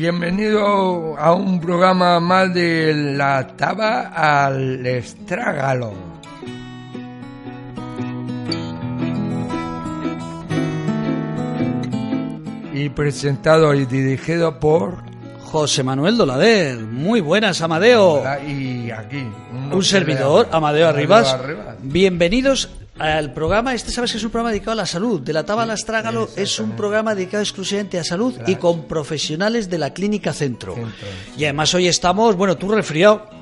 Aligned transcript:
Bienvenido 0.00 1.16
a 1.16 1.32
un 1.34 1.60
programa 1.60 2.18
más 2.18 2.52
de 2.52 2.92
la 2.92 3.46
taba 3.56 4.08
al 4.08 4.84
estrágalo. 4.84 6.09
Y 12.80 12.88
presentado 12.88 13.74
y 13.74 13.84
dirigido 13.84 14.58
por 14.58 15.02
José 15.42 15.82
Manuel 15.82 16.16
Dolader. 16.16 16.78
Muy 16.78 17.20
buenas, 17.20 17.60
Amadeo. 17.60 18.22
y 18.48 18.90
aquí 18.90 19.22
Un 19.70 19.84
servidor, 19.84 20.48
Amadeo 20.50 20.88
Arribas. 20.88 21.34
Arribas. 21.34 21.76
Bienvenidos 21.82 22.70
al 22.98 23.34
programa. 23.34 23.74
Este 23.74 23.90
sabes 23.90 24.12
que 24.12 24.16
es 24.16 24.24
un 24.24 24.30
programa 24.30 24.52
dedicado 24.52 24.72
a 24.72 24.76
la 24.76 24.86
salud. 24.86 25.20
De 25.20 25.34
la 25.34 25.44
Taba 25.44 25.64
al 25.64 25.70
Astrágalo 25.72 26.30
es 26.36 26.58
un 26.58 26.70
programa 26.70 27.14
dedicado 27.14 27.42
exclusivamente 27.42 27.98
a 27.98 28.04
salud 28.04 28.34
y 28.46 28.54
con 28.56 28.84
profesionales 28.84 29.68
de 29.68 29.76
la 29.76 29.92
Clínica 29.92 30.32
Centro. 30.32 30.74
Centro, 30.74 31.06
Y 31.36 31.44
además 31.44 31.74
hoy 31.74 31.86
estamos, 31.86 32.34
bueno, 32.34 32.56
tú 32.56 32.70
resfriado. 32.70 33.39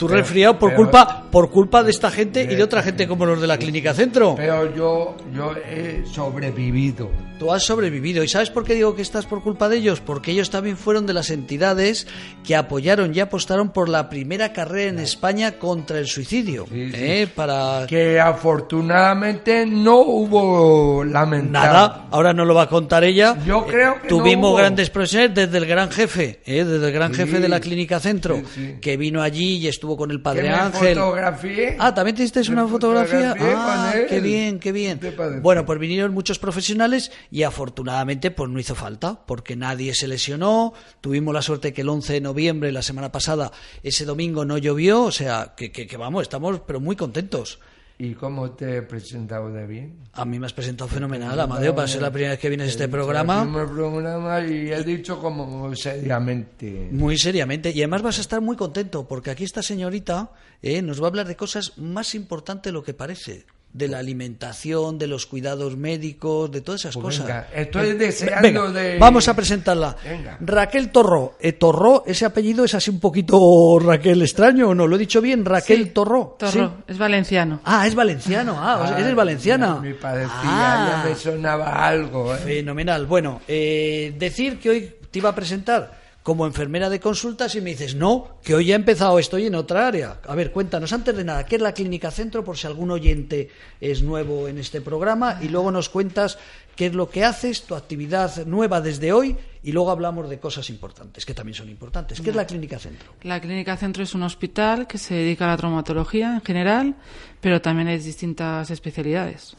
Tú 0.00 0.06
Pero- 0.06 0.18
resfriado 0.20 0.58
por 0.58 0.70
pero- 0.70 0.82
culpa 0.82 1.16
por 1.30 1.50
culpa 1.50 1.84
de 1.84 1.90
esta 1.92 2.10
gente 2.10 2.42
y 2.42 2.56
de 2.56 2.62
otra 2.64 2.82
gente 2.82 3.06
como 3.06 3.24
los 3.26 3.40
de 3.40 3.46
la 3.46 3.56
Clínica 3.58 3.94
Centro. 3.94 4.34
Pero 4.36 4.74
yo, 4.74 5.16
yo 5.32 5.52
he 5.70 6.02
sobrevivido. 6.12 7.08
Tú 7.38 7.52
has 7.52 7.62
sobrevivido. 7.64 8.24
¿Y 8.24 8.28
sabes 8.28 8.50
por 8.50 8.64
qué 8.64 8.74
digo 8.74 8.94
que 8.96 9.02
estás 9.02 9.26
por 9.26 9.42
culpa 9.42 9.68
de 9.68 9.76
ellos? 9.76 10.00
Porque 10.00 10.32
ellos 10.32 10.50
también 10.50 10.76
fueron 10.76 11.06
de 11.06 11.12
las 11.14 11.30
entidades 11.30 12.06
que 12.44 12.56
apoyaron 12.56 13.14
y 13.14 13.20
apostaron 13.20 13.70
por 13.70 13.88
la 13.88 14.08
primera 14.10 14.52
carrera 14.52 14.90
en 14.90 14.98
España 14.98 15.52
contra 15.52 15.98
el 15.98 16.06
suicidio. 16.06 16.66
Sí, 16.70 16.90
sí. 16.90 16.96
¿eh? 16.98 17.28
Para 17.34 17.86
Que 17.88 18.18
afortunadamente 18.20 19.66
no 19.66 20.00
hubo 20.00 21.04
lamentable. 21.04 21.68
nada. 21.68 22.06
Ahora 22.10 22.32
no 22.32 22.44
lo 22.44 22.54
va 22.54 22.62
a 22.64 22.68
contar 22.68 23.04
ella. 23.04 23.36
Yo 23.46 23.64
creo 23.66 24.00
que 24.02 24.08
Tuvimos 24.08 24.50
no 24.52 24.56
grandes 24.56 24.90
profesionales 24.90 25.34
desde 25.34 25.58
el 25.58 25.66
gran 25.66 25.90
jefe, 25.90 26.40
¿eh? 26.44 26.64
desde 26.64 26.86
el 26.86 26.92
gran 26.92 27.12
Sí, 27.14 27.20
jefe 27.22 27.40
de 27.40 27.48
la 27.48 27.60
Clínica 27.60 28.00
Centro, 28.00 28.36
sí, 28.36 28.44
sí. 28.54 28.74
que 28.80 28.96
vino 28.96 29.22
allí 29.22 29.56
y 29.58 29.68
estuvo 29.68 29.89
con 29.96 30.10
el 30.10 30.18
Que 30.18 30.22
padre 30.22 30.42
me 30.42 30.48
Ángel. 30.50 30.94
fotografié. 30.96 31.76
Ah, 31.78 31.94
¿también 31.94 32.16
te 32.16 32.22
hiciste 32.22 32.50
una 32.52 32.66
fotografía? 32.66 33.34
Ah, 33.38 33.92
él. 33.96 34.06
qué 34.08 34.20
bien, 34.20 34.58
qué 34.58 34.72
bien. 34.72 35.00
Bueno, 35.42 35.64
pues 35.66 35.78
vinieron 35.78 36.12
muchos 36.14 36.38
profesionales 36.38 37.12
y 37.30 37.42
afortunadamente 37.42 38.30
pues 38.30 38.50
no 38.50 38.58
hizo 38.58 38.74
falta, 38.74 39.20
porque 39.26 39.56
nadie 39.56 39.94
se 39.94 40.08
lesionó. 40.08 40.72
Tuvimos 41.00 41.34
la 41.34 41.42
suerte 41.42 41.72
que 41.72 41.82
el 41.82 41.88
11 41.88 42.14
de 42.14 42.20
noviembre, 42.20 42.72
la 42.72 42.82
semana 42.82 43.12
pasada, 43.12 43.50
ese 43.82 44.04
domingo 44.04 44.44
no 44.44 44.58
llovió, 44.58 45.02
o 45.02 45.12
sea, 45.12 45.54
que, 45.56 45.72
que, 45.72 45.86
que 45.86 45.96
vamos, 45.96 46.22
estamos 46.22 46.60
pero 46.66 46.80
muy 46.80 46.96
contentos. 46.96 47.58
¿Y 48.02 48.14
cómo 48.14 48.52
te 48.52 48.78
he 48.78 48.82
presentado 48.82 49.52
de 49.52 49.66
bien? 49.66 49.98
A 50.14 50.24
mí 50.24 50.38
me 50.38 50.46
has 50.46 50.54
presentado 50.54 50.88
fenomenal, 50.88 51.38
Amadeo, 51.38 51.74
para 51.74 51.86
ser 51.86 52.00
la 52.00 52.10
primera 52.10 52.30
vez 52.30 52.40
que 52.40 52.48
vienes 52.48 52.68
a 52.68 52.70
este 52.70 52.88
programa. 52.88 53.46
Programa 53.52 54.40
y 54.40 54.72
he 54.72 54.82
dicho 54.82 55.20
como 55.20 55.76
seriamente. 55.76 56.88
Muy 56.92 57.18
seriamente. 57.18 57.72
Y 57.74 57.82
además 57.82 58.00
vas 58.00 58.16
a 58.16 58.22
estar 58.22 58.40
muy 58.40 58.56
contento, 58.56 59.06
porque 59.06 59.30
aquí 59.30 59.44
esta 59.44 59.62
señorita 59.62 60.30
eh, 60.62 60.80
nos 60.80 60.98
va 60.98 61.04
a 61.04 61.08
hablar 61.08 61.28
de 61.28 61.36
cosas 61.36 61.76
más 61.76 62.14
importantes 62.14 62.70
de 62.70 62.72
lo 62.72 62.82
que 62.82 62.94
parece. 62.94 63.44
De 63.72 63.86
la 63.86 63.98
alimentación, 63.98 64.98
de 64.98 65.06
los 65.06 65.26
cuidados 65.26 65.76
médicos, 65.76 66.50
de 66.50 66.60
todas 66.60 66.80
esas 66.80 66.94
Pues 66.94 67.18
cosas. 67.20 67.26
venga, 67.26 67.46
estoy 67.54 67.88
Eh, 67.90 67.94
deseando 67.94 68.42
venga, 68.64 68.80
de- 68.80 68.98
Vamos 68.98 69.28
a 69.28 69.34
presentarla. 69.36 69.96
Venga. 70.04 70.38
Raquel 70.40 70.90
Torró. 70.90 71.34
Eh, 71.38 71.52
Torró, 71.52 72.02
ese 72.04 72.24
apellido 72.24 72.64
es 72.64 72.74
así 72.74 72.90
un 72.90 72.98
poquito 72.98 73.78
Raquel 73.78 74.22
extraño, 74.22 74.70
¿o 74.70 74.74
no? 74.74 74.88
¿Lo 74.88 74.96
he 74.96 74.98
dicho 74.98 75.20
bien? 75.20 75.44
Raquel 75.44 75.84
Sí, 75.84 75.90
Torró. 75.90 76.34
Torró, 76.36 76.50
¿sí? 76.52 76.82
es 76.88 76.98
valenciano. 76.98 77.60
Ah, 77.64 77.86
es 77.86 77.94
valenciano. 77.94 78.56
Ah, 78.58 78.80
o 78.82 78.88
sea, 78.88 78.98
eres 78.98 79.14
valenciana. 79.14 79.76
Me 79.76 79.94
parecía, 79.94 80.30
Ah. 80.42 81.02
ya 81.04 81.08
me 81.08 81.14
sonaba 81.14 81.86
algo. 81.86 82.34
¿eh? 82.34 82.38
Fenomenal. 82.38 83.06
Bueno, 83.06 83.40
eh, 83.46 84.14
decir 84.18 84.58
que 84.58 84.70
hoy 84.70 84.94
te 85.12 85.18
iba 85.20 85.28
a 85.28 85.34
presentar 85.34 85.99
como 86.30 86.46
enfermera 86.46 86.88
de 86.88 87.00
consultas 87.00 87.56
y 87.56 87.60
me 87.60 87.70
dices, 87.70 87.96
no, 87.96 88.36
que 88.44 88.54
hoy 88.54 88.66
ya 88.66 88.74
he 88.74 88.76
empezado, 88.76 89.18
estoy 89.18 89.46
en 89.46 89.56
otra 89.56 89.88
área. 89.88 90.20
A 90.28 90.36
ver, 90.36 90.52
cuéntanos 90.52 90.92
antes 90.92 91.16
de 91.16 91.24
nada, 91.24 91.44
¿qué 91.44 91.56
es 91.56 91.60
la 91.60 91.74
Clínica 91.74 92.12
Centro? 92.12 92.44
Por 92.44 92.56
si 92.56 92.68
algún 92.68 92.92
oyente 92.92 93.50
es 93.80 94.00
nuevo 94.02 94.46
en 94.46 94.58
este 94.58 94.80
programa 94.80 95.40
y 95.42 95.48
luego 95.48 95.72
nos 95.72 95.88
cuentas 95.88 96.38
qué 96.76 96.86
es 96.86 96.94
lo 96.94 97.10
que 97.10 97.24
haces, 97.24 97.62
tu 97.62 97.74
actividad 97.74 98.46
nueva 98.46 98.80
desde 98.80 99.12
hoy 99.12 99.36
y 99.64 99.72
luego 99.72 99.90
hablamos 99.90 100.30
de 100.30 100.38
cosas 100.38 100.70
importantes, 100.70 101.26
que 101.26 101.34
también 101.34 101.56
son 101.56 101.68
importantes. 101.68 102.20
¿Qué 102.20 102.30
es 102.30 102.36
la 102.36 102.46
Clínica 102.46 102.78
Centro? 102.78 103.12
La 103.22 103.40
Clínica 103.40 103.76
Centro 103.76 104.04
es 104.04 104.14
un 104.14 104.22
hospital 104.22 104.86
que 104.86 104.98
se 104.98 105.14
dedica 105.14 105.46
a 105.46 105.48
la 105.48 105.56
traumatología 105.56 106.34
en 106.34 106.42
general, 106.42 106.94
pero 107.40 107.60
también 107.60 107.88
hay 107.88 107.98
distintas 107.98 108.70
especialidades. 108.70 109.56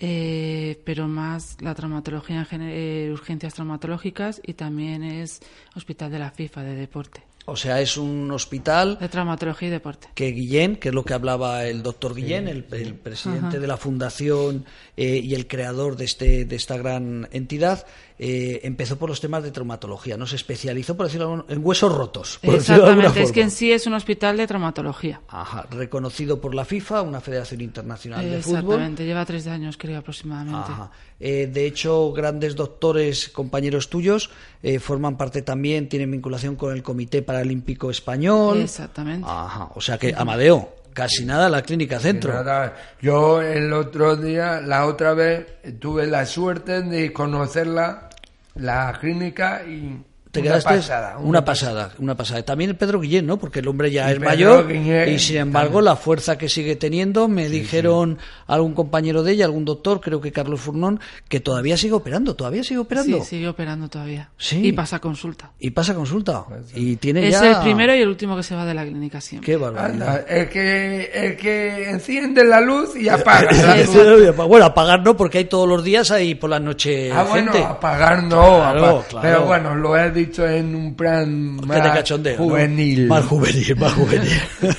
Eh, 0.00 0.80
pero 0.84 1.08
más 1.08 1.60
la 1.60 1.74
traumatología 1.74 2.46
en 2.52 2.62
eh, 2.62 3.10
urgencias 3.10 3.54
traumatológicas 3.54 4.40
y 4.44 4.54
también 4.54 5.02
es 5.02 5.40
hospital 5.74 6.12
de 6.12 6.20
la 6.20 6.30
FIFA 6.30 6.62
de 6.62 6.76
deporte, 6.76 7.24
O 7.50 7.56
sea, 7.56 7.80
es 7.80 7.96
un 7.96 8.30
hospital 8.30 8.98
de 9.00 9.08
traumatología 9.08 9.68
y 9.68 9.70
deporte. 9.70 10.08
que 10.14 10.32
Guillén, 10.32 10.76
que 10.76 10.90
es 10.90 10.94
lo 10.94 11.02
que 11.02 11.14
hablaba 11.14 11.64
el 11.64 11.82
doctor 11.82 12.14
Guillén, 12.14 12.46
el, 12.46 12.66
el 12.72 12.94
presidente 12.94 13.58
de 13.58 13.66
la 13.66 13.78
fundación 13.78 14.66
eh, 14.98 15.20
y 15.24 15.34
el 15.34 15.46
creador 15.46 15.96
de, 15.96 16.04
este, 16.04 16.44
de 16.44 16.56
esta 16.56 16.76
gran 16.76 17.26
entidad, 17.32 17.86
eh, 18.18 18.60
empezó 18.64 18.98
por 18.98 19.08
los 19.08 19.20
temas 19.20 19.42
de 19.42 19.50
traumatología, 19.50 20.16
no 20.16 20.26
se 20.26 20.36
especializó, 20.36 20.96
por 20.96 21.06
decirlo 21.06 21.46
en 21.48 21.64
huesos 21.64 21.94
rotos. 21.94 22.38
por 22.42 22.54
decirlo 22.54 22.82
de 22.82 22.88
alguna 22.90 23.08
Exactamente, 23.08 23.22
es 23.22 23.32
que 23.32 23.42
en 23.42 23.50
sí 23.50 23.72
es 23.72 23.86
un 23.86 23.94
hospital 23.94 24.36
de 24.36 24.46
traumatología. 24.46 25.22
Ajá, 25.28 25.66
reconocido 25.70 26.40
por 26.40 26.54
la 26.54 26.64
FIFA, 26.66 27.02
una 27.02 27.20
federación 27.20 27.62
internacional 27.62 28.28
de 28.28 28.42
fútbol. 28.42 28.58
Exactamente, 28.58 29.06
lleva 29.06 29.24
tres 29.24 29.46
años 29.46 29.78
creo 29.78 29.98
aproximadamente. 30.00 30.70
Ajá. 30.70 30.90
Eh, 31.20 31.48
de 31.52 31.66
hecho, 31.66 32.12
grandes 32.12 32.54
doctores, 32.54 33.28
compañeros 33.28 33.90
tuyos, 33.90 34.30
eh, 34.62 34.78
forman 34.78 35.16
parte 35.16 35.42
también, 35.42 35.88
tienen 35.88 36.10
vinculación 36.10 36.54
con 36.54 36.72
el 36.72 36.82
Comité 36.82 37.22
Paralímpico 37.22 37.90
Español. 37.90 38.60
Exactamente. 38.60 39.26
Ajá, 39.28 39.70
o 39.74 39.80
sea 39.80 39.98
que, 39.98 40.14
Amadeo, 40.16 40.74
casi 40.92 41.24
nada 41.24 41.48
la 41.48 41.62
clínica 41.62 41.98
centro. 41.98 42.32
Nada, 42.32 42.76
yo 43.00 43.42
el 43.42 43.72
otro 43.72 44.16
día, 44.16 44.60
la 44.60 44.86
otra 44.86 45.14
vez, 45.14 45.46
tuve 45.80 46.06
la 46.06 46.24
suerte 46.24 46.82
de 46.82 47.12
conocerla, 47.12 48.10
la 48.54 48.96
clínica, 49.00 49.62
y 49.66 49.98
Te 50.30 50.40
una 50.40 50.48
quedaste 50.50 50.74
pasada. 50.76 51.18
una 51.18 51.44
pasada, 51.44 51.92
una 51.98 52.16
pasada. 52.16 52.42
También 52.42 52.76
Pedro 52.76 53.00
Guillén, 53.00 53.26
¿no? 53.26 53.38
Porque 53.38 53.60
el 53.60 53.68
hombre 53.68 53.90
ya 53.90 54.08
Y 54.08 54.12
es 54.12 54.18
Pedro 54.18 54.28
mayor 54.28 54.68
Guillén 54.68 55.08
y 55.08 55.18
sin 55.18 55.36
embargo 55.38 55.80
la 55.80 55.96
fuerza 55.96 56.36
que 56.36 56.48
sigue 56.48 56.76
teniendo, 56.76 57.28
me 57.28 57.48
dijeron 57.48 58.18
algún 58.46 58.74
compañero 58.74 59.22
de 59.22 59.32
ella, 59.32 59.44
algún 59.46 59.64
doctor, 59.64 60.00
creo 60.00 60.20
que 60.20 60.30
Carlos 60.32 60.60
Furnón, 60.60 61.00
que 61.28 61.40
todavía 61.40 61.76
sigue 61.76 61.94
operando, 61.94 62.34
todavía 62.36 62.62
sigue 62.62 62.78
operando. 62.80 63.18
Sí, 63.20 63.24
sigue 63.24 63.48
operando 63.48 63.88
todavía. 63.88 64.28
Sí. 64.36 64.66
Y 64.66 64.72
pasa 64.72 64.98
consulta. 64.98 65.52
Y 65.58 65.70
pasa 65.70 65.94
consulta. 65.94 66.44
Y 66.74 66.96
tiene 66.96 67.26
Es 67.28 67.40
ya 67.40 67.50
el 67.58 67.62
primero 67.62 67.94
y 67.94 68.00
el 68.00 68.08
último 68.08 68.36
que 68.36 68.42
se 68.42 68.54
va 68.54 68.64
de 68.66 68.74
la 68.74 68.84
clínica 68.84 69.20
siempre. 69.20 69.46
Qué 69.46 69.56
barbaridad. 69.56 70.24
El 70.28 70.48
que, 70.48 71.10
el 71.14 71.36
que 71.36 71.90
enciende 71.90 72.44
la 72.44 72.60
luz 72.60 72.94
y 72.96 73.08
apaga 73.08 73.50
la 73.52 73.76
luz. 73.76 74.36
bueno, 74.48 74.66
apagar 74.66 75.02
no, 75.02 75.16
porque 75.16 75.38
hay 75.38 75.44
todos 75.46 75.68
los 75.68 75.82
días 75.82 76.10
ahí 76.10 76.34
por 76.34 76.50
la 76.50 76.60
noche 76.60 77.10
Ah, 77.12 77.24
bueno, 77.28 77.52
gente. 77.52 77.66
apagar 77.66 78.22
no, 78.24 78.28
Claro, 78.58 78.86
apa- 78.98 79.06
claro. 79.08 79.22
pero 79.22 79.44
bueno, 79.46 79.74
lo 79.74 79.96
he 79.96 80.10
dicho 80.18 80.46
en 80.46 80.74
un 80.74 80.94
plan 80.94 81.56
más 81.66 81.82
de 81.82 81.90
cachondeo. 81.90 82.38
¿no? 82.38 82.44
juvenil. 82.44 83.06
Más 83.06 83.24
juvenil, 83.24 83.76
más 83.76 83.92
juvenil. 83.94 84.28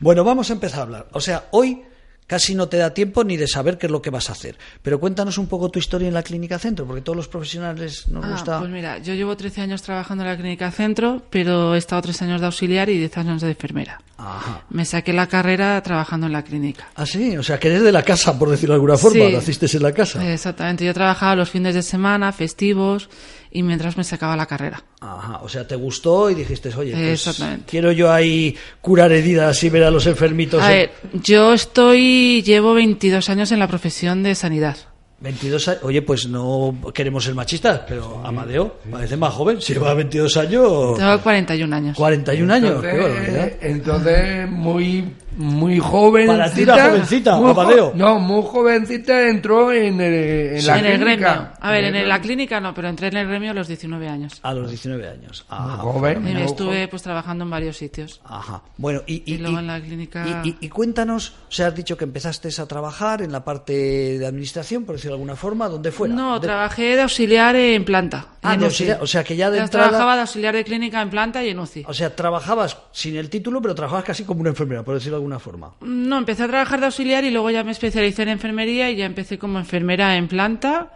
bueno, 0.00 0.24
vamos 0.24 0.50
a 0.50 0.52
empezar 0.54 0.80
a 0.80 0.82
hablar. 0.82 1.08
O 1.12 1.20
sea, 1.20 1.44
hoy 1.52 1.82
casi 2.26 2.54
no 2.54 2.68
te 2.68 2.76
da 2.76 2.94
tiempo 2.94 3.24
ni 3.24 3.36
de 3.36 3.48
saber 3.48 3.76
qué 3.76 3.86
es 3.86 3.90
lo 3.92 4.00
que 4.00 4.10
vas 4.10 4.28
a 4.28 4.34
hacer. 4.34 4.56
Pero 4.82 5.00
cuéntanos 5.00 5.36
un 5.36 5.48
poco 5.48 5.68
tu 5.68 5.80
historia 5.80 6.06
en 6.06 6.14
la 6.14 6.22
Clínica 6.22 6.60
Centro, 6.60 6.86
porque 6.86 7.02
todos 7.02 7.16
los 7.16 7.26
profesionales 7.26 8.06
nos 8.06 8.24
Ah, 8.24 8.30
gusta. 8.30 8.58
Pues 8.60 8.70
mira, 8.70 8.98
yo 8.98 9.14
llevo 9.14 9.36
13 9.36 9.62
años 9.62 9.82
trabajando 9.82 10.22
en 10.22 10.30
la 10.30 10.36
clínica 10.36 10.70
centro, 10.70 11.22
pero 11.28 11.74
he 11.74 11.78
estado 11.78 12.02
3 12.02 12.22
años 12.22 12.40
de 12.40 12.46
auxiliar 12.46 12.88
y 12.88 12.98
10 12.98 13.18
años 13.18 13.42
de 13.42 13.48
enfermera. 13.50 14.00
Ajá. 14.16 14.62
Me 14.70 14.84
saqué 14.84 15.12
la 15.12 15.26
carrera 15.26 15.82
trabajando 15.82 16.26
en 16.28 16.32
la 16.34 16.44
clínica. 16.44 16.86
Ah, 16.94 17.04
sí, 17.04 17.36
o 17.36 17.42
sea, 17.42 17.58
que 17.58 17.66
eres 17.66 17.82
de 17.82 17.90
la 17.90 18.04
casa, 18.04 18.38
por 18.38 18.48
decirlo 18.48 18.74
de 18.74 18.76
alguna 18.76 18.96
forma, 18.96 19.26
Sí. 19.26 19.32
naciste 19.32 19.66
en 19.76 19.82
la 19.82 19.92
casa. 19.92 20.32
Exactamente, 20.32 20.84
yo 20.84 20.94
trabajaba 20.94 21.34
los 21.34 21.50
fines 21.50 21.74
de 21.74 21.82
semana, 21.82 22.30
festivos, 22.30 23.08
y 23.50 23.62
mientras 23.62 23.96
me 23.96 24.04
sacaba 24.04 24.36
la 24.36 24.46
carrera. 24.46 24.82
Ajá, 25.00 25.40
o 25.42 25.48
sea, 25.48 25.66
te 25.66 25.74
gustó 25.76 26.30
y 26.30 26.34
dijiste, 26.34 26.70
oye, 26.76 26.92
pues, 26.92 27.42
quiero 27.66 27.90
yo 27.92 28.12
ahí 28.12 28.56
curar 28.80 29.10
heridas 29.12 29.62
y 29.64 29.70
ver 29.70 29.84
a 29.84 29.90
los 29.90 30.06
enfermitos. 30.06 30.62
A 30.62 30.72
en- 30.72 30.78
ver, 30.78 30.90
yo 31.22 31.52
estoy, 31.52 32.42
llevo 32.42 32.74
22 32.74 33.28
años 33.28 33.50
en 33.52 33.58
la 33.58 33.66
profesión 33.68 34.22
de 34.22 34.34
sanidad. 34.34 34.76
22 35.22 35.68
años, 35.68 35.82
oye, 35.82 36.00
pues 36.00 36.26
no 36.28 36.74
queremos 36.94 37.24
ser 37.24 37.34
machistas, 37.34 37.82
pero 37.86 38.22
Amadeo 38.24 38.76
parece 38.90 39.18
más 39.18 39.34
joven, 39.34 39.60
si 39.60 39.74
lleva 39.74 39.92
22 39.92 40.34
años, 40.38 40.96
Tengo 40.96 41.20
41 41.20 41.76
años. 41.76 41.96
41 41.96 42.54
años, 42.54 42.80
qué 42.80 42.88
Entonces, 42.90 43.12
barbaridad. 43.14 43.52
entonces, 43.60 44.48
muy, 44.50 45.04
muy 45.40 45.78
jovencita. 45.78 46.36
Para 46.36 46.52
ti 46.52 46.62
era 46.62 46.90
jovencita, 46.90 47.36
muy 47.36 47.54
jo-. 47.54 47.92
No, 47.94 48.18
muy 48.20 48.42
jovencita 48.42 49.28
entró 49.28 49.72
en, 49.72 50.00
el, 50.00 50.14
en 50.58 50.66
la 50.66 50.78
en 50.78 50.86
el 50.86 51.00
clínica. 51.00 51.32
gremio. 51.34 51.48
A 51.60 51.70
ver, 51.72 51.84
en 51.84 52.08
la 52.08 52.20
clínica 52.20 52.60
no, 52.60 52.74
pero 52.74 52.88
entré 52.88 53.08
en 53.08 53.16
el 53.16 53.26
gremio 53.28 53.50
a 53.50 53.54
los 53.54 53.68
19 53.68 54.08
años. 54.08 54.38
A 54.42 54.52
los 54.54 54.68
19 54.68 55.08
años. 55.08 55.44
Ajá. 55.48 55.76
Joven. 55.78 56.28
Y 56.28 56.32
muy 56.34 56.42
estuve 56.42 56.88
pues 56.88 57.02
trabajando 57.02 57.44
en 57.44 57.50
varios 57.50 57.76
sitios. 57.76 58.20
Ajá. 58.24 58.62
Bueno, 58.76 59.02
y, 59.06 59.22
y, 59.26 59.34
Y 59.34 59.38
luego 59.38 59.56
y- 59.56 59.60
en 59.60 59.66
la 59.66 59.80
clínica- 59.80 60.42
y- 60.44 60.48
y- 60.50 60.56
y 60.60 60.68
cuéntanos, 60.68 61.34
o 61.48 61.52
sea, 61.52 61.68
has 61.68 61.74
dicho 61.74 61.96
que 61.96 62.04
empezaste 62.04 62.48
a 62.60 62.66
trabajar 62.66 63.22
en 63.22 63.32
la 63.32 63.44
parte 63.44 63.72
de 64.18 64.26
administración, 64.26 64.84
por 64.84 64.96
decirlo 64.96 65.16
de 65.16 65.20
alguna 65.22 65.36
forma, 65.36 65.68
¿dónde 65.68 65.90
fuera? 65.92 66.14
No, 66.14 66.38
De- 66.38 66.46
trabajé 66.46 66.96
de 66.96 67.02
auxiliar 67.02 67.56
en 67.56 67.84
planta. 67.84 68.26
Ah, 68.42 68.54
en 68.54 68.60
de 68.60 68.66
UCI. 68.66 68.72
auxiliar, 68.84 69.02
o 69.02 69.06
sea, 69.06 69.22
que 69.24 69.36
ya 69.36 69.50
de 69.50 69.58
Ya 69.58 69.64
entrada- 69.64 69.88
Trabajaba 69.88 70.14
de 70.14 70.20
auxiliar 70.22 70.54
de 70.54 70.64
clínica 70.64 71.02
en 71.02 71.10
planta 71.10 71.44
y 71.44 71.50
en 71.50 71.58
UCI. 71.58 71.84
O 71.86 71.92
sea, 71.94 72.14
trabajabas 72.16 72.76
sin 72.92 73.16
el 73.16 73.28
título, 73.28 73.60
pero 73.60 73.74
trabajabas 73.74 74.04
casi 74.04 74.24
como 74.24 74.40
una 74.40 74.50
enfermera, 74.50 74.82
por 74.82 74.94
decirlo 74.94 75.16
de 75.16 75.20
alguna 75.20 75.29
forma. 75.38 75.74
No, 75.80 76.18
empecé 76.18 76.44
a 76.44 76.48
trabajar 76.48 76.80
de 76.80 76.86
auxiliar 76.86 77.24
y 77.24 77.30
luego 77.30 77.50
ya 77.50 77.64
me 77.64 77.72
especialicé 77.72 78.22
en 78.22 78.30
enfermería 78.30 78.90
y 78.90 78.96
ya 78.96 79.06
empecé 79.06 79.38
como 79.38 79.58
enfermera 79.58 80.16
en 80.16 80.28
planta 80.28 80.92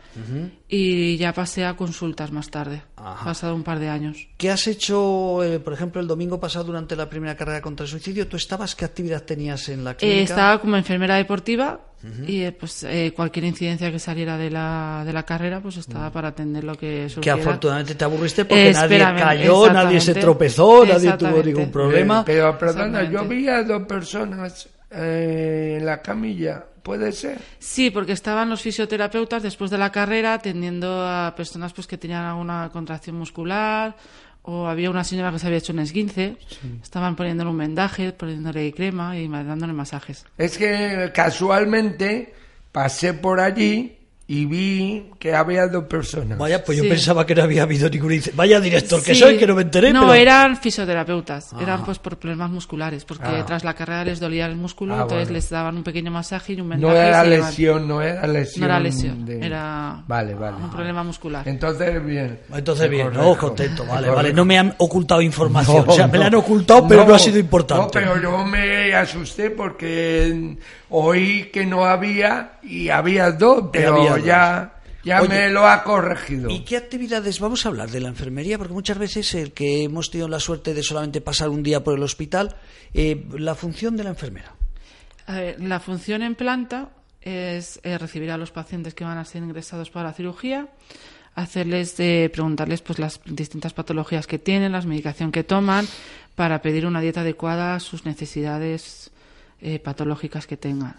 y 0.76 1.16
ya 1.16 1.32
pasé 1.32 1.64
a 1.64 1.76
consultas 1.76 2.32
más 2.32 2.50
tarde, 2.50 2.82
Ajá. 2.96 3.24
pasado 3.24 3.54
un 3.54 3.62
par 3.62 3.78
de 3.78 3.88
años. 3.88 4.26
¿Qué 4.36 4.50
has 4.50 4.66
hecho, 4.66 5.42
eh, 5.44 5.60
por 5.60 5.72
ejemplo, 5.72 6.00
el 6.00 6.08
domingo 6.08 6.40
pasado 6.40 6.64
durante 6.64 6.96
la 6.96 7.08
primera 7.08 7.36
carrera 7.36 7.60
contra 7.60 7.84
el 7.84 7.90
suicidio? 7.90 8.26
¿Tú 8.26 8.36
estabas? 8.36 8.74
¿Qué 8.74 8.84
actividad 8.84 9.22
tenías 9.22 9.68
en 9.68 9.84
la 9.84 9.92
Eh, 9.92 9.96
clínica? 9.96 10.22
estaba 10.22 10.60
como 10.60 10.76
enfermera 10.76 11.16
deportiva 11.16 11.80
y 12.26 12.42
eh, 12.42 12.52
pues 12.52 12.82
eh, 12.84 13.12
cualquier 13.16 13.46
incidencia 13.46 13.90
que 13.90 13.98
saliera 13.98 14.36
de 14.36 14.50
la, 14.50 15.04
de 15.06 15.12
la 15.14 15.22
carrera 15.22 15.60
pues 15.60 15.78
estaba 15.78 16.10
para 16.10 16.28
atender 16.28 16.62
lo 16.62 16.74
que 16.74 17.04
Que 17.04 17.08
surgiera. 17.08 17.38
afortunadamente 17.40 17.94
te 17.94 18.04
aburriste 18.04 18.44
porque 18.44 18.68
Eh, 18.70 18.72
nadie 18.74 18.98
cayó, 18.98 19.72
nadie 19.72 20.00
se 20.00 20.14
tropezó, 20.14 20.84
nadie 20.84 21.12
tuvo 21.16 21.42
ningún 21.42 21.70
problema. 21.70 22.20
Eh, 22.20 22.24
pero, 22.26 22.58
perdona, 22.58 23.10
yo 23.10 23.24
vi 23.26 23.48
a 23.48 23.62
dos 23.62 23.84
personas 23.86 24.68
eh, 24.90 25.76
en 25.78 25.86
la 25.86 26.02
camilla. 26.02 26.64
¿Puede 26.84 27.12
ser? 27.12 27.40
Sí, 27.58 27.90
porque 27.90 28.12
estaban 28.12 28.50
los 28.50 28.60
fisioterapeutas 28.60 29.42
después 29.42 29.70
de 29.70 29.78
la 29.78 29.90
carrera 29.90 30.34
atendiendo 30.34 31.02
a 31.02 31.32
personas 31.34 31.72
pues 31.72 31.86
que 31.86 31.96
tenían 31.96 32.26
alguna 32.26 32.68
contracción 32.70 33.16
muscular 33.16 33.96
o 34.42 34.66
había 34.66 34.90
una 34.90 35.02
señora 35.02 35.32
que 35.32 35.38
se 35.38 35.46
había 35.46 35.60
hecho 35.60 35.72
un 35.72 35.78
esguince, 35.78 36.36
estaban 36.82 37.16
poniéndole 37.16 37.48
un 37.48 37.56
vendaje, 37.56 38.12
poniéndole 38.12 38.70
crema 38.74 39.16
y 39.16 39.26
dándole 39.26 39.72
masajes. 39.72 40.26
Es 40.36 40.58
que 40.58 41.10
casualmente 41.14 42.34
pasé 42.70 43.14
por 43.14 43.40
allí 43.40 43.96
y 44.26 44.46
vi 44.46 45.10
que 45.18 45.34
había 45.34 45.66
dos 45.68 45.84
personas. 45.84 46.38
Vaya, 46.38 46.64
pues 46.64 46.78
yo 46.78 46.84
Sí. 46.84 46.88
pensaba 46.88 47.26
que 47.26 47.34
no 47.34 47.42
había 47.42 47.64
habido 47.64 47.90
ningún 47.90 48.18
Vaya 48.34 48.58
director 48.58 49.02
que 49.02 49.14
Sí. 49.14 49.20
soy, 49.20 49.36
que 49.36 49.46
no 49.46 49.54
me 49.54 49.62
enteré. 49.62 49.92
No, 49.92 50.00
pero... 50.00 50.12
Ah. 50.12 50.18
eran 50.18 50.56
fisioterapeutas, 50.56 51.50
eran 51.60 51.84
pues 51.84 51.98
por 51.98 52.16
problemas 52.18 52.50
musculares, 52.50 53.04
porque 53.04 53.26
Ah. 53.26 53.44
tras 53.46 53.64
la 53.64 53.74
carrera 53.74 54.02
les 54.04 54.20
dolía 54.20 54.46
el 54.46 54.56
músculo, 54.56 54.94
Ah, 54.94 55.02
entonces 55.02 55.28
bueno. 55.28 55.32
les 55.34 55.50
daban 55.50 55.76
un 55.76 55.82
pequeño 55.82 56.10
masaje 56.10 56.54
y 56.54 56.60
un 56.62 56.70
vendaje. 56.70 56.94
no 56.94 56.98
era 56.98 57.22
lesión, 57.24 57.86
no 57.86 58.00
era 58.00 58.26
lesión. 58.26 58.60
No 58.60 58.66
era 58.66 58.80
lesión, 58.80 59.26
de- 59.26 59.44
era 59.44 60.02
Vale, 60.08 60.34
vale. 60.34 60.56
un 60.56 60.70
problema 60.70 61.02
muscular. 61.02 61.46
Entonces, 61.46 62.02
bien. 62.04 62.40
Entonces, 62.54 62.88
bien, 62.88 63.12
no, 63.12 63.36
contento, 63.36 63.84
vale, 63.86 64.08
vale. 64.08 64.32
No 64.32 64.46
me 64.46 64.58
han 64.58 64.74
ocultado 64.78 65.20
información. 65.20 65.84
No, 65.86 65.92
o 65.92 65.94
sea, 65.96 66.06
me 66.06 66.16
la 66.16 66.26
han 66.26 66.32
no. 66.32 66.38
ocultado, 66.38 66.88
pero 66.88 67.04
no, 67.04 67.14
ha 67.14 67.18
sido 67.18 67.38
importante. 67.38 67.82
No, 67.84 67.90
pero 67.90 68.22
yo 68.22 68.44
me 68.46 68.94
asusté 68.94 69.50
porque 69.50 70.56
oí 70.94 71.50
que 71.52 71.66
no 71.66 71.84
había 71.84 72.58
y 72.62 72.88
había 72.88 73.32
dos, 73.32 73.70
pero 73.72 73.96
había 73.96 74.10
dos. 74.10 74.24
ya, 74.24 74.74
ya 75.02 75.20
Oye, 75.20 75.28
me 75.28 75.50
lo 75.50 75.66
ha 75.66 75.82
corregido. 75.82 76.48
¿Y 76.48 76.60
qué 76.60 76.76
actividades 76.76 77.40
vamos 77.40 77.66
a 77.66 77.70
hablar 77.70 77.90
de 77.90 78.00
la 78.00 78.08
enfermería? 78.08 78.58
Porque 78.58 78.74
muchas 78.74 78.96
veces 78.96 79.34
el 79.34 79.52
que 79.52 79.82
hemos 79.82 80.10
tenido 80.10 80.28
la 80.28 80.38
suerte 80.38 80.72
de 80.72 80.84
solamente 80.84 81.20
pasar 81.20 81.48
un 81.48 81.64
día 81.64 81.82
por 81.82 81.94
el 81.94 82.02
hospital, 82.02 82.56
eh, 82.94 83.26
la 83.36 83.56
función 83.56 83.96
de 83.96 84.04
la 84.04 84.10
enfermera. 84.10 84.54
A 85.26 85.40
ver, 85.40 85.60
la 85.60 85.80
función 85.80 86.22
en 86.22 86.36
planta 86.36 86.90
es 87.20 87.80
eh, 87.82 87.98
recibir 87.98 88.30
a 88.30 88.36
los 88.36 88.52
pacientes 88.52 88.94
que 88.94 89.04
van 89.04 89.18
a 89.18 89.24
ser 89.24 89.42
ingresados 89.42 89.90
para 89.90 90.10
la 90.10 90.14
cirugía, 90.14 90.68
hacerles, 91.34 91.98
eh, 91.98 92.30
preguntarles 92.32 92.82
pues 92.82 93.00
las 93.00 93.20
distintas 93.24 93.72
patologías 93.72 94.28
que 94.28 94.38
tienen, 94.38 94.70
la 94.72 94.80
medicación 94.82 95.32
que 95.32 95.42
toman, 95.42 95.88
para 96.36 96.62
pedir 96.62 96.86
una 96.86 97.00
dieta 97.00 97.22
adecuada 97.22 97.74
a 97.74 97.80
sus 97.80 98.04
necesidades 98.04 99.10
eh, 99.64 99.78
patológicas 99.78 100.46
que 100.46 100.56
tengan. 100.56 100.94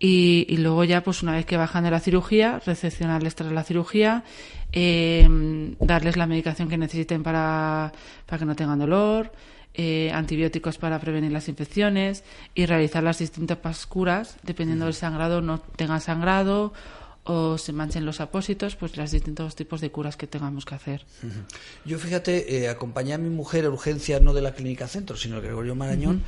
Y, 0.00 0.46
y 0.48 0.58
luego 0.58 0.84
ya, 0.84 1.02
pues 1.02 1.22
una 1.22 1.32
vez 1.32 1.46
que 1.46 1.56
bajan 1.56 1.84
de 1.84 1.90
la 1.90 2.00
cirugía, 2.00 2.60
recepcionarles 2.64 3.34
tras 3.34 3.52
la 3.52 3.64
cirugía, 3.64 4.24
eh, 4.72 5.74
darles 5.80 6.16
la 6.16 6.26
medicación 6.26 6.68
que 6.68 6.76
necesiten 6.76 7.22
para, 7.22 7.92
para 8.26 8.38
que 8.38 8.44
no 8.44 8.54
tengan 8.54 8.78
dolor, 8.78 9.32
eh, 9.74 10.10
antibióticos 10.12 10.76
para 10.76 10.98
prevenir 10.98 11.30
las 11.30 11.48
infecciones 11.48 12.24
y 12.52 12.66
realizar 12.66 13.02
las 13.02 13.18
distintas 13.20 13.86
curas, 13.86 14.36
dependiendo 14.42 14.86
del 14.86 14.94
sangrado, 14.94 15.40
no 15.40 15.60
tengan 15.60 16.00
sangrado 16.00 16.72
o 17.22 17.58
se 17.58 17.72
manchen 17.72 18.04
los 18.04 18.20
apósitos, 18.20 18.74
pues 18.74 18.96
los 18.96 19.10
distintos 19.10 19.54
tipos 19.54 19.80
de 19.80 19.90
curas 19.90 20.16
que 20.16 20.26
tengamos 20.26 20.64
que 20.64 20.74
hacer. 20.74 21.04
Yo, 21.84 21.98
fíjate, 21.98 22.56
eh, 22.56 22.68
acompañé 22.68 23.12
a 23.14 23.18
mi 23.18 23.28
mujer 23.28 23.66
a 23.66 23.70
urgencias 23.70 24.20
no 24.22 24.32
de 24.32 24.42
la 24.42 24.52
clínica 24.52 24.88
centro, 24.88 25.16
sino 25.16 25.36
del 25.36 25.44
Gregorio 25.44 25.74
Marañón, 25.74 26.24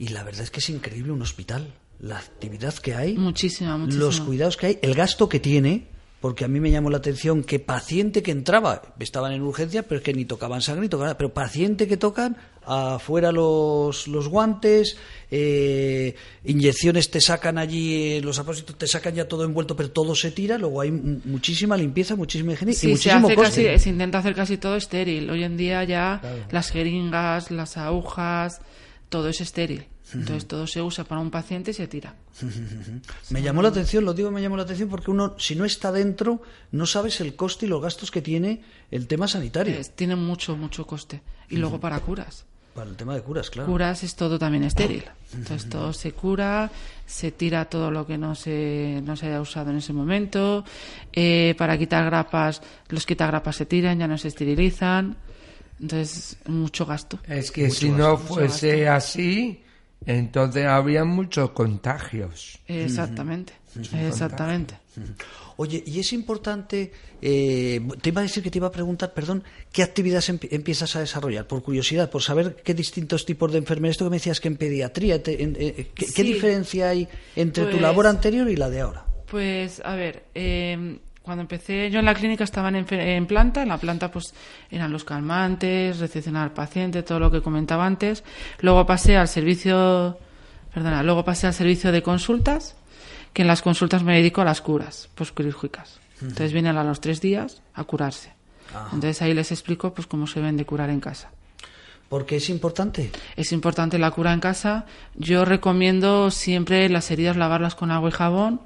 y 0.00 0.08
la 0.08 0.24
verdad 0.24 0.42
es 0.42 0.50
que 0.50 0.58
es 0.60 0.70
increíble 0.70 1.12
un 1.12 1.20
hospital. 1.22 1.72
La 2.00 2.16
actividad 2.16 2.74
que 2.74 2.94
hay, 2.94 3.18
Muchísima, 3.18 3.76
muchísima. 3.76 4.02
los 4.04 4.20
cuidados 4.22 4.56
que 4.56 4.66
hay, 4.66 4.78
el 4.80 4.94
gasto 4.94 5.28
que 5.28 5.38
tiene, 5.38 5.88
porque 6.22 6.46
a 6.46 6.48
mí 6.48 6.58
me 6.58 6.70
llamó 6.70 6.88
la 6.88 6.96
atención 6.96 7.44
que 7.44 7.58
paciente 7.58 8.22
que 8.22 8.30
entraba, 8.30 8.80
estaban 8.98 9.32
en 9.32 9.42
urgencia, 9.42 9.82
pero 9.82 9.98
es 9.98 10.02
que 10.02 10.14
ni 10.14 10.24
tocaban 10.24 10.62
sangre 10.62 10.82
ni 10.82 10.88
tocaban 10.88 11.14
pero 11.18 11.34
paciente 11.34 11.86
que 11.86 11.98
tocan, 11.98 12.38
afuera 12.64 13.32
los, 13.32 14.08
los 14.08 14.28
guantes, 14.28 14.96
eh, 15.30 16.14
inyecciones 16.44 17.10
te 17.10 17.20
sacan 17.20 17.58
allí, 17.58 18.12
eh, 18.16 18.20
los 18.22 18.38
apósitos 18.38 18.78
te 18.78 18.86
sacan 18.86 19.14
ya 19.14 19.28
todo 19.28 19.44
envuelto, 19.44 19.76
pero 19.76 19.90
todo 19.90 20.14
se 20.14 20.30
tira, 20.30 20.56
luego 20.56 20.80
hay 20.80 20.90
muchísima 20.90 21.76
limpieza, 21.76 22.16
muchísima 22.16 22.54
higiene 22.54 22.72
y 22.72 22.74
Sí, 22.74 22.80
se, 22.80 22.88
muchísimo 22.88 23.26
hace 23.26 23.34
coste. 23.36 23.64
casi, 23.66 23.82
se 23.84 23.90
intenta 23.90 24.18
hacer 24.18 24.34
casi 24.34 24.56
todo 24.56 24.76
estéril. 24.76 25.28
Hoy 25.30 25.44
en 25.44 25.58
día 25.58 25.84
ya 25.84 26.20
las 26.50 26.70
jeringas, 26.70 27.50
las 27.50 27.76
agujas, 27.76 28.60
todo 29.10 29.28
es 29.28 29.42
estéril. 29.42 29.84
Entonces 30.14 30.48
todo 30.48 30.66
se 30.66 30.80
usa 30.82 31.04
para 31.04 31.20
un 31.20 31.30
paciente 31.30 31.70
y 31.72 31.74
se 31.74 31.86
tira. 31.86 32.14
Me 33.30 33.42
llamó 33.42 33.62
la 33.62 33.68
atención, 33.68 34.04
lo 34.04 34.12
digo, 34.14 34.30
me 34.30 34.42
llamó 34.42 34.56
la 34.56 34.64
atención 34.64 34.88
porque 34.88 35.10
uno, 35.10 35.34
si 35.38 35.54
no 35.54 35.64
está 35.64 35.92
dentro, 35.92 36.42
no 36.72 36.86
sabes 36.86 37.20
el 37.20 37.36
coste 37.36 37.66
y 37.66 37.68
los 37.68 37.80
gastos 37.82 38.10
que 38.10 38.22
tiene 38.22 38.62
el 38.90 39.06
tema 39.06 39.28
sanitario. 39.28 39.78
Es- 39.78 39.90
tiene 39.94 40.16
mucho, 40.16 40.56
mucho 40.56 40.86
coste. 40.86 41.22
Y 41.48 41.56
luego 41.58 41.78
para 41.78 42.00
curas. 42.00 42.44
Para 42.74 42.88
el 42.90 42.96
tema 42.96 43.14
de 43.14 43.22
curas, 43.22 43.50
claro. 43.50 43.68
Curas 43.68 44.02
es 44.04 44.14
todo 44.14 44.38
también 44.38 44.64
estéril. 44.64 45.04
Entonces 45.34 45.68
todo 45.68 45.92
se 45.92 46.12
cura, 46.12 46.70
se 47.06 47.30
tira 47.32 47.64
todo 47.66 47.90
lo 47.90 48.06
que 48.06 48.16
no 48.18 48.34
se, 48.36 49.00
no 49.04 49.16
se 49.16 49.26
haya 49.26 49.40
usado 49.40 49.70
en 49.70 49.76
ese 49.78 49.92
momento. 49.92 50.64
Eh, 51.12 51.54
para 51.58 51.76
quitar 51.78 52.04
grapas, 52.04 52.62
los 52.88 53.06
quitagrapas 53.06 53.56
se 53.56 53.66
tiran, 53.66 53.98
ya 53.98 54.06
no 54.08 54.16
se 54.18 54.28
esterilizan. 54.28 55.16
Entonces, 55.80 56.36
mucho 56.46 56.84
gasto. 56.86 57.18
Es 57.28 57.50
que 57.50 57.70
si 57.70 57.88
no 57.90 58.16
fuese 58.18 58.88
así, 58.88 59.62
entonces 60.06 60.66
había 60.66 61.04
muchos 61.04 61.50
contagios. 61.50 62.58
Exactamente. 62.66 63.52
Exactamente. 63.94 64.74
Oye, 65.56 65.82
y 65.86 66.00
es 66.00 66.12
importante, 66.14 66.90
eh, 67.20 67.80
te 68.00 68.08
iba 68.08 68.20
a 68.20 68.24
decir 68.24 68.42
que 68.42 68.50
te 68.50 68.58
iba 68.58 68.66
a 68.68 68.72
preguntar, 68.72 69.12
perdón, 69.12 69.44
¿qué 69.70 69.82
actividades 69.82 70.30
empi- 70.30 70.48
empiezas 70.50 70.96
a 70.96 71.00
desarrollar? 71.00 71.46
Por 71.46 71.62
curiosidad, 71.62 72.10
por 72.10 72.22
saber 72.22 72.56
qué 72.64 72.72
distintos 72.72 73.26
tipos 73.26 73.52
de 73.52 73.58
enfermería, 73.58 73.90
esto 73.92 74.04
que 74.06 74.10
me 74.10 74.16
decías 74.16 74.40
que 74.40 74.48
en 74.48 74.56
pediatría, 74.56 75.22
te- 75.22 75.42
en- 75.42 75.56
eh, 75.60 75.90
¿qué, 75.94 76.06
qué 76.14 76.22
diferencia 76.24 76.88
hay 76.88 77.06
entre 77.36 77.64
tu 77.64 77.70
Pues- 77.72 77.82
labor 77.82 78.06
anterior 78.06 78.48
y 78.50 78.56
la 78.56 78.70
de 78.70 78.80
ahora? 78.80 79.04
Pues, 79.30 79.80
a 79.84 79.94
ver, 79.96 80.24
eh, 80.34 80.98
cuando 81.22 81.42
empecé 81.42 81.90
yo 81.90 81.98
en 81.98 82.06
la 82.06 82.14
clínica 82.14 82.44
estaban 82.44 82.76
en, 82.76 82.86
en 82.92 83.26
planta, 83.26 83.62
en 83.62 83.68
la 83.68 83.78
planta 83.78 84.10
pues 84.10 84.34
eran 84.70 84.90
los 84.90 85.04
calmantes, 85.04 85.98
recepcionar 85.98 86.44
al 86.44 86.52
paciente, 86.52 87.02
todo 87.02 87.20
lo 87.20 87.30
que 87.30 87.42
comentaba 87.42 87.86
antes. 87.86 88.24
Luego 88.60 88.86
pasé 88.86 89.16
al 89.16 89.28
servicio, 89.28 90.18
perdona, 90.72 91.02
luego 91.02 91.24
pasé 91.24 91.46
al 91.46 91.54
servicio 91.54 91.92
de 91.92 92.02
consultas, 92.02 92.76
que 93.32 93.42
en 93.42 93.48
las 93.48 93.62
consultas 93.62 94.02
me 94.02 94.16
dedico 94.16 94.40
a 94.40 94.44
las 94.44 94.60
curas 94.60 95.08
posquirúrgicas. 95.14 96.00
Entonces 96.20 96.52
vienen 96.52 96.76
a 96.76 96.84
los 96.84 97.00
tres 97.00 97.20
días 97.20 97.62
a 97.74 97.84
curarse. 97.84 98.32
Entonces 98.92 99.20
ahí 99.22 99.34
les 99.34 99.52
explico 99.52 99.92
pues 99.94 100.06
cómo 100.06 100.26
se 100.26 100.40
deben 100.40 100.56
de 100.56 100.64
curar 100.64 100.90
en 100.90 101.00
casa. 101.00 101.30
¿Por 102.08 102.26
qué 102.26 102.36
es 102.36 102.50
importante? 102.50 103.12
Es 103.36 103.52
importante 103.52 103.96
la 103.98 104.10
cura 104.10 104.32
en 104.32 104.40
casa. 104.40 104.84
Yo 105.14 105.44
recomiendo 105.44 106.32
siempre 106.32 106.88
las 106.88 107.08
heridas 107.12 107.36
lavarlas 107.36 107.76
con 107.76 107.92
agua 107.92 108.08
y 108.08 108.12
jabón 108.12 108.60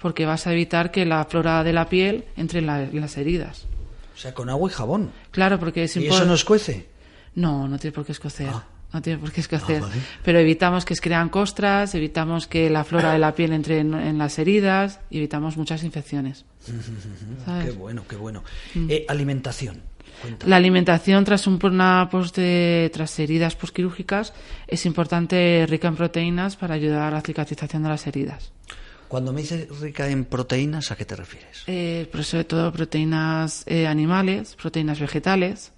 porque 0.00 0.26
vas 0.26 0.46
a 0.46 0.52
evitar 0.52 0.90
que 0.90 1.04
la 1.04 1.24
flora 1.24 1.62
de 1.64 1.72
la 1.72 1.88
piel 1.88 2.24
entre 2.36 2.60
en, 2.60 2.66
la- 2.66 2.82
en 2.82 3.00
las 3.00 3.16
heridas. 3.16 3.66
O 4.14 4.18
sea, 4.18 4.34
con 4.34 4.48
agua 4.50 4.70
y 4.70 4.72
jabón. 4.74 5.10
Claro, 5.30 5.58
porque 5.58 5.84
es 5.84 5.96
¿Y 5.96 6.00
impor- 6.00 6.14
eso 6.14 6.24
no 6.26 6.34
escuece? 6.34 6.86
No, 7.34 7.68
no 7.68 7.78
tiene 7.78 7.94
por 7.94 8.04
qué 8.04 8.12
escocer. 8.12 8.48
Ah. 8.52 8.64
No 8.92 9.00
tiene 9.00 9.20
por 9.20 9.30
qué 9.30 9.40
escocer. 9.40 9.82
Pero 10.24 10.40
evitamos 10.40 10.84
que 10.84 10.96
se 10.96 11.00
crean 11.00 11.28
costras, 11.28 11.94
evitamos 11.94 12.48
que 12.48 12.68
la 12.68 12.82
flora 12.82 13.12
de 13.12 13.20
la 13.20 13.36
piel 13.36 13.52
entre 13.52 13.78
en, 13.78 13.94
en 13.94 14.18
las 14.18 14.36
heridas 14.40 14.98
y 15.10 15.18
evitamos 15.18 15.56
muchas 15.56 15.84
infecciones. 15.84 16.44
¿Sabes? 17.44 17.66
Qué 17.66 17.70
bueno, 17.70 18.02
qué 18.08 18.16
bueno. 18.16 18.42
Mm. 18.74 18.86
Eh, 18.90 19.04
alimentación. 19.08 19.80
La 20.46 20.56
alimentación 20.56 21.24
tras 21.24 21.46
un, 21.46 21.58
una 21.64 22.08
post 22.10 22.36
de- 22.36 22.90
tras 22.92 23.16
heridas 23.20 23.54
postquirúrgicas 23.56 24.34
es 24.66 24.84
importante 24.86 25.64
rica 25.68 25.86
en 25.88 25.94
proteínas 25.96 26.56
para 26.56 26.74
ayudar 26.74 27.12
a 27.12 27.16
la 27.16 27.20
cicatrización 27.22 27.84
de 27.84 27.88
las 27.90 28.06
heridas. 28.08 28.50
Cuando 29.10 29.32
me 29.32 29.40
dices 29.40 29.80
rica 29.80 30.08
en 30.08 30.24
proteínas, 30.24 30.92
¿a 30.92 30.96
qué 30.96 31.04
te 31.04 31.16
refieres? 31.16 31.64
Eh, 31.66 32.08
pero 32.12 32.22
sobre 32.22 32.44
todo 32.44 32.72
proteínas 32.72 33.64
eh, 33.66 33.88
animales, 33.88 34.54
proteínas 34.54 35.00
vegetales 35.00 35.72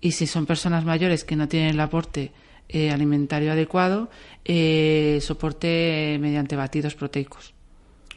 y 0.00 0.10
si 0.10 0.26
son 0.26 0.46
personas 0.46 0.84
mayores 0.84 1.22
que 1.22 1.36
no 1.36 1.46
tienen 1.46 1.70
el 1.70 1.80
aporte 1.80 2.32
eh, 2.68 2.90
alimentario 2.90 3.52
adecuado, 3.52 4.10
eh, 4.44 5.20
soporte 5.22 6.18
mediante 6.20 6.56
batidos 6.56 6.96
proteicos. 6.96 7.54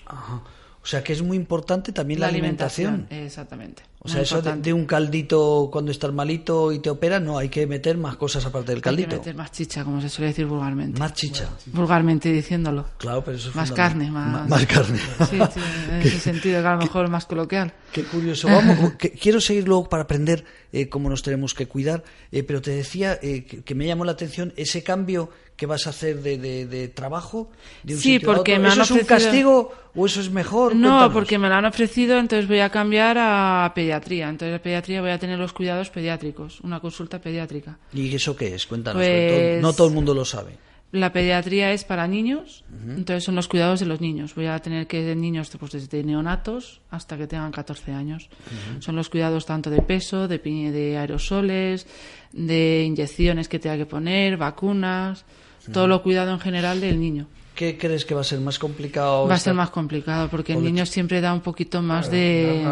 Ajá. 0.08 0.42
O 0.82 0.86
sea, 0.88 1.04
que 1.04 1.14
es 1.14 1.22
muy 1.22 1.38
importante 1.38 1.92
también 1.92 2.20
la, 2.20 2.28
alimentación. 2.28 3.06
Exactamente. 3.12 3.84
O 4.06 4.08
sea, 4.08 4.18
Muy 4.18 4.24
eso 4.24 4.42
de, 4.42 4.56
de 4.58 4.72
un 4.72 4.86
caldito 4.86 5.70
cuando 5.72 5.92
estás 5.92 6.14
malito 6.14 6.72
y 6.72 6.80
te 6.80 6.90
operan, 6.90 7.26
no, 7.26 7.38
hay 7.40 7.50
que 7.50 7.66
meter 7.68 7.98
más 7.98 8.16
cosas 8.16 8.46
aparte 8.46 8.68
del 8.68 8.78
Hay 8.78 8.82
que 8.82 8.84
caldito. 8.84 9.16
meter 9.18 9.36
más 9.36 9.52
chicha, 9.52 9.84
como 9.84 10.00
se 10.00 10.10
suele 10.10 10.28
decir 10.30 10.46
vulgarmente. 10.46 11.00
Más 11.00 11.14
chicha. 11.14 11.50
Vulgarmente 11.74 12.32
diciéndolo. 12.32 12.86
Claro, 12.98 13.24
pero 13.24 13.38
eso 13.38 13.50
es 13.50 13.56
Más 13.56 13.72
carne, 13.72 14.12
más- 14.12 14.48
más 14.48 14.66
carne. 14.68 15.00
Sí, 15.30 15.40
sí, 15.54 15.60
en 15.90 16.02
ese 16.02 16.20
sentido, 16.32 16.62
que 16.62 16.68
a 16.68 16.74
lo 16.74 16.78
mejor 16.82 17.10
más 17.10 17.26
coloquial. 17.26 17.74
Qué 17.92 18.04
curioso. 18.04 18.48
Vamos, 18.48 18.94
que- 19.00 19.12
quiero 19.12 19.42
seguir 19.42 19.68
luego 19.68 19.90
para 19.90 20.04
aprender 20.04 20.46
eh, 20.72 20.88
cómo 20.88 21.10
nos 21.10 21.24
tenemos 21.24 21.54
que 21.54 21.68
cuidar, 21.68 22.04
eh, 22.32 22.44
pero 22.44 22.62
te 22.62 22.72
decía 22.72 23.18
eh, 23.22 23.44
que, 23.46 23.64
que 23.64 23.76
me 23.76 23.86
llamó 23.88 24.06
la 24.06 24.12
atención 24.12 24.54
ese 24.56 24.84
cambio 24.84 25.30
que 25.56 25.66
vas 25.68 25.88
a 25.88 25.92
hacer 25.92 26.22
de, 26.22 26.38
de- 26.38 26.66
de 26.68 26.90
trabajo. 26.90 27.50
De 27.84 27.94
un 27.96 28.00
Sí, 28.02 28.14
sitio 28.16 28.32
a 28.32 28.36
porque 28.36 28.52
otro. 28.54 28.62
me 28.64 28.68
han 28.68 28.74
¿Eso 28.74 28.82
es 28.84 28.92
un 28.92 28.98
ofrecido- 29.00 29.08
castigo 29.26 29.72
o 29.96 30.06
eso 30.06 30.20
es 30.20 30.30
mejor? 30.30 30.76
No, 30.76 30.90
Cuéntanos. 30.90 31.14
porque 31.14 31.38
me 31.40 31.48
lo 31.48 31.56
han 31.56 31.64
ofrecido, 31.64 32.18
entonces 32.18 32.46
voy 32.50 32.60
a 32.60 32.70
cambiar 32.70 33.16
a 33.18 33.72
pediatría. 33.74 33.95
Entonces, 34.30 34.54
en 34.56 34.62
pediatría 34.62 35.02
voy 35.02 35.12
a 35.12 35.20
tener 35.20 35.38
los 35.40 35.54
cuidados 35.54 35.90
pediátricos, 35.90 36.60
una 36.62 36.80
consulta 36.80 37.20
pediátrica. 37.20 37.78
¿Y 37.94 38.14
eso 38.16 38.36
qué 38.36 38.56
es? 38.56 38.66
Cuéntanos. 38.66 39.02
Pues- 39.02 39.60
todo- 39.62 39.62
no 39.62 39.74
todo 39.74 39.88
el 39.88 39.94
mundo 39.94 40.14
lo 40.14 40.26
sabe. 40.26 40.58
La 40.92 41.12
pediatría 41.12 41.74
es 41.74 41.84
para 41.84 42.08
niños, 42.08 42.64
entonces 42.88 43.24
son 43.26 43.36
los 43.36 43.50
cuidados 43.50 43.82
de 43.82 43.86
los 43.86 44.00
niños. 44.00 44.34
Voy 44.34 44.46
a 44.46 44.58
tener 44.60 44.88
que 44.88 45.02
de 45.04 45.14
niños 45.16 45.50
pues, 45.60 45.74
desde 45.74 46.04
neonatos 46.04 46.80
hasta 46.90 47.18
que 47.18 47.28
tengan 47.28 47.52
14 47.52 47.92
años. 47.92 48.30
Son 48.80 48.96
los 48.96 49.10
cuidados 49.10 49.46
tanto 49.46 49.70
de 49.70 49.82
peso, 49.82 50.30
de, 50.30 50.38
de 50.38 50.98
aerosoles, 50.98 51.86
de 52.32 52.84
inyecciones 52.88 53.50
que 53.50 53.60
tenga 53.60 53.76
que 53.78 53.86
poner, 53.86 54.38
vacunas, 54.38 55.26
todo 55.74 55.88
lo 55.88 56.02
cuidado 56.02 56.32
en 56.32 56.40
general 56.40 56.80
del 56.80 56.98
niño. 57.00 57.28
¿Qué 57.56 57.78
crees 57.78 58.06
que 58.06 58.14
va 58.16 58.22
a 58.22 58.26
ser 58.26 58.40
más 58.40 58.58
complicado? 58.60 59.28
Va 59.28 59.36
a 59.36 59.40
ser 59.40 59.54
más 59.54 59.72
complicado 59.72 60.30
porque 60.30 60.54
el 60.54 60.60
niño 60.64 60.86
siempre 60.86 61.20
da 61.20 61.34
un 61.34 61.42
poquito 61.42 61.82
más 61.82 62.10
de... 62.12 62.64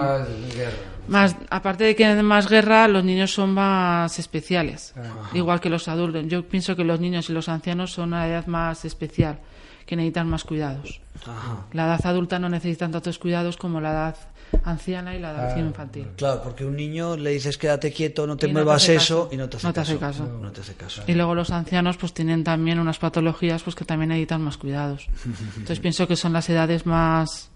Más 1.07 1.35
aparte 1.49 1.83
de 1.83 1.95
que 1.95 2.05
hay 2.05 2.21
más 2.23 2.47
guerra, 2.49 2.87
los 2.87 3.03
niños 3.03 3.33
son 3.33 3.53
más 3.53 4.17
especiales, 4.19 4.93
igual 5.33 5.59
que 5.59 5.69
los 5.69 5.87
adultos. 5.87 6.25
Yo 6.27 6.47
pienso 6.47 6.75
que 6.75 6.83
los 6.83 6.99
niños 6.99 7.29
y 7.29 7.33
los 7.33 7.49
ancianos 7.49 7.91
son 7.91 8.09
una 8.09 8.27
edad 8.27 8.45
más 8.47 8.85
especial, 8.85 9.39
que 9.85 9.95
necesitan 9.95 10.29
más 10.29 10.43
cuidados. 10.43 11.01
Ajá. 11.23 11.65
La 11.73 11.85
edad 11.85 12.05
adulta 12.05 12.39
no 12.39 12.47
necesita 12.49 12.89
tantos 12.89 13.19
cuidados 13.19 13.57
como 13.57 13.81
la 13.81 13.91
edad 13.91 14.15
anciana 14.63 15.15
y 15.15 15.19
la 15.19 15.31
edad 15.31 15.57
infantil. 15.57 16.07
Claro, 16.15 16.41
porque 16.43 16.63
un 16.63 16.75
niño 16.75 17.17
le 17.17 17.31
dices 17.31 17.57
quédate 17.57 17.91
quieto, 17.91 18.25
no 18.27 18.37
te 18.37 18.47
Y 18.47 18.53
no 18.53 18.59
te 18.59 18.63
muevas 18.65 18.87
eso 18.87 19.23
caso. 19.25 19.29
y 19.33 19.37
no 19.37 19.49
te 19.49 19.57
hace 19.57 19.67
No 19.67 19.73
te 19.73 19.79
hace 19.81 19.97
caso. 19.97 20.23
caso. 20.23 20.39
No 20.41 20.51
te 20.51 20.61
hace 20.61 20.73
caso. 20.75 21.03
Y 21.07 21.13
luego 21.13 21.35
los 21.35 21.49
ancianos 21.51 21.97
pues 21.97 22.13
tienen 22.13 22.43
también 22.43 22.79
unas 22.79 22.99
patologías 22.99 23.63
pues 23.63 23.75
que 23.75 23.83
también 23.83 24.09
necesitan 24.09 24.41
más 24.41 24.57
cuidados. 24.57 25.07
Entonces 25.57 25.79
pienso 25.79 26.07
que 26.07 26.15
son 26.15 26.33
las 26.33 26.49
edades 26.49 26.85
más, 26.85 27.49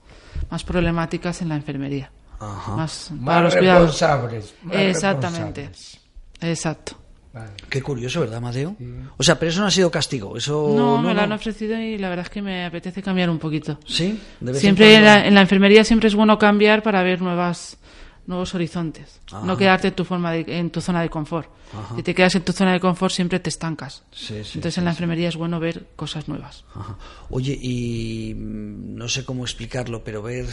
más 0.50 0.64
problemáticas 0.64 1.42
en 1.42 1.50
la 1.50 1.56
enfermería. 1.56 2.12
Ajá. 2.40 2.76
Más, 2.76 3.10
para 3.10 3.22
Más 3.22 3.44
los 3.44 3.56
cuidados. 3.56 3.82
responsables. 3.92 4.54
más 4.64 4.76
Exactamente. 4.76 5.62
responsables. 5.68 6.00
Exacto. 6.42 6.98
Vale. 7.34 7.52
Qué 7.70 7.82
curioso, 7.84 8.22
¿verdad, 8.22 8.42
Mateo? 8.42 8.76
O 9.18 9.24
sea, 9.24 9.38
pero 9.38 9.52
eso 9.52 9.62
no 9.62 9.68
ha 9.68 9.72
sido 9.72 9.92
castigo. 9.92 10.36
Eso 10.38 10.74
No, 10.76 11.00
me 11.02 11.14
lo 11.14 11.22
han 11.22 11.32
ofrecido 11.32 11.80
y 11.80 11.98
la 11.98 12.10
verdad 12.10 12.26
es 12.26 12.32
que 12.32 12.42
me 12.42 12.66
apetece 12.66 13.04
cambiar 13.04 13.30
un 13.30 13.38
poquito. 13.38 13.80
Sí, 13.86 14.20
de 14.40 14.52
vez 14.52 14.62
Siempre 14.62 14.96
en 14.96 15.04
la, 15.06 15.26
en 15.28 15.36
la 15.36 15.42
enfermería 15.42 15.84
siempre 15.84 16.08
es 16.08 16.16
bueno 16.16 16.38
cambiar 16.40 16.82
para 16.82 17.04
ver 17.04 17.22
nuevas 17.22 17.78
nuevos 18.26 18.54
horizontes. 18.56 19.22
Ajá. 19.32 19.46
No 19.46 19.56
quedarte 19.56 19.88
en 19.90 19.94
tu 19.94 20.04
forma 20.04 20.32
de- 20.34 20.46
en 20.60 20.70
tu 20.70 20.82
zona 20.82 21.02
de 21.02 21.10
confort. 21.10 21.50
Si 21.96 22.04
te 22.04 22.14
quedas 22.16 22.36
en 22.36 22.42
tu 22.44 22.52
zona 22.54 22.74
de 22.74 22.80
confort 22.80 23.14
siempre 23.14 23.40
te 23.40 23.50
estancas. 23.50 24.04
Sí, 24.12 24.44
sí, 24.44 24.52
Entonces 24.56 24.74
sí, 24.74 24.80
en 24.82 24.86
la 24.86 24.92
sí. 24.92 24.96
enfermería 24.96 25.30
es 25.30 25.36
bueno 25.38 25.60
ver 25.62 25.88
cosas 25.96 26.28
nuevas. 26.28 26.66
Ajá. 26.76 26.98
Oye, 27.30 27.58
y 27.62 28.34
mm, 28.36 28.96
no 28.96 29.08
sé 29.08 29.24
cómo 29.24 29.44
explicarlo, 29.46 30.04
pero 30.04 30.22
ver 30.22 30.46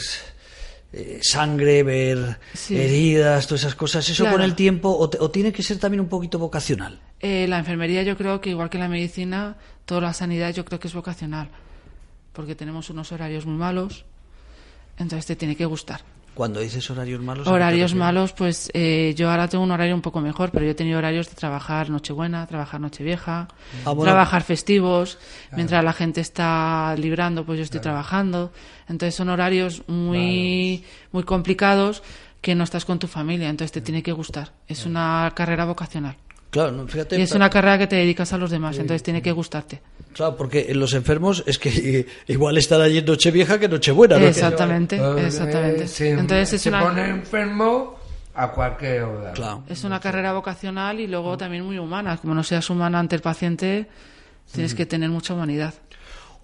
eh, 0.97 1.19
sangre, 1.21 1.83
ver 1.83 2.37
Sí. 2.53 2.77
heridas, 2.79 3.47
todas 3.47 3.61
esas 3.63 3.75
cosas, 3.75 4.07
¿eso 4.09 4.23
Claro. 4.23 4.37
con 4.37 4.45
el 4.45 4.55
tiempo 4.55 4.89
o 4.97 5.29
tiene 5.29 5.51
que 5.51 5.61
ser 5.61 5.77
también 5.77 5.99
un 6.01 6.07
poquito 6.07 6.39
vocacional? 6.39 6.99
Eh, 7.19 7.47
la 7.49 7.57
enfermería 7.59 8.03
yo 8.03 8.15
creo 8.15 8.39
que 8.39 8.51
igual 8.51 8.69
que 8.69 8.77
la 8.77 8.87
medicina, 8.87 9.57
toda 9.85 9.99
la 10.01 10.13
sanidad 10.13 10.53
yo 10.53 10.63
creo 10.63 10.79
que 10.79 10.87
es 10.87 10.93
vocacional. 10.93 11.49
Porque 12.33 12.55
tenemos 12.55 12.89
unos 12.89 13.11
horarios 13.11 13.45
muy 13.45 13.55
malos. 13.57 14.05
Entonces 14.97 15.25
te 15.25 15.35
tiene 15.35 15.55
que 15.55 15.65
gustar. 15.65 16.01
Cuando 16.35 16.59
dices 16.59 16.87
horarios 16.91 17.21
malos... 17.21 17.47
¿a 17.47 17.49
qué 17.49 17.49
te 17.49 17.55
Horarios 17.55 17.95
malos, 17.95 18.33
pues 18.33 18.69
eh, 18.73 19.13
yo 19.17 19.31
ahora 19.31 19.47
tengo 19.47 19.63
un 19.63 19.71
horario 19.71 19.95
un 19.95 20.01
poco 20.01 20.19
mejor, 20.19 20.51
pero 20.51 20.65
yo 20.65 20.71
he 20.71 20.75
tenido 20.75 20.99
horarios 20.99 21.29
de 21.29 21.35
trabajar 21.35 21.89
Nochebuena, 21.89 22.45
trabajar 22.45 22.81
Nochevieja, 22.81 23.47
Ah, 23.85 23.91
bueno. 23.91 24.03
trabajar 24.03 24.43
festivos, 24.43 25.17
mientras 25.53 25.83
la 25.83 25.93
gente 25.93 26.19
está 26.21 26.93
librando, 26.97 27.45
pues 27.45 27.57
yo 27.57 27.63
estoy 27.63 27.79
trabajando. 27.79 28.51
Entonces 28.89 29.15
son 29.15 29.29
horarios 29.29 29.83
muy, 29.87 30.83
muy 31.11 31.23
complicados 31.23 32.03
que 32.41 32.53
no 32.53 32.63
estás 32.63 32.85
con 32.85 32.99
tu 32.99 33.07
familia, 33.07 33.49
entonces 33.49 33.71
te 33.71 33.81
tiene 33.81 34.03
que 34.03 34.11
gustar. 34.11 34.51
Es 34.67 34.85
una 34.85 35.31
carrera 35.35 35.65
vocacional. 35.65 36.17
Claro, 36.55 36.71
no, 36.71 36.87
fíjate... 36.87 37.19
Y 37.19 37.21
es 37.23 37.33
una 37.33 37.49
carrera 37.49 37.77
que 37.77 37.85
te 37.87 37.97
dedicas 37.97 38.31
a 38.31 38.37
los 38.37 38.49
demás, 38.49 38.77
entonces 38.79 39.03
tiene 39.03 39.21
que 39.21 39.33
gustarte. 39.33 39.81
Claro, 40.13 40.37
porque 40.37 40.67
en 40.69 40.79
los 40.79 40.93
enfermos 40.93 41.43
es 41.45 41.59
que 41.59 41.67
eh, 41.99 42.05
igual 42.27 42.57
están 42.57 42.79
allí 42.79 42.99
en 42.99 43.05
Nochevieja 43.05 43.59
que 43.59 43.67
Nochebuena, 43.67 44.17
¿no? 44.17 44.25
Exactamente, 44.25 44.95
Eh, 44.95 45.25
exactamente. 45.25 45.85
se- 45.89 46.11
Entonces 46.11 46.53
es 46.53 46.61
se 46.61 46.69
una, 46.69 46.79
pone 46.79 47.09
enfermo 47.09 47.99
a 48.35 48.51
cualquier 48.51 49.03
hora. 49.03 49.33
Claro. 49.33 49.63
es 49.67 49.83
una 49.83 49.99
carrera 49.99 50.31
vocacional 50.31 51.01
y 51.01 51.07
luego 51.07 51.35
también 51.37 51.65
muy 51.65 51.77
humana. 51.77 52.15
Como 52.15 52.33
no 52.33 52.41
seas 52.41 52.69
humana 52.69 52.99
ante 52.99 53.17
el 53.17 53.21
paciente, 53.21 53.87
tienes 54.53 54.73
que 54.73 54.85
tener 54.85 55.09
mucha 55.09 55.33
humanidad. 55.33 55.73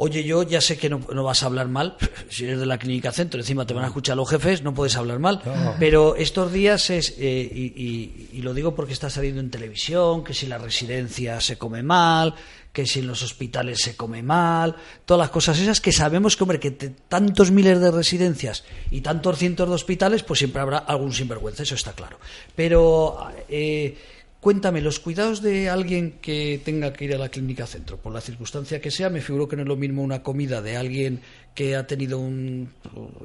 Oye, 0.03 0.24
yo 0.24 0.41
ya 0.41 0.62
sé 0.62 0.77
que 0.79 0.89
no, 0.89 1.00
no 1.13 1.24
vas 1.24 1.43
a 1.43 1.46
hablar 1.46 1.67
mal, 1.67 1.96
si 2.29 2.46
eres 2.46 2.60
de 2.60 2.65
la 2.65 2.79
clínica 2.79 3.12
centro, 3.12 3.39
encima 3.39 3.67
te 3.67 3.75
van 3.75 3.84
a 3.84 3.88
escuchar 3.88 4.17
los 4.17 4.27
jefes, 4.27 4.63
no 4.63 4.74
puedes 4.74 4.96
hablar 4.96 5.20
mal, 5.20 5.41
pero 5.79 6.15
estos 6.15 6.51
días 6.51 6.89
es, 6.89 7.13
eh, 7.20 7.50
y, 7.53 7.65
y- 7.84 8.29
y 8.34 8.41
lo 8.41 8.55
digo 8.55 8.74
porque 8.74 8.93
está 8.93 9.12
saliendo 9.12 9.39
en 9.41 9.51
televisión, 9.51 10.24
que 10.24 10.34
si 10.34 10.48
la 10.48 10.58
residencia 10.58 11.39
se 11.39 11.58
come 11.60 11.84
mal, 11.84 12.34
que 12.74 12.88
si 12.88 13.00
en 13.00 13.08
los 13.08 13.22
hospitales 13.22 13.79
se 13.81 13.96
come 13.96 14.24
mal, 14.24 14.75
todas 15.05 15.20
las 15.20 15.29
cosas 15.29 15.60
esas 15.60 15.79
que 15.81 15.91
sabemos 15.91 16.36
que, 16.36 16.43
hombre, 16.46 16.60
que 16.60 16.72
te- 16.72 16.89
tantos 16.89 17.51
miles 17.51 17.79
de 17.79 17.91
residencias 17.91 18.63
y 18.89 19.01
tantos 19.01 19.38
cientos 19.38 19.70
de 19.70 19.75
hospitales, 19.75 20.24
pues 20.24 20.39
siempre 20.39 20.62
habrá 20.63 20.79
algún 20.79 21.13
sinvergüenza, 21.13 21.62
eso 21.63 21.75
está 21.75 21.93
claro. 21.93 22.17
Pero... 22.55 23.17
eh, 23.50 23.96
Cuéntame, 24.41 24.81
los 24.81 25.00
cuidados 25.00 25.43
de 25.43 25.69
alguien 25.69 26.13
que 26.19 26.60
tenga 26.65 26.91
que 26.93 27.05
ir 27.05 27.13
a 27.13 27.19
la 27.19 27.29
clínica 27.29 27.67
centro, 27.67 27.98
por 27.98 28.12
la 28.12 28.21
circunstancia 28.21 28.81
que 28.81 28.89
sea, 28.89 29.12
me 29.12 29.21
figuro 29.21 29.48
que 29.48 29.55
no 29.55 29.62
es 29.62 29.67
lo 29.67 29.75
mismo 29.75 30.01
una 30.01 30.24
comida 30.24 30.63
de 30.63 30.77
alguien 30.77 31.21
que 31.53 31.75
ha 31.75 31.86
tenido 31.86 32.17
un, 32.17 32.74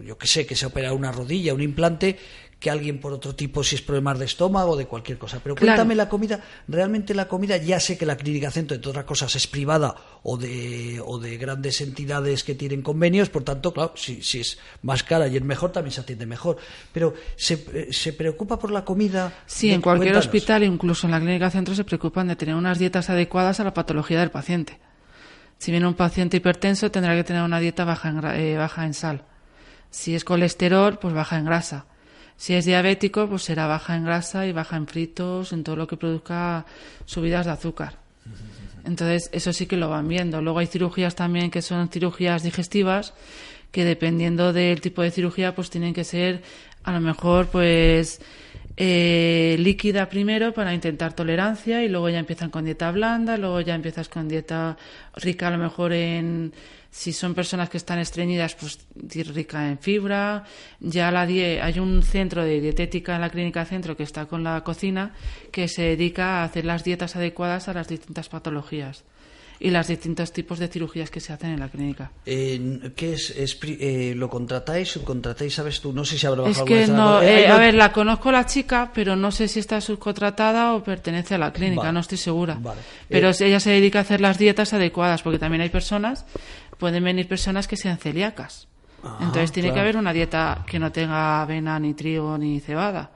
yo 0.04 0.18
qué 0.18 0.26
sé, 0.26 0.44
que 0.44 0.54
se 0.54 0.66
ha 0.66 0.68
operado 0.68 0.94
una 0.94 1.12
rodilla, 1.12 1.54
un 1.54 1.62
implante, 1.62 2.18
que 2.58 2.70
alguien 2.70 3.00
por 3.00 3.12
otro 3.12 3.34
tipo, 3.34 3.62
si 3.62 3.74
es 3.74 3.82
problemas 3.82 4.18
de 4.18 4.24
estómago 4.24 4.70
o 4.72 4.76
de 4.76 4.86
cualquier 4.86 5.18
cosa. 5.18 5.40
Pero 5.42 5.54
Claro. 5.54 5.72
cuéntame 5.76 5.94
la 5.94 6.08
comida, 6.08 6.40
realmente 6.68 7.14
la 7.14 7.28
comida, 7.28 7.58
ya 7.58 7.78
sé 7.78 7.98
que 7.98 8.06
la 8.06 8.16
clínica 8.16 8.50
centro, 8.50 8.74
entre 8.74 8.88
otras 8.90 9.04
cosas, 9.04 9.36
es 9.36 9.46
privada 9.46 9.94
o 10.22 10.38
de, 10.38 11.00
o 11.04 11.18
de 11.18 11.36
grandes 11.36 11.82
entidades 11.82 12.44
que 12.44 12.54
tienen 12.54 12.80
convenios, 12.80 13.28
por 13.28 13.44
tanto, 13.44 13.74
claro, 13.74 13.92
si, 13.94 14.22
si 14.22 14.40
es 14.40 14.58
más 14.82 15.02
cara 15.02 15.28
y 15.28 15.36
es 15.36 15.42
mejor, 15.42 15.70
también 15.70 15.92
se 15.92 16.00
atiende 16.00 16.24
mejor. 16.24 16.56
Pero, 16.92 17.12
¿se, 17.36 17.62
eh, 17.74 17.88
se 17.92 18.14
preocupa 18.14 18.58
por 18.58 18.70
la 18.70 18.84
comida? 18.86 19.34
Sí, 19.44 19.70
en 19.70 19.82
cualquier 19.82 20.12
cuéntanos. 20.14 20.26
hospital, 20.26 20.62
incluso 20.64 21.06
en 21.06 21.10
la 21.10 21.20
clínica 21.20 21.50
centro, 21.50 21.74
se 21.74 21.84
preocupan 21.84 22.26
de 22.28 22.36
tener 22.36 22.54
unas 22.54 22.78
dietas 22.78 23.10
adecuadas 23.10 23.60
a 23.60 23.64
la 23.64 23.74
patología 23.74 24.18
del 24.18 24.30
paciente. 24.30 24.78
Si 25.58 25.70
viene 25.70 25.86
un 25.86 25.94
paciente 25.94 26.38
hipertenso, 26.38 26.90
tendrá 26.90 27.14
que 27.14 27.24
tener 27.24 27.42
una 27.42 27.60
dieta 27.60 27.84
baja 27.84 28.08
en, 28.08 28.24
eh, 28.24 28.56
baja 28.56 28.86
en 28.86 28.94
sal. 28.94 29.24
Si 29.90 30.14
es 30.14 30.24
colesterol, 30.24 30.98
pues 30.98 31.12
baja 31.14 31.38
en 31.38 31.44
grasa. 31.44 31.84
Si 32.36 32.54
es 32.54 32.64
diabético, 32.64 33.28
pues 33.28 33.42
será 33.42 33.66
baja 33.66 33.96
en 33.96 34.04
grasa 34.04 34.46
y 34.46 34.52
baja 34.52 34.76
en 34.76 34.86
fritos, 34.86 35.52
en 35.52 35.64
todo 35.64 35.76
lo 35.76 35.86
que 35.86 35.96
produzca 35.96 36.66
subidas 37.04 37.46
de 37.46 37.52
azúcar. 37.52 37.98
Entonces, 38.84 39.30
eso 39.32 39.52
sí 39.52 39.66
que 39.66 39.76
lo 39.76 39.88
van 39.88 40.06
viendo. 40.06 40.40
Luego 40.42 40.58
hay 40.60 40.66
cirugías 40.66 41.14
también 41.14 41.50
que 41.50 41.62
son 41.62 41.88
cirugías 41.88 42.42
digestivas, 42.42 43.14
que 43.72 43.84
dependiendo 43.84 44.52
del 44.52 44.80
tipo 44.80 45.02
de 45.02 45.10
cirugía, 45.10 45.54
pues 45.54 45.70
tienen 45.70 45.92
que 45.92 46.04
ser 46.04 46.42
a 46.84 46.92
lo 46.92 47.00
mejor 47.00 47.48
pues 47.48 48.20
eh, 48.76 49.56
líquida 49.58 50.08
primero 50.08 50.52
para 50.52 50.72
intentar 50.72 51.14
tolerancia 51.14 51.82
y 51.82 51.88
luego 51.88 52.08
ya 52.10 52.18
empiezan 52.18 52.50
con 52.50 52.64
dieta 52.64 52.90
blanda, 52.92 53.36
luego 53.36 53.60
ya 53.60 53.74
empiezas 53.74 54.08
con 54.08 54.28
dieta 54.28 54.76
rica 55.16 55.48
a 55.48 55.50
lo 55.50 55.58
mejor 55.58 55.92
en 55.92 56.52
si 56.96 57.12
son 57.12 57.34
personas 57.34 57.68
que 57.68 57.76
están 57.76 57.98
estreñidas, 57.98 58.54
pues 58.54 58.78
rica 59.34 59.68
en 59.68 59.78
fibra. 59.78 60.44
Ya 60.80 61.10
la 61.10 61.26
die 61.26 61.60
hay 61.60 61.78
un 61.78 62.02
centro 62.02 62.42
de 62.42 62.58
dietética 62.58 63.14
en 63.16 63.20
la 63.20 63.28
clínica 63.28 63.66
centro 63.66 63.96
que 63.98 64.02
está 64.04 64.24
con 64.24 64.42
la 64.42 64.64
cocina 64.64 65.12
que 65.52 65.68
se 65.68 65.82
dedica 65.82 66.40
a 66.40 66.44
hacer 66.44 66.64
las 66.64 66.84
dietas 66.84 67.14
adecuadas 67.14 67.68
a 67.68 67.74
las 67.74 67.88
distintas 67.88 68.30
patologías 68.30 69.04
y 69.58 69.70
los 69.70 69.86
distintos 69.88 70.32
tipos 70.34 70.58
de 70.58 70.68
cirugías 70.68 71.10
que 71.10 71.18
se 71.18 71.32
hacen 71.32 71.50
en 71.50 71.60
la 71.60 71.68
clínica. 71.70 72.10
Eh, 72.26 72.92
¿Qué 72.94 73.14
es? 73.14 73.30
es 73.30 73.58
eh, 73.64 74.12
¿Lo 74.14 74.28
contratáis? 74.28 74.88
¿Subcontratáis? 74.90 75.54
¿Sabes 75.54 75.80
tú? 75.80 75.94
No 75.94 76.04
sé 76.04 76.18
si 76.18 76.26
habrá 76.26 76.42
bajado 76.42 76.66
Es 76.66 76.86
que 76.86 76.92
no, 76.92 77.22
eh, 77.22 77.44
Eh, 77.44 77.46
a 77.46 77.54
no- 77.54 77.58
ver, 77.60 77.74
la 77.74 77.90
conozco 77.90 78.30
la 78.30 78.44
chica, 78.44 78.90
pero 78.94 79.16
no 79.16 79.30
sé 79.32 79.48
si 79.48 79.60
está 79.60 79.80
subcontratada 79.80 80.74
o 80.74 80.84
pertenece 80.84 81.36
a 81.36 81.38
la 81.38 81.54
clínica, 81.54 81.84
Vale. 81.84 81.92
no 81.94 82.00
estoy 82.00 82.18
segura. 82.18 82.58
Vale. 82.60 82.80
Pero 83.08 83.30
Eh, 83.30 83.34
ella 83.40 83.58
se 83.60 83.70
dedica 83.70 83.98
a 84.00 84.02
hacer 84.02 84.20
las 84.20 84.36
dietas 84.36 84.74
adecuadas, 84.74 85.22
porque 85.22 85.38
también 85.38 85.62
hay 85.62 85.70
personas, 85.70 86.26
pueden 86.78 87.04
venir 87.04 87.28
personas 87.28 87.66
que 87.66 87.76
sean 87.76 87.98
celíacas. 87.98 88.68
Ajá, 89.02 89.18
Entonces 89.20 89.52
tiene 89.52 89.72
que 89.72 89.80
haber 89.80 89.96
una 89.96 90.12
dieta 90.12 90.64
que 90.66 90.78
no 90.78 90.90
tenga 90.90 91.42
avena, 91.42 91.78
ni 91.78 91.94
trigo, 91.94 92.36
ni 92.38 92.60
cebada. 92.60 93.10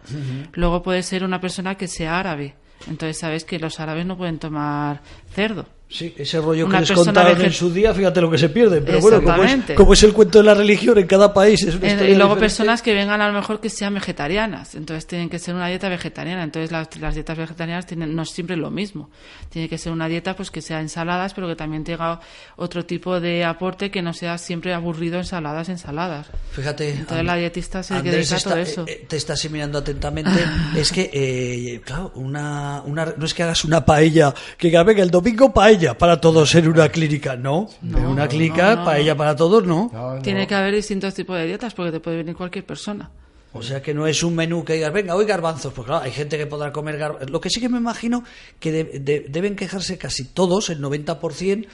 Luego 0.52 0.82
puede 0.82 1.02
ser 1.02 1.24
una 1.24 1.40
persona 1.40 1.74
que 1.74 1.88
sea 1.88 2.18
árabe. 2.18 2.54
Entonces 2.86 3.18
sabes 3.18 3.44
que 3.44 3.58
los 3.58 3.80
árabes 3.80 4.06
no 4.06 4.16
pueden 4.16 4.38
tomar 4.38 5.02
cerdo. 5.32 5.66
Sí, 5.92 6.14
ese 6.16 6.40
rollo 6.40 6.68
que 6.68 6.78
les 6.78 6.92
contaron 6.92 7.42
en 7.42 7.52
su 7.52 7.72
día, 7.72 7.92
fíjate 7.92 8.20
lo 8.20 8.30
que 8.30 8.38
se 8.38 8.48
pierde. 8.48 8.80
Pero 8.80 9.00
bueno, 9.00 9.16
como 9.22 9.34
es, 9.34 9.40
Exactamente. 9.42 9.74
como 9.74 9.92
es 9.92 10.02
el 10.04 10.12
cuento 10.12 10.38
de 10.38 10.44
la 10.44 10.54
religión 10.54 10.96
en 10.98 11.06
cada 11.08 11.34
país, 11.34 11.60
es 11.64 11.74
una 11.74 11.88
Eh, 11.88 11.90
y 11.92 11.96
luego 11.96 12.10
diferente. 12.36 12.40
personas 12.40 12.80
que 12.80 12.94
vengan 12.94 13.20
a 13.20 13.26
lo 13.26 13.34
mejor 13.34 13.60
que 13.60 13.68
sean 13.70 13.94
vegetarianas, 13.94 14.76
entonces 14.76 15.08
tienen 15.08 15.28
que 15.28 15.40
ser 15.40 15.52
una 15.56 15.66
dieta 15.66 15.88
vegetariana, 15.88 16.44
entonces 16.44 16.70
las, 16.70 16.96
las 17.00 17.14
dietas 17.14 17.36
vegetarianas 17.36 17.86
tienen, 17.86 18.14
no 18.14 18.22
es 18.22 18.30
siempre 18.30 18.56
lo 18.56 18.70
mismo, 18.70 19.10
tiene 19.48 19.68
que 19.68 19.78
ser 19.78 19.90
una 19.90 20.06
dieta 20.06 20.36
pues 20.36 20.52
que 20.52 20.62
sea 20.62 20.80
ensaladas, 20.80 21.34
pero 21.34 21.48
que 21.48 21.56
también 21.56 21.82
tenga 21.82 22.20
otro 22.54 22.84
tipo 22.86 23.18
de 23.18 23.44
aporte 23.44 23.90
que 23.90 24.00
no 24.00 24.12
sea 24.12 24.38
siempre 24.38 24.72
aburrido 24.72 25.18
ensaladas, 25.18 25.68
ensaladas. 25.70 26.28
Fíjate. 26.52 26.90
Entonces 26.90 27.18
And- 27.18 27.26
la 27.26 27.34
dietista 27.34 27.82
se 27.82 27.94
dedica 28.00 28.34
a 28.34 28.38
está- 28.38 28.50
todo 28.50 28.58
eso. 28.60 28.84
eh, 28.86 28.92
eh, 28.92 29.06
te 29.08 29.16
está 29.16 29.32
así 29.32 29.48
mirando 29.48 29.78
atentamente. 29.78 30.30
es 30.76 30.92
que, 30.92 31.10
eh, 31.12 31.80
claro, 31.84 32.12
una, 32.14 32.80
una, 32.86 33.06
no 33.16 33.24
es 33.26 33.34
que 33.34 33.42
hagas 33.42 33.64
una 33.64 33.84
paella, 33.84 34.32
que 34.56 34.70
venga, 34.70 35.02
el 35.02 35.10
domingo 35.10 35.52
paella 35.52 35.79
para 35.98 36.20
todos 36.20 36.54
en 36.54 36.68
una 36.68 36.88
clínica, 36.88 37.36
no. 37.36 37.68
en 37.82 38.06
una 38.06 38.28
clínica, 38.28 38.74
no, 38.74 38.80
no. 38.80 38.84
paella 38.84 39.16
para 39.16 39.34
todos, 39.36 39.64
no. 39.66 39.90
No, 39.92 40.16
no. 40.16 40.22
Tiene 40.22 40.46
que 40.46 40.54
haber 40.54 40.74
distintos 40.74 41.14
tipos 41.14 41.36
de 41.36 41.46
dietas 41.46 41.74
porque 41.74 41.92
te 41.92 42.00
puede 42.00 42.18
venir 42.18 42.34
cualquier 42.36 42.64
persona. 42.64 43.10
O 43.52 43.62
sea 43.62 43.82
que 43.82 43.92
no 43.92 44.06
es 44.06 44.22
un 44.22 44.36
menú 44.36 44.64
que 44.64 44.74
digas, 44.74 44.92
venga, 44.92 45.16
hoy 45.16 45.24
garbanzos. 45.26 45.72
Pues 45.72 45.84
claro, 45.86 46.04
hay 46.04 46.12
gente 46.12 46.38
que 46.38 46.46
podrá 46.46 46.70
comer 46.72 46.96
garbanzos. 46.96 47.30
Lo 47.30 47.40
que 47.40 47.50
sí 47.50 47.60
que 47.60 47.68
me 47.68 47.78
imagino 47.78 48.22
que 48.60 48.70
de- 48.70 48.98
de- 49.00 49.26
deben 49.28 49.56
quejarse 49.56 49.98
casi 49.98 50.26
todos, 50.26 50.70
el 50.70 50.80
90%, 50.80 51.66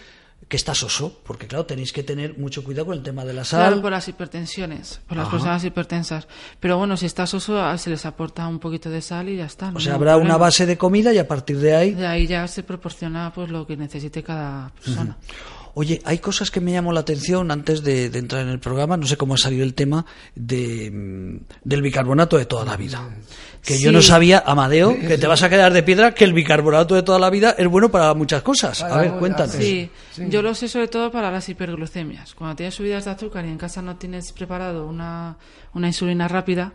que 0.48 0.56
está 0.56 0.74
soso. 0.74 1.20
Porque 1.24 1.46
claro, 1.46 1.66
tenéis 1.66 1.92
que 1.92 2.02
tener 2.02 2.38
mucho 2.38 2.62
cuidado 2.62 2.86
con 2.86 2.96
el 2.96 3.02
tema 3.02 3.24
de 3.24 3.32
la 3.32 3.44
sal. 3.44 3.60
Claro, 3.60 3.82
por 3.82 3.90
las 3.90 4.08
hipertensiones, 4.08 5.00
por 5.06 5.16
las 5.16 5.28
personas 5.28 5.64
hipertensas. 5.64 6.28
Pero 6.60 6.78
bueno, 6.78 6.96
si 6.96 7.06
está 7.06 7.26
soso, 7.26 7.76
se 7.78 7.90
les 7.90 8.06
aporta 8.06 8.46
un 8.46 8.58
poquito 8.58 8.90
de 8.90 9.02
sal 9.02 9.28
y 9.28 9.36
ya 9.36 9.46
está. 9.46 9.70
no 9.70 9.78
o 9.78 9.80
sea, 9.80 9.94
habrá 9.94 10.16
una 10.16 10.36
base 10.36 10.66
de 10.66 10.76
comida 10.78 11.12
y 11.12 11.18
a 11.18 11.26
partir 11.26 11.58
de 11.58 11.74
ahí 11.74 11.94
De 11.94 12.06
ahí 12.06 12.26
ya 12.26 12.46
se 12.48 12.62
proporciona 12.62 13.32
pues 13.34 13.50
lo 13.50 13.66
que 13.66 13.76
necesite 13.76 14.22
cada 14.22 14.70
persona. 14.70 15.16
Oye, 15.78 16.00
hay 16.06 16.20
cosas 16.20 16.50
que 16.50 16.62
me 16.62 16.72
llamó 16.72 16.90
la 16.90 17.00
atención 17.00 17.50
antes 17.50 17.82
de, 17.82 18.08
de 18.08 18.18
entrar 18.18 18.40
en 18.40 18.48
el 18.48 18.58
programa, 18.58 18.96
no 18.96 19.06
sé 19.06 19.18
cómo 19.18 19.34
ha 19.34 19.36
salido 19.36 19.62
el 19.62 19.74
tema 19.74 20.06
de, 20.34 20.90
mm, 20.90 21.44
del 21.64 21.82
bicarbonato 21.82 22.38
de 22.38 22.46
toda 22.46 22.64
la 22.64 22.78
vida. 22.78 23.06
Que 23.62 23.78
yo 23.78 23.92
no 23.92 24.00
sabía, 24.00 24.42
Amadeo, 24.46 24.96
que 24.98 25.18
te 25.18 25.26
vas 25.26 25.42
a 25.42 25.50
quedar 25.50 25.74
de 25.74 25.82
piedra, 25.82 26.14
que 26.14 26.24
el 26.24 26.32
bicarbonato 26.32 26.94
de 26.94 27.02
toda 27.02 27.18
la 27.18 27.28
vida 27.28 27.54
es 27.58 27.66
bueno 27.68 27.90
para 27.90 28.14
muchas 28.14 28.40
cosas. 28.42 28.82
A 28.82 28.96
ver, 29.02 29.12
cuéntanos. 29.18 29.54
Sí, 29.54 29.90
Sí. 30.12 30.24
yo 30.30 30.40
lo 30.40 30.54
sé 30.54 30.66
sobre 30.68 30.88
todo 30.88 31.10
para 31.10 31.30
las 31.30 31.46
hiperglucemias. 31.48 32.34
Cuando 32.34 32.56
tienes 32.56 32.74
subidas 32.74 33.04
de 33.04 33.10
azúcar 33.10 33.44
y 33.44 33.48
en 33.48 33.58
casa 33.58 33.82
no 33.82 33.96
tienes 33.96 34.32
preparado 34.32 34.86
una, 34.86 35.36
una 35.74 35.88
insulina 35.88 36.26
rápida, 36.26 36.72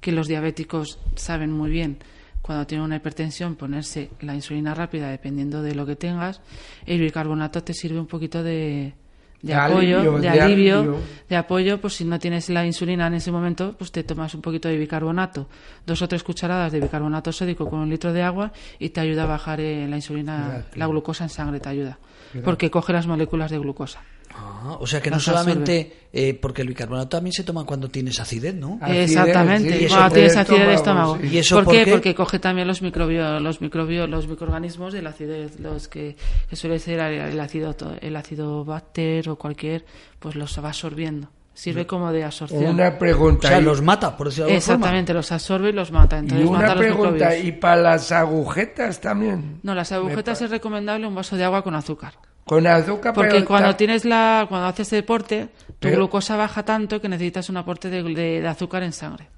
que 0.00 0.10
los 0.10 0.26
diabéticos 0.26 0.98
saben 1.14 1.52
muy 1.52 1.70
bien 1.70 1.98
cuando 2.42 2.66
tienen 2.66 2.84
una 2.84 2.96
hipertensión 2.96 3.54
ponerse 3.54 4.10
la 4.20 4.34
insulina 4.34 4.74
rápida 4.74 5.08
dependiendo 5.08 5.62
de 5.62 5.74
lo 5.74 5.86
que 5.86 5.96
tengas, 5.96 6.40
el 6.84 7.00
bicarbonato 7.00 7.62
te 7.62 7.72
sirve 7.72 8.00
un 8.00 8.06
poquito 8.08 8.42
de, 8.42 8.94
de 9.42 9.48
De 9.48 9.54
apoyo, 9.54 10.00
alivio, 10.00 10.18
de, 10.18 10.28
alivio, 10.28 10.78
alivio. 10.80 10.98
de 11.28 11.36
apoyo, 11.36 11.80
pues 11.80 11.94
si 11.94 12.04
no 12.04 12.18
tienes 12.18 12.48
la 12.50 12.66
insulina 12.66 13.06
en 13.06 13.14
ese 13.14 13.30
momento, 13.30 13.74
pues 13.78 13.92
te 13.92 14.02
tomas 14.02 14.34
un 14.34 14.40
poquito 14.42 14.68
de 14.68 14.76
bicarbonato, 14.76 15.48
dos 15.86 16.02
o 16.02 16.08
tres 16.08 16.22
cucharadas 16.24 16.72
de 16.72 16.80
bicarbonato 16.80 17.30
sódico 17.32 17.68
con 17.70 17.78
un 17.80 17.88
litro 17.90 18.12
de 18.12 18.22
agua 18.22 18.52
y 18.78 18.88
te 18.90 19.00
ayuda 19.00 19.22
a 19.22 19.26
bajar 19.26 19.60
eh, 19.60 19.86
la 19.88 19.96
insulina, 19.96 20.48
Gracias. 20.48 20.76
la 20.76 20.86
glucosa 20.88 21.24
en 21.24 21.30
sangre 21.30 21.60
te 21.60 21.68
ayuda, 21.68 21.98
porque 22.44 22.70
coge 22.70 22.92
las 22.92 23.06
moléculas 23.06 23.50
de 23.52 23.58
glucosa. 23.58 24.00
Ah, 24.34 24.76
o 24.80 24.86
sea 24.86 25.00
que 25.00 25.10
no 25.10 25.18
solamente, 25.20 25.92
eh, 26.12 26.34
porque 26.40 26.62
el 26.62 26.68
bicarbonato 26.68 27.08
también 27.08 27.32
se 27.32 27.44
toma 27.44 27.64
cuando 27.64 27.88
tienes 27.88 28.18
acidez, 28.20 28.54
¿no? 28.54 28.78
Acidez, 28.80 29.10
Exactamente, 29.10 29.78
sí, 29.80 29.86
cuando 29.88 30.14
tienes 30.14 30.36
acidez 30.36 30.66
de 30.68 30.74
estómago, 30.74 31.14
estómago. 31.16 31.28
sí. 31.30 31.34
¿Y 31.34 31.38
eso 31.38 31.54
¿Por, 31.56 31.64
por 31.64 31.74
qué? 31.74 31.86
Porque 31.90 32.14
coge 32.14 32.38
también 32.38 32.66
los 32.68 32.80
microbios, 32.82 33.42
los 33.42 33.60
microbios, 33.60 34.08
los 34.08 34.26
microorganismos 34.28 34.92
de 34.92 35.02
la 35.02 35.10
acidez, 35.10 35.58
los 35.60 35.88
que, 35.88 36.16
que 36.48 36.56
suele 36.56 36.78
ser 36.78 37.00
el 37.00 37.40
ácido, 37.40 37.74
el 38.00 38.16
ácido 38.16 38.64
bacter 38.64 39.28
o 39.28 39.36
cualquier, 39.36 39.84
pues 40.18 40.34
los 40.36 40.58
va 40.62 40.68
absorbiendo. 40.68 41.28
Sirve 41.54 41.86
como 41.86 42.10
de 42.12 42.24
absorción. 42.24 42.64
Una 42.64 42.88
O 42.88 42.98
pregunta. 42.98 43.48
sea, 43.48 43.60
y- 43.60 43.62
los 43.62 43.82
mata, 43.82 44.16
por 44.16 44.28
decirlo 44.28 44.46
de 44.46 44.52
alguna 44.52 44.62
forma. 44.64 44.74
Exactamente, 44.86 45.12
los 45.12 45.32
absorbe 45.32 45.68
y 45.68 45.72
los 45.72 45.92
mata. 45.92 46.16
y 46.16 46.20
Entonces 46.20 46.46
mata 46.50 46.58
una 46.58 46.74
los 46.74 46.82
pregunta, 46.82 47.10
microbios. 47.12 47.44
¿y 47.44 47.52
para 47.52 47.76
las 47.76 48.10
agujetas 48.12 49.00
también? 49.02 49.60
No, 49.62 49.74
las 49.74 49.92
agujetas 49.92 50.40
es 50.40 50.50
recomendable 50.50 51.06
un 51.06 51.14
vaso 51.14 51.36
de 51.36 51.44
agua 51.44 51.62
con 51.62 51.74
azúcar. 51.74 52.14
Con 52.44 52.66
azúcar, 52.66 53.14
Porque 53.14 53.30
pero 53.34 53.44
cuando 53.46 53.76
tienes 53.76 54.04
la, 54.04 54.46
cuando 54.48 54.66
haces 54.66 54.90
deporte, 54.90 55.48
tu 55.68 55.74
Pero- 55.88 55.96
glucosa 55.98 56.36
baja 56.36 56.64
tanto 56.64 57.00
que 57.00 57.08
necesitas 57.08 57.48
un 57.48 57.56
aporte 57.56 57.88
de, 57.88 58.02
de- 58.02 58.40
de 58.40 58.48
azúcar 58.48 58.82
en 58.82 58.92
sangre. 58.92 59.28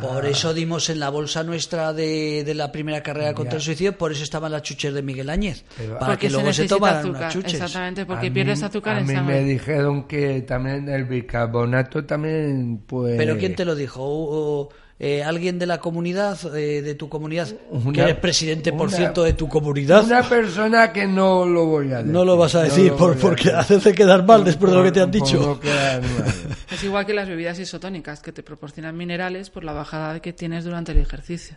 Por 0.00 0.26
eso 0.26 0.54
dimos 0.54 0.88
en 0.90 1.00
la 1.00 1.08
bolsa 1.10 1.42
nuestra 1.42 1.92
de, 1.92 2.44
de 2.44 2.54
la 2.54 2.70
primera 2.70 3.02
carrera 3.02 3.34
contra 3.34 3.56
el 3.56 3.62
suicidio, 3.62 3.98
por 3.98 4.12
eso 4.12 4.22
estaban 4.22 4.52
las 4.52 4.62
chuches 4.62 4.94
de 4.94 5.02
Miguel 5.02 5.28
Áñez. 5.28 5.64
Pero- 5.76 5.98
para 5.98 6.16
que 6.16 6.30
luego 6.30 6.52
se 6.52 6.68
tomaran 6.68 6.98
azúcar. 7.00 7.20
unas 7.20 7.32
chuches. 7.32 7.54
Exactamente, 7.54 8.06
porque 8.06 8.26
a 8.26 8.30
mí- 8.30 8.34
pierdes 8.34 8.62
azúcar 8.62 8.96
a 8.96 9.00
en 9.00 9.06
mí 9.08 9.14
sangre. 9.14 9.34
me 9.34 9.44
dijeron 9.44 10.04
que 10.06 10.42
también 10.42 10.88
el 10.88 11.04
bicarbonato 11.04 12.04
también, 12.04 12.82
pues... 12.86 13.16
¿Pero 13.16 13.36
quién 13.38 13.56
te 13.56 13.64
lo 13.64 13.74
dijo? 13.74 14.68
¿O- 15.02 15.04
o, 15.04 15.08
eh, 15.08 15.22
¿Alguien 15.24 15.58
de 15.58 15.66
la 15.66 15.78
comunidad, 15.78 16.38
eh, 16.56 16.80
de 16.82 16.94
tu 16.94 17.08
comunidad? 17.08 17.48
Una- 17.70 17.92
que 17.92 18.00
eres 18.02 18.16
presidente, 18.16 18.72
por 18.72 18.88
una- 18.88 18.96
cierto, 18.96 19.22
de 19.24 19.32
tu 19.32 19.48
comunidad. 19.48 20.04
Una 20.04 20.22
persona 20.22 20.92
que 20.92 21.06
no 21.06 21.44
lo 21.44 21.66
voy 21.66 21.92
a 21.92 21.98
decir. 21.98 22.12
No 22.12 22.24
lo 22.24 22.36
vas 22.36 22.54
a 22.54 22.62
decir 22.62 22.92
por, 22.92 23.16
porque 23.16 23.50
hacerte 23.50 23.92
quedar 23.94 24.24
mal 24.24 24.44
después 24.44 24.70
de 24.72 24.78
lo 24.78 24.84
que 24.84 24.92
te 24.92 25.00
han 25.00 25.10
dicho. 25.10 25.60
Es 26.72 26.82
igual 26.84 27.04
que 27.04 27.12
las 27.12 27.28
bebidas 27.28 27.58
isotónicas 27.58 28.20
que 28.20 28.32
te 28.32 28.42
proporcionan 28.42 28.96
minerales 28.96 29.50
por 29.50 29.62
la 29.62 29.72
bajada 29.72 30.20
que 30.20 30.32
tienes 30.32 30.64
durante 30.64 30.92
el 30.92 30.98
ejercicio. 30.98 31.56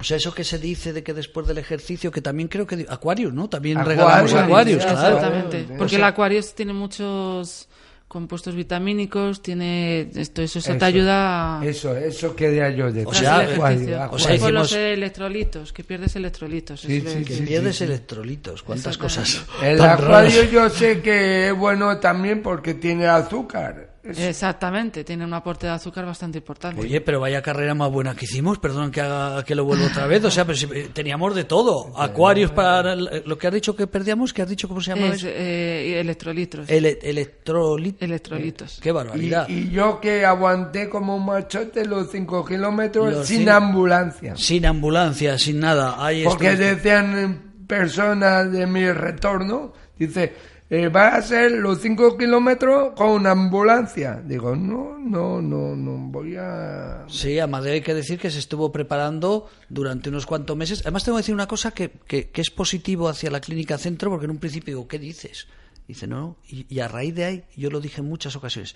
O 0.00 0.02
sea, 0.04 0.16
eso 0.16 0.32
que 0.32 0.44
se 0.44 0.58
dice 0.58 0.94
de 0.94 1.02
que 1.02 1.12
después 1.12 1.46
del 1.46 1.58
ejercicio, 1.58 2.10
que 2.10 2.22
también 2.22 2.48
creo 2.48 2.66
que... 2.66 2.86
Aquarius, 2.88 3.34
¿no? 3.34 3.50
También 3.50 3.76
Aquarius, 3.78 3.98
regalamos 4.00 4.30
sí, 4.30 4.76
claro. 4.78 5.16
Exactamente. 5.16 5.64
Porque 5.68 5.84
O 5.84 5.88
sea- 5.90 5.98
el 5.98 6.04
Aquarius 6.04 6.54
tiene 6.54 6.72
muchos 6.72 7.68
compuestos 8.10 8.56
vitamínicos, 8.56 9.40
tiene 9.40 10.10
esto, 10.16 10.42
eso, 10.42 10.58
eso 10.58 10.76
te 10.76 10.84
ayuda 10.84 11.60
a 11.60 11.64
Eso, 11.64 11.96
eso 11.96 12.34
quería 12.34 12.68
yo 12.70 12.90
decir. 12.90 13.06
O 13.06 13.14
sea, 13.14 13.44
el 13.44 13.52
ejercicio. 13.52 14.08
o 14.10 14.18
sea, 14.18 14.36
por 14.40 14.52
los 14.52 14.72
hicimos- 14.72 14.72
electrolitos, 14.72 15.72
que 15.72 15.84
pierdes 15.84 16.16
electrolitos. 16.16 16.80
Sí, 16.80 17.00
sí, 17.06 17.24
Que 17.24 17.34
sí, 17.34 17.42
pierdes 17.42 17.76
sí. 17.76 17.84
electrolitos. 17.84 18.64
¿Cuántas 18.64 18.98
cosas? 18.98 19.44
El 19.62 19.80
acuario 19.80 20.42
yo 20.50 20.68
sé 20.68 21.00
que 21.00 21.50
es 21.50 21.56
bueno 21.56 21.98
también 21.98 22.42
porque 22.42 22.74
tiene 22.74 23.06
azúcar. 23.06 23.89
Es- 24.02 24.18
Exactamente, 24.18 25.04
tiene 25.04 25.24
un 25.26 25.34
aporte 25.34 25.66
de 25.66 25.72
azúcar 25.72 26.06
bastante 26.06 26.38
importante. 26.38 26.80
Oye, 26.80 27.02
pero 27.02 27.20
vaya 27.20 27.42
carrera 27.42 27.74
más 27.74 27.90
buena 27.90 28.14
que 28.14 28.24
hicimos, 28.24 28.58
perdón 28.58 28.90
que 28.90 29.02
haga 29.02 29.44
que 29.44 29.54
lo 29.54 29.64
vuelva 29.66 29.86
otra 29.88 30.06
vez, 30.06 30.24
o 30.24 30.30
sea, 30.30 30.46
pero 30.46 30.56
si, 30.56 30.64
eh, 30.72 30.88
teníamos 30.92 31.34
de 31.34 31.44
todo, 31.44 31.92
acuarios 31.98 32.50
para 32.50 32.94
el- 32.94 33.22
lo 33.26 33.36
que 33.36 33.46
has 33.48 33.52
dicho 33.52 33.76
que 33.76 33.86
perdíamos, 33.86 34.32
que 34.32 34.40
has 34.40 34.48
dicho 34.48 34.68
cómo 34.68 34.80
se 34.80 34.94
llama 34.94 35.08
Es, 35.08 35.16
eso? 35.16 35.28
eh, 35.28 36.00
electrolitos. 36.00 36.68
Ele- 36.70 36.98
electrolit- 37.02 37.96
Electrolitos. 38.00 38.80
Qué 38.82 38.90
barbaridad. 38.90 39.46
y 39.48 39.68
yo 39.70 40.00
que 40.00 40.24
aguanté 40.24 40.88
como 40.88 41.14
un 41.16 41.26
machote 41.26 41.84
los 41.84 42.10
5 42.10 42.42
kilómetros 42.44 43.12
Los 43.12 43.26
sin 43.26 43.48
ambulancia. 43.50 44.34
Sin 44.36 44.64
ambulancia, 44.64 45.36
sin 45.38 45.60
nada. 45.60 46.02
Ahí 46.02 46.24
Porque 46.24 46.56
decían 46.56 47.64
personas 47.66 48.50
de 48.50 48.66
mi 48.66 48.90
retorno, 48.90 49.72
dice, 49.98 50.32
eh, 50.70 50.88
va 50.88 51.08
a 51.08 51.16
hacer 51.16 51.50
los 51.50 51.80
cinco 51.80 52.16
kilómetros 52.16 52.92
con 52.94 53.10
una 53.10 53.32
ambulancia. 53.32 54.22
Digo, 54.24 54.54
no, 54.54 54.96
no, 54.98 55.42
no, 55.42 55.74
no 55.74 55.98
voy 56.10 56.36
a... 56.36 57.04
Sí, 57.08 57.40
Amadeo 57.40 57.74
hay 57.74 57.80
que 57.80 57.92
decir 57.92 58.18
que 58.20 58.30
se 58.30 58.38
estuvo 58.38 58.70
preparando 58.70 59.50
durante 59.68 60.08
unos 60.08 60.26
cuantos 60.26 60.56
meses. 60.56 60.80
Además 60.82 61.04
tengo 61.04 61.18
que 61.18 61.22
decir 61.22 61.34
una 61.34 61.48
cosa 61.48 61.72
que, 61.72 61.90
que, 62.06 62.30
que 62.30 62.40
es 62.40 62.50
positivo 62.50 63.08
hacia 63.08 63.30
la 63.30 63.40
clínica 63.40 63.78
centro, 63.78 64.10
porque 64.10 64.26
en 64.26 64.30
un 64.30 64.38
principio 64.38 64.76
digo, 64.76 64.88
¿qué 64.88 65.00
dices? 65.00 65.48
Dice, 65.90 66.06
no, 66.06 66.20
no. 66.20 66.36
Y, 66.48 66.66
y, 66.72 66.80
a 66.80 66.88
raíz 66.88 67.14
de 67.14 67.24
ahí, 67.24 67.44
yo 67.56 67.70
lo 67.70 67.80
dije 67.80 68.00
en 68.00 68.08
muchas 68.08 68.36
ocasiones, 68.36 68.74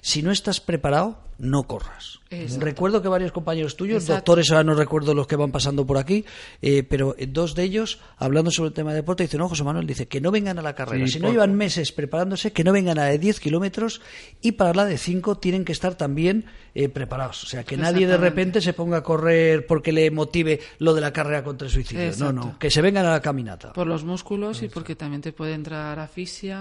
si 0.00 0.22
no 0.22 0.30
estás 0.30 0.60
preparado, 0.60 1.18
no 1.38 1.64
corras. 1.64 2.20
Exacto. 2.30 2.64
Recuerdo 2.64 3.02
que 3.02 3.08
varios 3.08 3.32
compañeros 3.32 3.76
tuyos, 3.76 4.02
Exacto. 4.04 4.20
doctores, 4.32 4.50
ahora 4.50 4.64
no 4.64 4.74
recuerdo 4.74 5.12
los 5.14 5.26
que 5.26 5.36
van 5.36 5.50
pasando 5.52 5.84
por 5.86 5.98
aquí, 5.98 6.24
eh, 6.60 6.82
pero 6.82 7.14
dos 7.28 7.54
de 7.54 7.64
ellos, 7.64 7.98
hablando 8.16 8.50
sobre 8.50 8.68
el 8.68 8.74
tema 8.74 8.90
de 8.90 8.96
deporte, 8.96 9.24
dicen, 9.24 9.38
no, 9.40 9.48
José 9.48 9.64
Manuel, 9.64 9.86
dice 9.86 10.06
que 10.06 10.20
no 10.20 10.30
vengan 10.30 10.58
a 10.58 10.62
la 10.62 10.74
carrera. 10.74 11.04
Sí, 11.06 11.14
si 11.14 11.18
no 11.18 11.26
por- 11.26 11.32
llevan 11.34 11.54
meses 11.54 11.92
preparándose, 11.92 12.52
que 12.52 12.64
no 12.64 12.72
vengan 12.72 12.98
a 12.98 13.02
la 13.02 13.08
de 13.08 13.18
10 13.18 13.40
kilómetros 13.40 14.00
y 14.40 14.52
para 14.52 14.72
la 14.72 14.84
de 14.84 14.98
5 14.98 15.38
tienen 15.38 15.64
que 15.64 15.72
estar 15.72 15.94
también 15.96 16.46
eh, 16.74 16.88
preparados. 16.88 17.44
O 17.44 17.46
sea, 17.46 17.64
que 17.64 17.76
nadie 17.76 18.06
de 18.06 18.16
repente 18.16 18.60
se 18.60 18.72
ponga 18.72 18.98
a 18.98 19.02
correr 19.02 19.66
porque 19.66 19.92
le 19.92 20.10
motive 20.10 20.60
lo 20.78 20.94
de 20.94 21.00
la 21.00 21.12
carrera 21.12 21.44
contra 21.44 21.66
el 21.66 21.72
suicidio. 21.72 22.04
Exacto. 22.04 22.32
No, 22.32 22.44
no, 22.46 22.58
que 22.58 22.70
se 22.70 22.80
vengan 22.80 23.04
a 23.04 23.10
la 23.10 23.20
caminata. 23.20 23.72
Por 23.72 23.86
los 23.86 24.04
músculos 24.04 24.62
y 24.62 24.68
porque 24.68 24.96
también 24.96 25.20
te 25.20 25.32
puede 25.32 25.54
entrar 25.54 25.98
asfixia, 25.98 26.51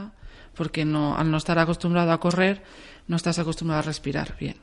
porque 0.56 0.86
no, 0.86 1.16
al 1.18 1.32
no 1.32 1.38
estar 1.38 1.58
acostumbrado 1.60 2.12
a 2.12 2.20
correr, 2.20 2.62
no 3.08 3.16
estás 3.16 3.40
acostumbrado 3.40 3.80
a 3.80 3.84
respirar 3.84 4.36
bien. 4.40 4.58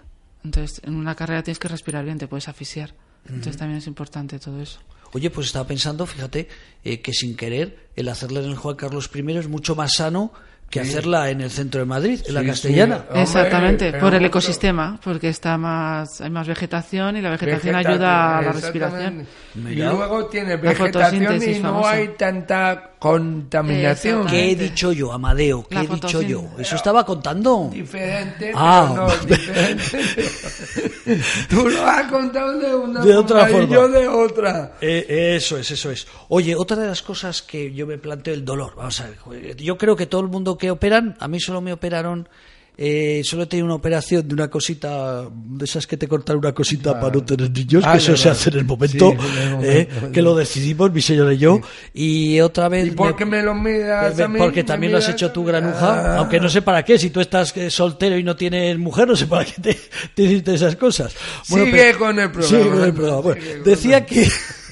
Entonces, 0.44 0.80
en 0.84 0.94
una 0.94 1.14
carrera 1.14 1.42
tienes 1.42 1.58
que 1.58 1.68
respirar 1.68 2.04
bien, 2.04 2.18
te 2.18 2.28
puedes 2.28 2.48
asfixiar. 2.48 2.94
Entonces, 3.26 3.56
también 3.56 3.78
es 3.78 3.86
importante 3.86 4.38
todo 4.38 4.60
eso. 4.60 4.78
Oye, 5.12 5.30
pues 5.30 5.46
estaba 5.48 5.66
pensando, 5.66 6.06
fíjate, 6.06 6.48
eh, 6.84 7.00
que 7.00 7.12
sin 7.12 7.36
querer, 7.36 7.88
el 7.96 8.08
hacerla 8.08 8.40
en 8.40 8.46
el 8.50 8.56
Juan 8.56 8.76
Carlos 8.76 9.10
I 9.14 9.36
es 9.36 9.48
mucho 9.48 9.74
más 9.74 9.94
sano 9.94 10.32
que 10.70 10.80
hacerla 10.80 11.30
en 11.30 11.40
el 11.40 11.50
centro 11.50 11.80
de 11.80 11.86
Madrid, 11.86 12.20
en 12.26 12.34
la 12.34 12.42
Sí, 12.42 12.46
castellana. 12.46 12.96
sí. 12.98 13.02
Hombre, 13.08 13.22
Exactamente, 13.22 13.90
pero 13.90 14.04
por 14.04 14.14
el 14.14 14.24
ecosistema, 14.26 15.00
porque 15.02 15.30
está 15.30 15.56
más, 15.56 16.20
hay 16.20 16.28
más 16.28 16.46
vegetación 16.46 17.16
y 17.16 17.22
la 17.22 17.30
vegetación 17.30 17.72
Vegetación, 17.74 17.94
ayuda 17.94 18.38
a 18.38 18.42
la 18.42 18.52
respiración. 18.52 19.26
Y 19.54 19.74
luego 19.76 20.26
tiene 20.26 20.50
La 20.50 20.56
vegetación 20.56 21.42
y 21.42 21.54
no 21.58 21.62
famosa. 21.70 21.90
hay 21.92 22.08
tanta 22.18 22.90
contaminación. 22.98 24.26
¿Qué 24.26 24.50
he 24.50 24.56
dicho 24.56 24.92
yo, 24.92 25.12
Amadeo? 25.12 25.66
¿Qué 25.68 25.74
La 25.76 25.82
he 25.82 25.86
dicho 25.86 26.22
yo? 26.22 26.44
Eso 26.58 26.76
estaba 26.76 27.04
contando. 27.06 27.70
Diferente, 27.72 28.52
Ah. 28.54 28.88
pero 28.90 29.06
no 29.06 29.26
diferente. 29.26 30.28
Tú 31.48 31.68
lo 31.68 31.86
has 31.86 32.10
contado 32.10 32.58
de 32.58 32.74
una 32.74 33.04
De 33.04 33.16
otra 33.16 33.46
forma 33.46 33.64
y 33.64 33.68
yo 33.68 33.88
de 33.88 34.08
otra. 34.08 34.72
Eh, 34.80 35.34
eso 35.36 35.56
es, 35.58 35.70
eso 35.70 35.90
es. 35.90 36.06
Oye, 36.28 36.54
otra 36.54 36.76
de 36.76 36.86
las 36.88 37.02
cosas 37.02 37.42
que 37.42 37.72
yo 37.72 37.86
me 37.86 37.98
planteo 37.98 38.34
el 38.34 38.44
dolor. 38.44 38.74
Vamos 38.76 39.00
a 39.00 39.08
ver, 39.08 39.56
yo 39.56 39.78
creo 39.78 39.96
que 39.96 40.06
todo 40.06 40.20
el 40.20 40.28
mundo 40.28 40.58
que 40.58 40.70
operan, 40.70 41.16
a 41.20 41.28
mí 41.28 41.40
solo 41.40 41.60
me 41.60 41.72
operaron, 41.72 42.28
eh, 42.80 43.22
solo 43.24 43.42
he 43.42 43.46
tenido 43.46 43.66
una 43.66 43.74
operación 43.74 44.28
de 44.28 44.34
una 44.34 44.48
cosita, 44.48 45.28
de 45.34 45.64
esas 45.64 45.84
que 45.86 45.96
te 45.96 46.06
cortan 46.06 46.36
una 46.38 46.52
cosita 46.54 46.98
para 47.00 47.12
no 47.12 47.24
tener 47.24 47.50
niños, 47.50 47.82
Ah, 47.84 47.92
que 47.92 47.98
eso 47.98 48.16
se 48.16 48.28
hace 48.28 48.50
en 48.50 48.58
el 48.58 48.64
momento, 48.64 49.10
Sí, 49.10 49.26
en 49.42 49.52
el 49.54 49.64
eh, 49.64 49.88
que 50.12 50.22
lo 50.22 50.36
decidimos 50.36 50.92
mi 50.92 51.02
señora 51.02 51.34
y 51.34 51.38
yo, 51.38 51.60
y 51.92 52.38
otra 52.40 52.68
vez... 52.68 52.86
¿Y 52.86 52.90
por 52.92 53.16
qué 53.16 53.24
me 53.26 53.42
lo 53.42 53.52
miras 53.54 54.18
a 54.20 54.28
mí? 54.28 54.38
Porque 54.38 54.60
¿Me 54.62 54.66
también 54.68 54.92
lo 54.92 54.98
has 54.98 55.08
hecho 55.08 55.32
tú, 55.32 55.44
granuja, 55.44 56.14
Ah. 56.14 56.18
aunque 56.18 56.38
no 56.38 56.48
sé 56.48 56.62
para 56.62 56.84
qué, 56.84 56.98
si 57.00 57.10
tú 57.10 57.20
estás 57.20 57.56
eh, 57.56 57.68
soltero 57.68 58.16
y 58.16 58.22
no 58.22 58.36
tienes 58.36 58.78
mujer, 58.78 59.08
no 59.08 59.16
sé 59.16 59.26
para 59.26 59.44
qué 59.44 59.60
te, 59.60 59.78
te 60.14 60.22
hiciste 60.22 60.54
esas 60.54 60.76
cosas. 60.76 61.12
Sigue 61.42 61.94
con 61.96 62.16
el 62.18 62.30
programa. 62.30 62.58
Sigue 62.58 62.70
con 62.70 62.84
el 62.84 62.92
programa. 62.94 63.20
Bueno, 63.22 63.40
Sigue 63.42 63.54
con 63.54 63.64
decía 63.64 63.98
el- 63.98 64.06
que, 64.06 64.28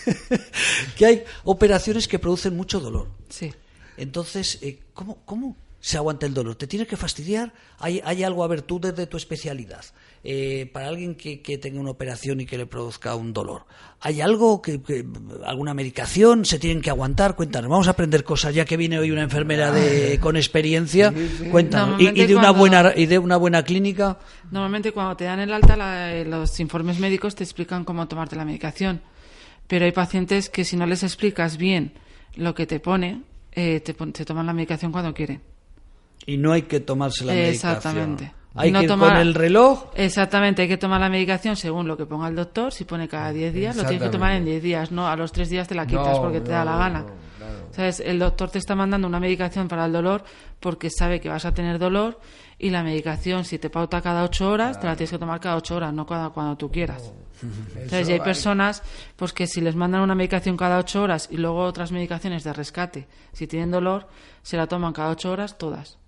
que 0.96 1.06
hay 1.06 1.24
operaciones 1.44 2.06
que 2.08 2.18
producen 2.18 2.56
mucho 2.56 2.80
dolor. 2.80 3.08
Sí. 3.28 3.52
Entonces, 3.96 4.58
eh, 4.62 4.78
¿cómo, 4.92 5.18
¿cómo 5.24 5.56
se 5.86 5.96
aguanta 5.98 6.26
el 6.26 6.34
dolor? 6.34 6.56
¿Te 6.56 6.66
tiene 6.66 6.84
que 6.84 6.96
fastidiar? 6.96 7.52
¿Hay, 7.78 8.00
hay 8.04 8.24
algo, 8.24 8.42
a 8.42 8.48
ver, 8.48 8.62
tú 8.62 8.80
desde 8.80 9.06
tu 9.06 9.16
especialidad, 9.16 9.84
eh, 10.24 10.68
para 10.72 10.88
alguien 10.88 11.14
que, 11.14 11.40
que 11.42 11.58
tenga 11.58 11.78
una 11.78 11.92
operación 11.92 12.40
y 12.40 12.46
que 12.46 12.58
le 12.58 12.66
produzca 12.66 13.14
un 13.14 13.32
dolor, 13.32 13.66
¿hay 14.00 14.20
algo, 14.20 14.60
que, 14.60 14.82
que- 14.82 15.06
alguna 15.44 15.74
medicación? 15.74 16.44
¿Se 16.44 16.58
tienen 16.58 16.82
que 16.82 16.90
aguantar? 16.90 17.36
Cuéntanos, 17.36 17.70
vamos 17.70 17.86
a 17.86 17.92
aprender 17.92 18.24
cosas, 18.24 18.52
ya 18.52 18.64
que 18.64 18.76
viene 18.76 18.98
hoy 18.98 19.12
una 19.12 19.22
enfermera 19.22 19.70
de, 19.70 20.18
con 20.18 20.36
experiencia. 20.36 21.14
Cuéntanos. 21.52 22.00
Y, 22.00 22.06
de 22.10 22.34
una 22.34 22.42
cuando- 22.52 22.58
buena, 22.58 22.92
y 22.96 23.06
de 23.06 23.18
una 23.20 23.36
buena 23.36 23.62
clínica. 23.62 24.18
Normalmente 24.50 24.90
cuando 24.90 25.16
te 25.16 25.22
dan 25.24 25.38
el 25.38 25.52
alta, 25.52 25.76
la- 25.76 26.12
eh, 26.16 26.24
los 26.24 26.58
informes 26.58 26.98
médicos 26.98 27.36
te 27.36 27.44
explican 27.44 27.84
cómo 27.84 28.08
tomarte 28.08 28.34
la 28.34 28.44
medicación. 28.44 29.02
Pero 29.68 29.84
hay 29.84 29.92
pacientes 29.92 30.50
que 30.50 30.64
si 30.64 30.76
no 30.76 30.84
les 30.86 31.04
explicas 31.04 31.56
bien 31.58 31.92
lo 32.34 32.54
que 32.56 32.66
te 32.66 32.80
pone, 32.80 33.22
eh, 33.52 33.78
te 33.80 33.94
toman 34.24 34.46
la 34.46 34.52
medicación 34.52 34.90
cuando 34.90 35.14
quieren. 35.14 35.40
Y 36.24 36.36
no 36.38 36.52
hay 36.52 36.62
que 36.62 36.80
tomarse 36.80 37.24
la 37.24 37.32
medicación. 37.34 37.72
Exactamente. 37.76 38.32
Hay 38.58 38.72
No 38.72 38.80
que 38.80 38.88
tomar- 38.88 39.10
con 39.10 39.18
el 39.18 39.34
reloj. 39.34 39.90
Exactamente, 39.94 40.62
hay 40.62 40.68
que 40.68 40.78
tomar 40.78 40.98
la 41.00 41.10
medicación 41.10 41.56
según 41.56 41.86
lo 41.86 41.96
que 41.96 42.06
ponga 42.06 42.26
el 42.28 42.34
doctor. 42.36 42.72
Si 42.72 42.84
pone 42.84 43.06
cada 43.06 43.30
10 43.30 43.52
días, 43.52 43.76
lo 43.76 43.82
tienes 43.84 44.02
que 44.04 44.08
tomar 44.08 44.32
en 44.32 44.46
10 44.46 44.62
días, 44.62 44.90
no 44.90 45.06
a 45.06 45.14
los 45.14 45.30
3 45.30 45.50
días 45.50 45.68
te 45.68 45.74
la 45.74 45.86
quitas 45.86 46.16
No, 46.16 46.22
porque 46.22 46.40
te 46.40 46.52
da 46.52 46.64
la 46.64 46.76
gana. 46.78 47.04
claro. 47.04 47.16
¿Sabes? 47.72 48.00
El 48.00 48.18
doctor 48.18 48.48
te 48.50 48.58
está 48.58 48.74
mandando 48.74 49.06
una 49.06 49.20
medicación 49.20 49.68
para 49.68 49.84
el 49.84 49.92
dolor 49.92 50.24
porque 50.58 50.88
sabe 50.88 51.20
que 51.20 51.28
vas 51.28 51.44
a 51.44 51.52
tener 51.52 51.78
dolor 51.78 52.18
y 52.58 52.70
la 52.70 52.82
medicación, 52.82 53.44
si 53.44 53.58
te 53.58 53.68
pauta 53.68 54.00
cada 54.00 54.24
8 54.24 54.50
horas, 54.50 54.80
te 54.80 54.86
la 54.86 54.96
tienes 54.96 55.10
que 55.10 55.18
tomar 55.18 55.38
cada 55.38 55.56
8 55.56 55.76
horas, 55.76 55.92
no 55.92 56.06
cada, 56.06 56.30
cuando 56.30 56.56
tú 56.56 56.70
quieras. 56.70 57.12
Entonces, 57.76 58.08
y 58.08 58.12
hay 58.12 58.20
personas 58.20 58.82
pues 59.16 59.34
que 59.34 59.46
si 59.46 59.60
les 59.60 59.76
mandan 59.76 60.00
una 60.00 60.14
medicación 60.14 60.56
cada 60.56 60.78
8 60.78 61.02
horas 61.02 61.28
y 61.30 61.36
luego 61.36 61.58
otras 61.62 61.92
medicaciones 61.92 62.42
de 62.42 62.54
rescate, 62.54 63.06
si 63.34 63.46
tienen 63.46 63.70
dolor, 63.70 64.08
se 64.42 64.56
la 64.56 64.66
toman 64.66 64.94
cada 64.94 65.10
8 65.10 65.30
horas 65.30 65.58
todas. 65.58 65.98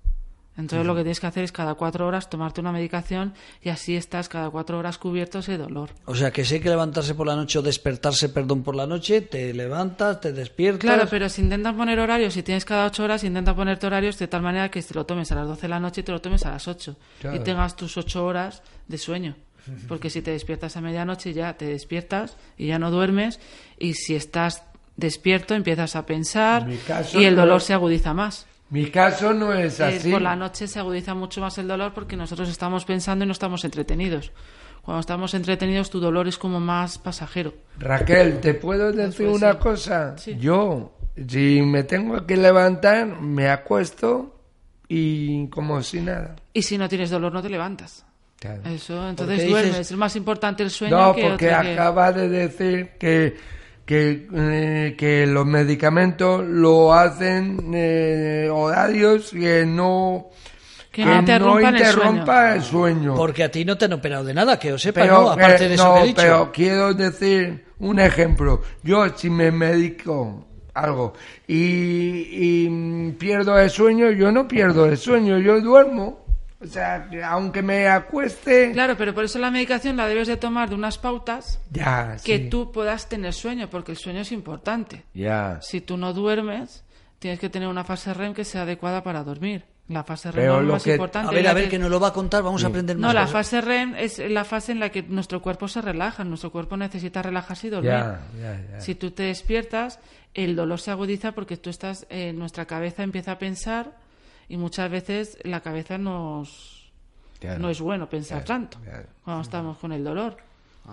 Entonces 0.58 0.84
lo 0.84 0.96
que 0.96 1.02
tienes 1.02 1.20
que 1.20 1.26
hacer 1.28 1.44
es 1.44 1.52
cada 1.52 1.74
4 1.74 2.04
horas 2.04 2.28
tomarte 2.28 2.60
una 2.60 2.72
medicación 2.72 3.32
y 3.62 3.68
así 3.68 3.94
estás 3.94 4.28
cada 4.28 4.50
4 4.50 4.76
horas 4.76 4.98
cubierto 4.98 5.38
ese 5.38 5.56
dolor. 5.56 5.90
O 6.04 6.16
sea, 6.16 6.32
que 6.32 6.44
si 6.44 6.54
hay 6.54 6.60
que 6.60 6.68
levantarse 6.68 7.14
por 7.14 7.28
la 7.28 7.36
noche 7.36 7.60
o 7.60 7.62
despertarse, 7.62 8.28
perdón, 8.28 8.64
por 8.64 8.74
la 8.74 8.84
noche, 8.84 9.20
te 9.20 9.54
levantas, 9.54 10.20
te 10.20 10.32
despiertas. 10.32 10.80
Claro, 10.80 11.06
pero 11.08 11.28
si 11.28 11.42
intentas 11.42 11.74
poner 11.74 12.00
horarios, 12.00 12.34
si 12.34 12.42
tienes 12.42 12.64
cada 12.64 12.86
8 12.86 13.04
horas, 13.04 13.22
intenta 13.22 13.54
ponerte 13.54 13.86
horarios 13.86 14.18
de 14.18 14.26
tal 14.26 14.42
manera 14.42 14.68
que 14.68 14.82
te 14.82 14.94
lo 14.94 15.06
tomes 15.06 15.30
a 15.30 15.36
las 15.36 15.46
12 15.46 15.62
de 15.62 15.68
la 15.68 15.78
noche 15.78 16.00
y 16.00 16.04
te 16.04 16.10
lo 16.10 16.20
tomes 16.20 16.44
a 16.44 16.50
las 16.50 16.66
8 16.66 16.96
y 17.34 17.38
tengas 17.38 17.76
tus 17.76 17.96
8 17.96 18.26
horas 18.26 18.62
de 18.88 18.98
sueño. 18.98 19.36
Porque 19.86 20.10
si 20.10 20.22
te 20.22 20.32
despiertas 20.32 20.76
a 20.76 20.80
medianoche 20.80 21.32
ya 21.32 21.56
te 21.56 21.66
despiertas 21.66 22.36
y 22.56 22.66
ya 22.66 22.80
no 22.80 22.90
duermes 22.90 23.38
y 23.78 23.94
si 23.94 24.16
estás 24.16 24.64
despierto 24.96 25.54
empiezas 25.54 25.94
a 25.94 26.04
pensar 26.04 26.66
caso, 26.84 27.20
y 27.20 27.26
el 27.26 27.36
dolor 27.36 27.60
se 27.60 27.74
agudiza 27.74 28.12
más. 28.12 28.47
Mi 28.70 28.90
caso 28.90 29.32
no 29.32 29.52
es 29.54 29.80
Eh, 29.80 29.84
así. 29.84 30.10
por 30.10 30.20
la 30.22 30.36
noche 30.36 30.66
se 30.68 30.78
agudiza 30.78 31.14
mucho 31.14 31.40
más 31.40 31.56
el 31.58 31.66
dolor 31.68 31.92
porque 31.94 32.16
nosotros 32.16 32.48
estamos 32.48 32.84
pensando 32.84 33.24
y 33.24 33.26
no 33.26 33.32
estamos 33.32 33.64
entretenidos. 33.64 34.30
Cuando 34.82 35.00
estamos 35.00 35.32
entretenidos 35.34 35.90
tu 35.90 36.00
dolor 36.00 36.28
es 36.28 36.38
como 36.38 36.60
más 36.60 36.98
pasajero. 36.98 37.54
Raquel, 37.78 38.40
¿te 38.40 38.54
puedo 38.54 38.92
decir 38.92 39.26
puede 39.26 39.30
una 39.38 39.52
ser. 39.52 39.58
cosa? 39.60 40.18
Sí. 40.18 40.36
Yo, 40.38 40.92
si 41.28 41.60
me 41.62 41.82
tengo 41.84 42.26
que 42.26 42.36
levantar, 42.36 43.06
me 43.20 43.48
acuesto 43.48 44.34
y 44.88 45.46
como 45.48 45.82
si 45.82 46.00
nada. 46.00 46.36
Y 46.52 46.62
si 46.62 46.78
no 46.78 46.88
tienes 46.88 47.10
dolor 47.10 47.32
no 47.32 47.42
te 47.42 47.48
levantas. 47.50 48.04
Claro. 48.38 48.62
Eso, 48.66 49.08
entonces 49.08 49.48
duermes. 49.48 49.72
dices- 49.72 49.90
Es 49.90 49.96
más 49.96 50.14
importante 50.14 50.62
el 50.62 50.70
sueño 50.70 50.96
No, 50.96 51.14
que 51.14 51.22
porque 51.22 51.46
otra 51.48 51.62
que- 51.62 51.72
acaba 51.72 52.12
de 52.12 52.28
decir 52.28 52.90
que, 52.98 53.36
que, 53.88 54.28
eh, 54.34 54.94
que 54.98 55.26
los 55.26 55.46
medicamentos 55.46 56.46
lo 56.46 56.92
hacen 56.92 57.70
eh, 57.72 58.50
horarios 58.52 59.30
que 59.30 59.64
no, 59.64 60.28
Que 60.92 61.06
no 61.06 61.20
interrumpan 61.20 61.74
el 61.74 61.80
interrumpa 61.80 62.54
el 62.56 62.62
sueño. 62.62 63.14
Porque 63.14 63.44
a 63.44 63.50
ti 63.50 63.64
no 63.64 63.78
te 63.78 63.86
han 63.86 63.94
operado 63.94 64.24
de 64.24 64.34
nada, 64.34 64.58
que 64.58 64.68
yo 64.68 64.78
sepa, 64.78 65.00
Pero, 65.00 65.22
¿no? 65.22 65.30
Aparte 65.30 65.64
eh, 65.64 65.68
de 65.68 65.74
eso 65.76 65.84
no, 65.88 65.94
que 65.94 66.00
he 66.00 66.06
dicho. 66.08 66.20
pero 66.20 66.52
quiero 66.52 66.92
decir 66.92 67.64
un 67.78 67.98
ejemplo. 67.98 68.60
Yo 68.82 69.08
si 69.16 69.30
me 69.30 69.50
medico 69.50 70.46
algo 70.74 71.14
y, 71.46 72.66
y, 72.66 73.12
pierdo 73.18 73.58
el 73.58 73.70
sueño, 73.70 74.10
yo 74.10 74.30
no 74.30 74.46
pierdo 74.46 74.84
el 74.84 74.98
sueño, 74.98 75.38
yo 75.38 75.62
duermo. 75.62 76.26
O 76.60 76.66
sea, 76.66 77.06
que 77.08 77.22
aunque 77.22 77.62
me 77.62 77.86
acueste, 77.88 78.72
Claro, 78.72 78.96
pero 78.96 79.14
por 79.14 79.24
eso 79.24 79.38
la 79.38 79.50
medicación 79.50 79.96
la 79.96 80.08
debes 80.08 80.26
de 80.26 80.36
tomar 80.36 80.68
de 80.68 80.74
unas 80.74 80.98
pautas 80.98 81.60
ya, 81.70 82.16
que 82.24 82.38
sí, 82.38 82.48
tú 82.50 82.72
puedas 82.72 83.08
tener 83.08 83.32
sueño, 83.32 83.68
porque 83.70 83.92
el 83.92 83.98
sueño 83.98 84.20
es 84.22 84.32
importante. 84.32 85.04
ya. 85.14 85.60
Si 85.62 85.80
tú 85.80 85.96
no 85.96 86.12
duermes, 86.12 86.82
tienes 87.20 87.38
que 87.38 87.48
tener 87.48 87.68
una 87.68 87.84
fase 87.84 88.12
REM 88.12 88.34
que 88.34 88.44
sea 88.44 88.62
adecuada 88.62 89.02
para 89.04 89.22
dormir. 89.22 89.64
La 89.88 90.02
fase 90.04 90.30
REM 90.32 90.44
es 90.58 90.62
lo 90.66 90.72
más 90.74 90.82
que- 90.82 90.92
importante. 90.92 91.30
A 91.30 91.32
ver, 91.34 91.44
la 91.44 91.50
a 91.50 91.54
ver, 91.54 91.68
que 91.70 91.78
nos 91.78 91.90
lo 91.90 91.98
va 92.00 92.08
a 92.08 92.12
contar, 92.12 92.42
vamos 92.42 92.62
a 92.64 92.66
aprender 92.66 92.96
más. 92.98 93.08
No, 93.08 93.14
la 93.14 93.20
cosas. 93.26 93.32
fase 93.32 93.60
REM 93.60 93.94
es 93.94 94.18
la 94.18 94.44
fase 94.44 94.72
en 94.72 94.80
la 94.80 94.90
que 94.90 95.02
nuestro 95.02 95.40
cuerpo 95.40 95.66
se 95.68 95.80
relaja. 95.80 96.24
Nuestro 96.24 96.50
cuerpo 96.50 96.76
necesita 96.76 97.22
relajarse 97.22 97.68
y 97.68 97.70
dormir. 97.70 97.90
Ya, 97.92 98.20
ya, 98.38 98.60
ya. 98.72 98.80
Si 98.80 98.94
tú 98.96 99.12
te 99.12 99.22
despiertas, 99.22 99.98
el 100.34 100.56
dolor 100.56 100.80
se 100.80 100.90
agudiza 100.90 101.32
porque 101.32 101.56
tú 101.56 101.70
estás, 101.70 102.04
eh, 102.10 102.32
nuestra 102.34 102.66
cabeza 102.66 103.02
empieza 103.04 103.32
a 103.32 103.38
pensar 103.38 103.92
y 104.48 104.56
muchas 104.56 104.90
veces 104.90 105.38
la 105.44 105.60
cabeza 105.60 105.98
nos 105.98 106.90
Claro. 107.40 107.60
no 107.60 107.70
es 107.70 107.80
bueno 107.80 108.08
pensar 108.08 108.44
Claro, 108.44 108.62
tanto 108.62 108.78
claro. 108.80 109.06
cuando 109.24 109.42
estamos 109.42 109.78
con 109.78 109.92
el 109.92 110.02
dolor. 110.04 110.36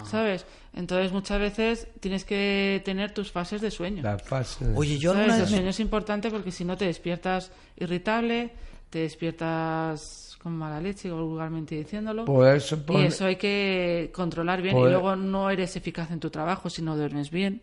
¿sabes? 0.03 0.45
Entonces 0.73 1.13
muchas 1.13 1.39
veces 1.39 1.87
tienes 2.01 2.25
que 2.25 2.81
tener 2.83 3.13
tus 3.13 3.31
fases 3.31 3.61
de 3.61 3.71
sueño. 3.71 4.03
La 4.03 4.19
fase. 4.19 4.65
Oye, 4.75 4.97
yo 4.97 5.13
¿Sabes? 5.13 5.39
El 5.39 5.47
sueño 5.47 5.69
es 5.69 5.79
importante 5.79 6.29
porque 6.29 6.51
si 6.51 6.65
no 6.65 6.75
te 6.75 6.85
despiertas 6.85 7.49
irritable, 7.77 8.51
te 8.89 8.99
despiertas 8.99 10.37
con 10.41 10.55
mala 10.57 10.79
leche, 10.81 11.09
vulgarmente 11.11 11.75
diciéndolo. 11.75 12.25
Por 12.25 12.47
eso 12.55 12.77
Y 12.89 13.05
eso 13.05 13.25
hay 13.25 13.37
que 13.37 14.11
controlar 14.13 14.61
bien. 14.61 14.77
Y 14.77 14.81
luego 14.81 15.15
no 15.15 15.49
eres 15.49 15.75
eficaz 15.75 16.11
en 16.11 16.19
tu 16.19 16.29
trabajo 16.29 16.69
si 16.69 16.81
no 16.81 16.95
duermes 16.97 17.31
bien. 17.31 17.61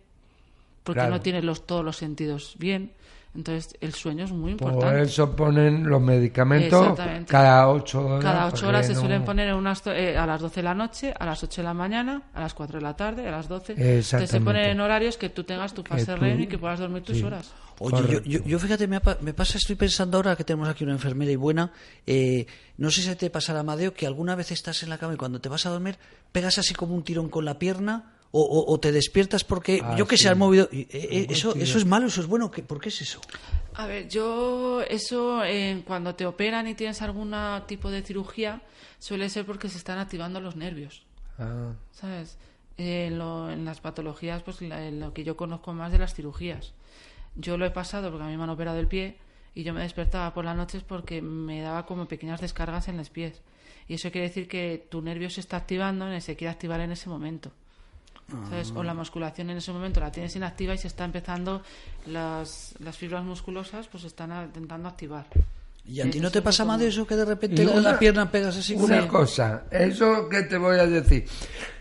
Porque 0.82 1.00
Claro. 1.00 1.14
no 1.16 1.20
tienes 1.20 1.44
los, 1.44 1.66
todos 1.66 1.84
los 1.84 1.96
sentidos 1.96 2.54
bien. 2.58 2.92
Entonces 3.34 3.74
el 3.80 3.94
sueño 3.94 4.24
es 4.26 4.30
muy 4.30 4.54
Por 4.56 4.72
importante. 4.72 5.02
eso 5.04 5.34
ponen 5.34 5.88
los 5.88 6.02
medicamentos 6.02 6.82
Exactamente. 6.82 7.30
cada 7.32 7.66
ocho 7.70 8.06
horas. 8.06 8.22
Cada 8.22 8.46
ocho 8.48 8.68
horas 8.68 8.86
se 8.86 8.94
suelen 8.94 9.24
poner 9.24 9.48
en 9.48 9.54
unas, 9.54 9.80
to- 9.80 9.92
eh, 9.92 10.18
a 10.18 10.26
las 10.26 10.40
12 10.42 10.56
de 10.56 10.62
la 10.64 10.74
noche, 10.74 11.14
a 11.18 11.24
las 11.24 11.42
8 11.42 11.62
de 11.62 11.66
la 11.66 11.72
mañana, 11.72 12.22
a 12.34 12.40
las 12.40 12.52
4 12.52 12.78
de 12.78 12.82
la 12.82 12.94
tarde, 12.94 13.26
a 13.26 13.30
las 13.30 13.48
12. 13.48 13.72
Entonces 13.72 14.28
se 14.30 14.40
ponen 14.42 14.66
en 14.70 14.80
horarios 14.80 15.16
que 15.16 15.30
tú 15.30 15.44
tengas 15.44 15.72
tu 15.72 15.82
fase 15.82 16.14
tú- 16.14 16.26
y 16.26 16.46
que 16.46 16.58
puedas 16.58 16.78
dormir 16.78 17.02
tus 17.02 17.16
sí. 17.16 17.22
horas. 17.24 17.50
Oye, 17.78 18.02
yo, 18.06 18.20
yo, 18.22 18.44
yo 18.44 18.58
fíjate, 18.58 18.86
me, 18.86 19.00
me 19.22 19.32
pasa, 19.34 19.56
estoy 19.56 19.76
pensando 19.76 20.18
ahora 20.18 20.36
que 20.36 20.44
tenemos 20.44 20.68
aquí 20.68 20.84
una 20.84 20.92
enfermera 20.92 21.32
y 21.32 21.36
buena. 21.36 21.72
eh, 22.06 22.46
no 22.76 22.90
sé 22.90 23.00
si 23.02 23.14
te 23.16 23.30
pasará, 23.30 23.60
Amadeo, 23.60 23.94
que 23.94 24.06
alguna 24.06 24.34
vez 24.34 24.50
estás 24.52 24.82
en 24.82 24.90
la 24.90 24.98
cama 24.98 25.14
y 25.14 25.16
cuando 25.16 25.40
te 25.40 25.48
vas 25.48 25.64
a 25.66 25.70
dormir 25.70 25.96
pegas 26.32 26.58
así 26.58 26.74
como 26.74 26.94
un 26.94 27.02
tirón 27.02 27.28
con 27.30 27.44
la 27.46 27.58
pierna 27.58 28.12
o, 28.32 28.40
o- 28.42 28.72
o 28.72 28.80
te 28.80 28.90
despiertas 28.92 29.44
porque 29.44 29.80
Ah, 29.84 29.94
yo 29.96 30.06
que 30.06 30.16
sí. 30.16 30.24
se 30.24 30.30
has 30.30 30.36
movido. 30.36 30.68
eh, 30.72 30.88
eh, 30.90 31.26
eso, 31.30 31.54
eso 31.54 31.78
es 31.78 31.84
malo, 31.86 32.06
eso 32.06 32.20
es 32.20 32.26
bueno. 32.26 32.50
¿qué- 32.50 32.62
¿Por 32.62 32.80
qué 32.80 32.88
es 32.88 33.00
eso? 33.02 33.20
A 33.74 33.86
ver, 33.86 34.08
yo 34.08 34.82
eso 34.82 35.44
eh, 35.44 35.82
cuando 35.86 36.14
te 36.14 36.26
operan 36.26 36.66
y 36.66 36.74
tienes 36.74 37.00
algún 37.02 37.34
tipo 37.66 37.90
de 37.90 38.02
cirugía 38.02 38.62
suele 38.98 39.28
ser 39.28 39.44
porque 39.46 39.68
se 39.68 39.78
están 39.78 39.98
activando 39.98 40.40
los 40.40 40.56
nervios, 40.56 41.02
Ah, 41.38 41.72
¿sabes? 41.92 42.36
Eh, 42.78 43.06
en, 43.08 43.18
lo- 43.18 43.50
en 43.50 43.64
las 43.64 43.80
patologías, 43.80 44.42
pues 44.42 44.60
la- 44.62 44.90
lo 44.90 45.12
que 45.12 45.24
yo 45.24 45.36
conozco 45.36 45.72
más 45.74 45.92
de 45.92 45.98
las 45.98 46.14
cirugías. 46.14 46.72
Yo 47.36 47.56
lo 47.56 47.64
he 47.66 47.70
pasado 47.70 48.10
porque 48.10 48.24
a 48.24 48.28
mí 48.28 48.36
me 48.36 48.42
han 48.44 48.50
operado 48.50 48.78
el 48.78 48.88
pie 48.88 49.16
y 49.54 49.62
yo 49.62 49.72
me 49.74 49.82
despertaba 49.82 50.32
por 50.34 50.44
las 50.44 50.56
noches 50.56 50.82
porque 50.82 51.20
me 51.22 51.60
daba 51.62 51.84
como 51.86 52.08
pequeñas 52.08 52.40
descargas 52.40 52.88
en 52.88 52.96
los 52.96 53.10
pies. 53.10 53.42
Y 53.88 53.94
eso 53.94 54.10
quiere 54.10 54.28
decir 54.28 54.48
que 54.48 54.86
tu 54.90 55.02
nervio 55.02 55.28
se 55.30 55.40
está 55.40 55.56
activando 55.58 56.14
y 56.14 56.20
se 56.20 56.36
quiere 56.36 56.50
activar 56.52 56.80
en 56.80 56.92
ese 56.92 57.08
momento. 57.10 57.52
¿Sabes? 58.50 58.72
O 58.74 58.82
la 58.82 58.94
musculación 58.94 59.50
en 59.50 59.58
ese 59.58 59.72
momento 59.72 60.00
la 60.00 60.10
tienes 60.12 60.34
inactiva 60.36 60.74
y 60.74 60.78
se 60.78 60.88
está 60.88 61.04
empezando 61.04 61.62
las, 62.06 62.74
las 62.80 62.96
fibras 62.96 63.24
musculosas 63.24 63.86
pues 63.88 64.02
se 64.02 64.08
están 64.08 64.32
a- 64.32 64.44
intentando 64.44 64.88
activar. 64.88 65.26
¿Y 65.86 66.00
a 66.00 66.08
ti 66.10 66.20
no 66.20 66.30
te 66.30 66.42
pasa 66.42 66.62
como- 66.62 66.72
más 66.74 66.80
de 66.80 66.88
eso 66.88 67.06
que 67.06 67.16
de 67.16 67.24
repente 67.24 67.66
una- 67.66 67.80
la 67.92 67.98
pierna 67.98 68.30
pegas 68.30 68.56
así 68.56 68.74
Una 68.74 69.02
Sí. 69.02 69.08
cosa, 69.08 69.64
eso 69.70 70.28
que 70.28 70.42
te 70.42 70.56
voy 70.56 70.78
a 70.78 70.86
decir. 70.86 71.26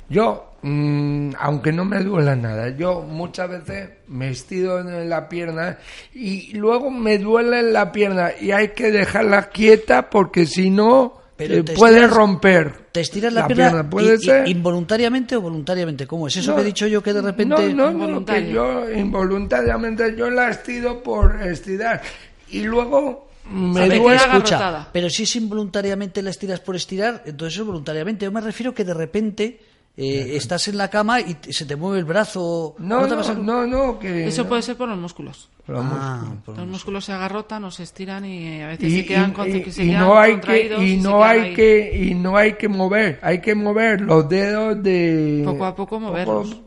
Yo, 0.09 0.55
mm, 0.61 1.31
aunque 1.39 1.71
no 1.71 1.85
me 1.85 2.03
duela 2.03 2.35
nada, 2.35 2.69
yo 2.75 3.01
muchas 3.01 3.49
veces 3.49 3.89
me 4.07 4.29
estiro 4.29 4.79
en 4.81 5.09
la 5.09 5.29
pierna 5.29 5.77
y 6.13 6.51
luego 6.53 6.89
me 6.91 7.17
duele 7.17 7.61
la 7.71 7.91
pierna 7.93 8.31
y 8.39 8.51
hay 8.51 8.69
que 8.69 8.91
dejarla 8.91 9.49
quieta 9.49 10.09
porque 10.09 10.45
si 10.45 10.69
no 10.69 11.20
Pero 11.47 11.61
eh, 11.61 11.63
te 11.63 11.73
puede 11.73 11.95
estiras- 12.01 12.11
romper. 12.15 12.73
¿Te 12.91 13.01
estiras 13.01 13.33
la, 13.33 13.47
pierna, 13.47 13.89
puede 13.89 14.17
ser. 14.17 14.47
involuntariamente 14.47 15.35
o 15.35 15.41
voluntariamente? 15.41 16.05
¿Cómo 16.07 16.27
es? 16.27 16.37
Eso 16.37 16.51
No, 16.51 16.55
que 16.57 16.61
he 16.63 16.65
dicho 16.65 16.87
yo 16.87 17.01
que 17.01 17.13
de 17.13 17.21
repente... 17.21 17.73
No, 17.73 17.91
no, 17.91 18.07
no, 18.07 18.25
que 18.25 18.51
yo 18.51 18.89
involuntariamente 18.91 20.15
yo 20.15 20.29
la 20.29 20.49
estiro 20.49 21.01
por 21.03 21.41
estirar 21.41 22.01
y 22.49 22.63
luego 22.63 23.29
me 23.49 23.87
duele. 23.89 24.15
escucha, 24.15 24.87
pero 24.93 25.09
si 25.09 25.23
es 25.23 25.35
involuntariamente 25.35 26.21
la 26.21 26.29
estiras 26.29 26.59
por 26.59 26.75
estirar, 26.75 27.23
entonces 27.25 27.59
es 27.59 27.65
voluntariamente. 27.65 28.25
Yo 28.25 28.31
me 28.31 28.41
refiero 28.41 28.73
que 28.73 28.83
de 28.85 28.93
repente 28.93 29.59
eh, 29.97 30.31
estás 30.35 30.67
en 30.69 30.77
la 30.77 30.89
cama 30.89 31.19
y 31.19 31.33
te- 31.35 31.51
se 31.53 31.65
te 31.65 31.75
mueve 31.75 31.99
el 31.99 32.05
brazo. 32.05 32.75
No, 32.79 33.07
te 33.07 33.15
no, 33.15 33.33
no, 33.35 33.67
no, 33.67 33.99
que 33.99 34.27
Eso 34.27 34.47
puede 34.47 34.61
ser 34.61 34.77
por 34.77 34.87
los 34.89 34.97
músculos. 34.97 35.49
Los 35.67 35.85
Ah, 35.85 36.23
por- 36.45 36.57
Los 36.57 36.67
músculos 36.67 37.05
se 37.05 37.11
agarrotan 37.13 37.63
o 37.65 37.71
se 37.71 37.83
estiran 37.83 38.25
y 38.25 38.61
a 38.61 38.67
veces 38.67 38.89
y, 38.91 38.97
se 39.01 39.05
quedan, 39.05 39.29
y- 39.29 39.33
con- 39.33 39.55
y- 39.55 39.61
que 39.61 39.71
se 39.71 39.85
quedan 39.85 39.99
no 40.01 40.17
hay 40.19 40.31
que 40.31 40.39
contraídos 40.39 40.83
y 40.83 40.97
no 40.97 41.23
hay 41.23 41.39
ahí. 41.39 41.53
que 41.53 41.97
y 42.09 42.13
no 42.15 42.35
hay 42.37 42.53
que 42.53 42.67
mover 42.67 43.19
hay 43.21 43.39
que 43.41 43.53
mover 43.55 44.01
los 44.01 44.27
dedos 44.27 44.81
de 44.81 45.43
Poco 45.45 45.65
a 45.65 45.75
poco 45.75 45.99
moverlos. 45.99 46.57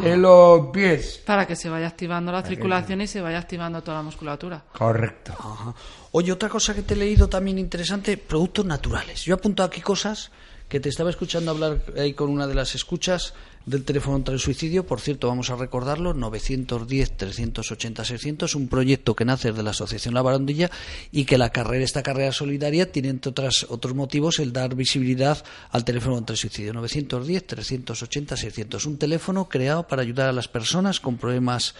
de 0.00 0.16
los 0.18 0.66
pies 0.66 1.22
para 1.24 1.46
que 1.46 1.56
se 1.56 1.70
vaya 1.70 1.86
activando 1.86 2.30
la 2.30 2.42
circulación 2.42 3.00
y 3.00 3.06
se 3.06 3.20
vaya 3.22 3.38
activando 3.38 3.82
toda 3.82 3.96
la 3.98 4.02
musculatura. 4.02 4.62
correcto 4.76 5.32
Ajá. 5.38 5.74
Oye, 6.12 6.30
otra 6.30 6.50
cosa 6.50 6.74
que 6.74 6.82
te 6.82 6.92
he 6.92 6.96
leído 6.98 7.26
también 7.28 7.58
interesante, 7.58 8.18
productos 8.18 8.66
naturales. 8.66 9.24
Yo 9.24 9.32
he 9.34 9.38
apuntado 9.38 9.68
aquí 9.68 9.80
cosas 9.80 10.30
que 10.72 10.80
te 10.80 10.88
estaba 10.88 11.10
escuchando 11.10 11.50
hablar 11.50 11.82
ahí 11.98 12.14
con 12.14 12.30
una 12.30 12.46
de 12.46 12.54
las 12.54 12.74
escuchas 12.74 13.34
del 13.66 13.84
teléfono 13.84 14.14
contra 14.14 14.32
el 14.32 14.40
suicidio. 14.40 14.86
Por 14.86 15.02
cierto, 15.02 15.28
vamos 15.28 15.50
a 15.50 15.56
recordarlo, 15.56 16.14
910-380-600, 16.14 18.54
un 18.54 18.68
proyecto 18.68 19.14
que 19.14 19.26
nace 19.26 19.52
de 19.52 19.62
la 19.62 19.72
Asociación 19.72 20.14
La 20.14 20.22
Barandilla 20.22 20.70
y 21.10 21.26
que 21.26 21.36
la 21.36 21.50
carrera, 21.50 21.84
esta 21.84 22.02
carrera 22.02 22.32
solidaria, 22.32 22.90
tiene 22.90 23.10
entre 23.10 23.28
otras, 23.28 23.66
otros 23.68 23.94
motivos 23.94 24.38
el 24.38 24.54
dar 24.54 24.74
visibilidad 24.74 25.44
al 25.72 25.84
teléfono 25.84 26.14
contra 26.14 26.32
el 26.32 26.38
suicidio. 26.38 26.72
910-380-600, 26.72 28.86
un 28.86 28.96
teléfono 28.96 29.50
creado 29.50 29.86
para 29.86 30.00
ayudar 30.00 30.30
a 30.30 30.32
las 30.32 30.48
personas 30.48 31.00
con 31.00 31.18
problemas 31.18 31.74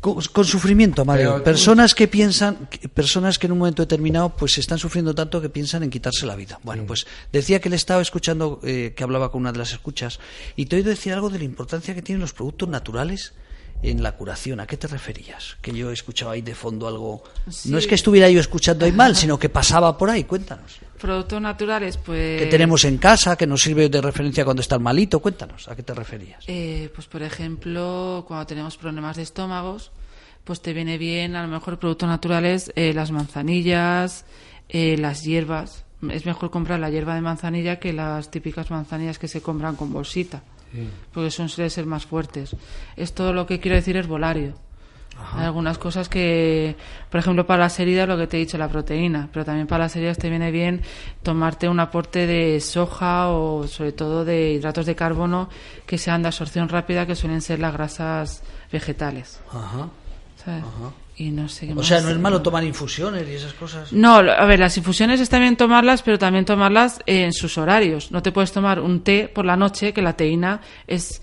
con, 0.00 0.20
con 0.32 0.44
sufrimiento, 0.44 1.04
Mario. 1.04 1.32
Pero 1.32 1.44
Personas 1.44 1.94
que 1.94 2.08
piensan, 2.08 2.68
personas 2.94 3.38
que 3.38 3.46
en 3.46 3.52
un 3.52 3.58
momento 3.58 3.82
determinado 3.82 4.30
pues 4.36 4.58
están 4.58 4.78
sufriendo 4.78 5.14
tanto 5.14 5.40
que 5.40 5.48
piensan 5.48 5.82
en 5.82 5.90
quitarse 5.90 6.26
la 6.26 6.36
vida. 6.36 6.60
Bueno, 6.62 6.84
pues 6.86 7.06
decía 7.32 7.60
que 7.60 7.68
le 7.68 7.76
estaba 7.76 8.02
escuchando 8.02 8.60
que 8.60 9.02
hablaba 9.02 9.30
con 9.30 9.42
una 9.42 9.52
de 9.52 9.58
las 9.58 9.72
escuchas 9.72 10.20
y 10.56 10.66
te 10.66 10.76
he 10.76 10.78
oído 10.78 10.90
decir 10.90 11.12
algo 11.12 11.30
de 11.30 11.38
la 11.38 11.44
importancia 11.44 11.94
que 11.94 12.02
tienen 12.02 12.20
los 12.20 12.32
productos 12.32 12.68
naturales 12.68 13.34
en 13.82 14.02
la 14.02 14.12
curación. 14.12 14.60
¿A 14.60 14.66
qué 14.66 14.76
te 14.76 14.86
referías? 14.86 15.56
Que 15.60 15.72
yo 15.72 15.90
he 15.90 15.92
escuchado 15.92 16.32
ahí 16.32 16.42
de 16.42 16.54
fondo 16.54 16.88
algo. 16.88 17.22
Sí. 17.48 17.70
No 17.70 17.78
es 17.78 17.86
que 17.86 17.94
estuviera 17.94 18.28
yo 18.28 18.40
escuchando 18.40 18.84
ahí 18.84 18.92
mal, 18.92 19.16
sino 19.16 19.38
que 19.38 19.48
pasaba 19.48 19.96
por 19.96 20.10
ahí. 20.10 20.24
Cuéntanos. 20.24 20.78
Productos 21.00 21.40
naturales, 21.40 21.96
pues... 21.96 22.42
Que 22.42 22.46
tenemos 22.46 22.84
en 22.84 22.98
casa, 22.98 23.36
que 23.36 23.46
nos 23.46 23.62
sirve 23.62 23.88
de 23.88 24.00
referencia 24.00 24.44
cuando 24.44 24.62
estás 24.62 24.80
malito. 24.80 25.20
Cuéntanos. 25.20 25.68
¿A 25.68 25.76
qué 25.76 25.82
te 25.82 25.94
referías? 25.94 26.44
Eh, 26.48 26.90
pues 26.94 27.06
por 27.06 27.22
ejemplo, 27.22 28.24
cuando 28.26 28.46
tenemos 28.46 28.76
problemas 28.76 29.16
de 29.16 29.22
estómagos, 29.22 29.92
pues 30.44 30.60
te 30.60 30.72
viene 30.72 30.98
bien 30.98 31.36
a 31.36 31.42
lo 31.42 31.48
mejor 31.48 31.78
productos 31.78 32.08
naturales, 32.08 32.72
eh, 32.74 32.92
las 32.94 33.12
manzanillas, 33.12 34.24
eh, 34.68 34.96
las 34.98 35.22
hierbas. 35.22 35.84
Es 36.10 36.26
mejor 36.26 36.50
comprar 36.50 36.80
la 36.80 36.90
hierba 36.90 37.14
de 37.14 37.20
manzanilla 37.20 37.78
que 37.78 37.92
las 37.92 38.30
típicas 38.30 38.70
manzanillas 38.70 39.18
que 39.18 39.28
se 39.28 39.40
compran 39.42 39.76
con 39.76 39.92
bolsita, 39.92 40.42
porque 41.12 41.30
son 41.30 41.48
suelen 41.48 41.70
ser 41.70 41.86
más 41.86 42.06
fuertes. 42.06 42.56
Esto 42.96 43.32
lo 43.32 43.46
que 43.46 43.60
quiero 43.60 43.76
decir 43.76 43.96
es 43.96 44.06
volario. 44.06 44.54
Hay 45.34 45.44
algunas 45.44 45.78
cosas 45.78 46.08
que, 46.08 46.76
por 47.10 47.18
ejemplo, 47.18 47.44
para 47.44 47.64
las 47.64 47.80
heridas, 47.80 48.08
lo 48.08 48.16
que 48.16 48.28
te 48.28 48.36
he 48.36 48.40
dicho, 48.40 48.56
la 48.56 48.68
proteína, 48.68 49.28
pero 49.32 49.44
también 49.44 49.66
para 49.66 49.84
las 49.84 49.96
heridas 49.96 50.16
te 50.16 50.30
viene 50.30 50.52
bien 50.52 50.82
tomarte 51.24 51.68
un 51.68 51.80
aporte 51.80 52.26
de 52.28 52.60
soja 52.60 53.28
o 53.30 53.66
sobre 53.66 53.90
todo 53.90 54.24
de 54.24 54.52
hidratos 54.52 54.86
de 54.86 54.94
carbono 54.94 55.48
que 55.86 55.98
sean 55.98 56.22
de 56.22 56.28
absorción 56.28 56.68
rápida, 56.68 57.04
que 57.04 57.16
suelen 57.16 57.42
ser 57.42 57.58
las 57.58 57.72
grasas 57.72 58.44
vegetales. 58.70 59.40
Ajá. 59.52 59.88
¿sabes? 60.44 60.64
Y 61.20 61.30
no 61.32 61.48
sé 61.48 61.66
qué 61.66 61.72
O 61.72 61.76
más. 61.76 61.86
sea, 61.86 62.00
no 62.00 62.10
es 62.10 62.18
malo 62.18 62.40
tomar 62.42 62.62
infusiones 62.62 63.28
y 63.28 63.34
esas 63.34 63.52
cosas. 63.52 63.92
No, 63.92 64.16
a 64.18 64.44
ver, 64.46 64.60
las 64.60 64.76
infusiones 64.78 65.20
está 65.20 65.38
bien 65.40 65.56
tomarlas, 65.56 66.02
pero 66.02 66.16
también 66.16 66.44
tomarlas 66.44 67.00
en 67.06 67.32
sus 67.32 67.58
horarios. 67.58 68.12
No 68.12 68.22
te 68.22 68.30
puedes 68.30 68.52
tomar 68.52 68.78
un 68.80 69.02
té 69.02 69.28
por 69.28 69.44
la 69.44 69.56
noche, 69.56 69.92
que 69.92 70.00
la 70.00 70.12
teína 70.16 70.60
es 70.86 71.20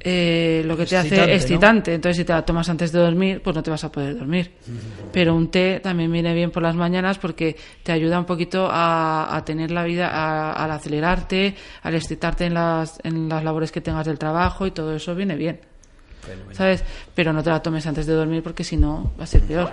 eh, 0.00 0.62
lo 0.66 0.76
que 0.76 0.84
te 0.84 0.96
Excitante, 0.96 1.20
hace 1.22 1.30
¿no? 1.30 1.36
excitante. 1.38 1.94
Entonces, 1.94 2.18
si 2.18 2.24
te 2.24 2.34
la 2.34 2.44
tomas 2.44 2.68
antes 2.68 2.92
de 2.92 2.98
dormir, 3.00 3.40
pues 3.42 3.56
no 3.56 3.62
te 3.62 3.70
vas 3.70 3.82
a 3.84 3.90
poder 3.90 4.18
dormir. 4.18 4.52
Pero 5.10 5.34
un 5.34 5.50
té 5.50 5.80
también 5.82 6.12
viene 6.12 6.34
bien 6.34 6.50
por 6.50 6.62
las 6.62 6.74
mañanas 6.76 7.16
porque 7.18 7.56
te 7.82 7.92
ayuda 7.92 8.18
un 8.18 8.26
poquito 8.26 8.68
a, 8.70 9.34
a 9.34 9.42
tener 9.44 9.70
la 9.70 9.84
vida, 9.84 10.08
a- 10.08 10.52
al 10.52 10.70
acelerarte, 10.70 11.54
al 11.82 11.94
excitarte 11.94 12.44
en 12.44 12.52
las, 12.54 13.00
en 13.02 13.28
las 13.30 13.42
labores 13.42 13.72
que 13.72 13.80
tengas 13.80 14.04
del 14.06 14.18
trabajo 14.18 14.66
y 14.66 14.72
todo 14.72 14.94
eso 14.94 15.14
viene 15.14 15.36
bien. 15.36 15.60
¿Sabes? 16.52 16.82
Pero 17.14 17.32
no 17.32 17.42
te 17.42 17.50
la 17.50 17.62
tomes 17.62 17.86
antes 17.86 18.06
de 18.06 18.14
dormir 18.14 18.42
porque 18.42 18.64
si 18.64 18.76
no 18.76 19.12
va 19.18 19.24
a 19.24 19.26
ser 19.26 19.42
peor. 19.42 19.70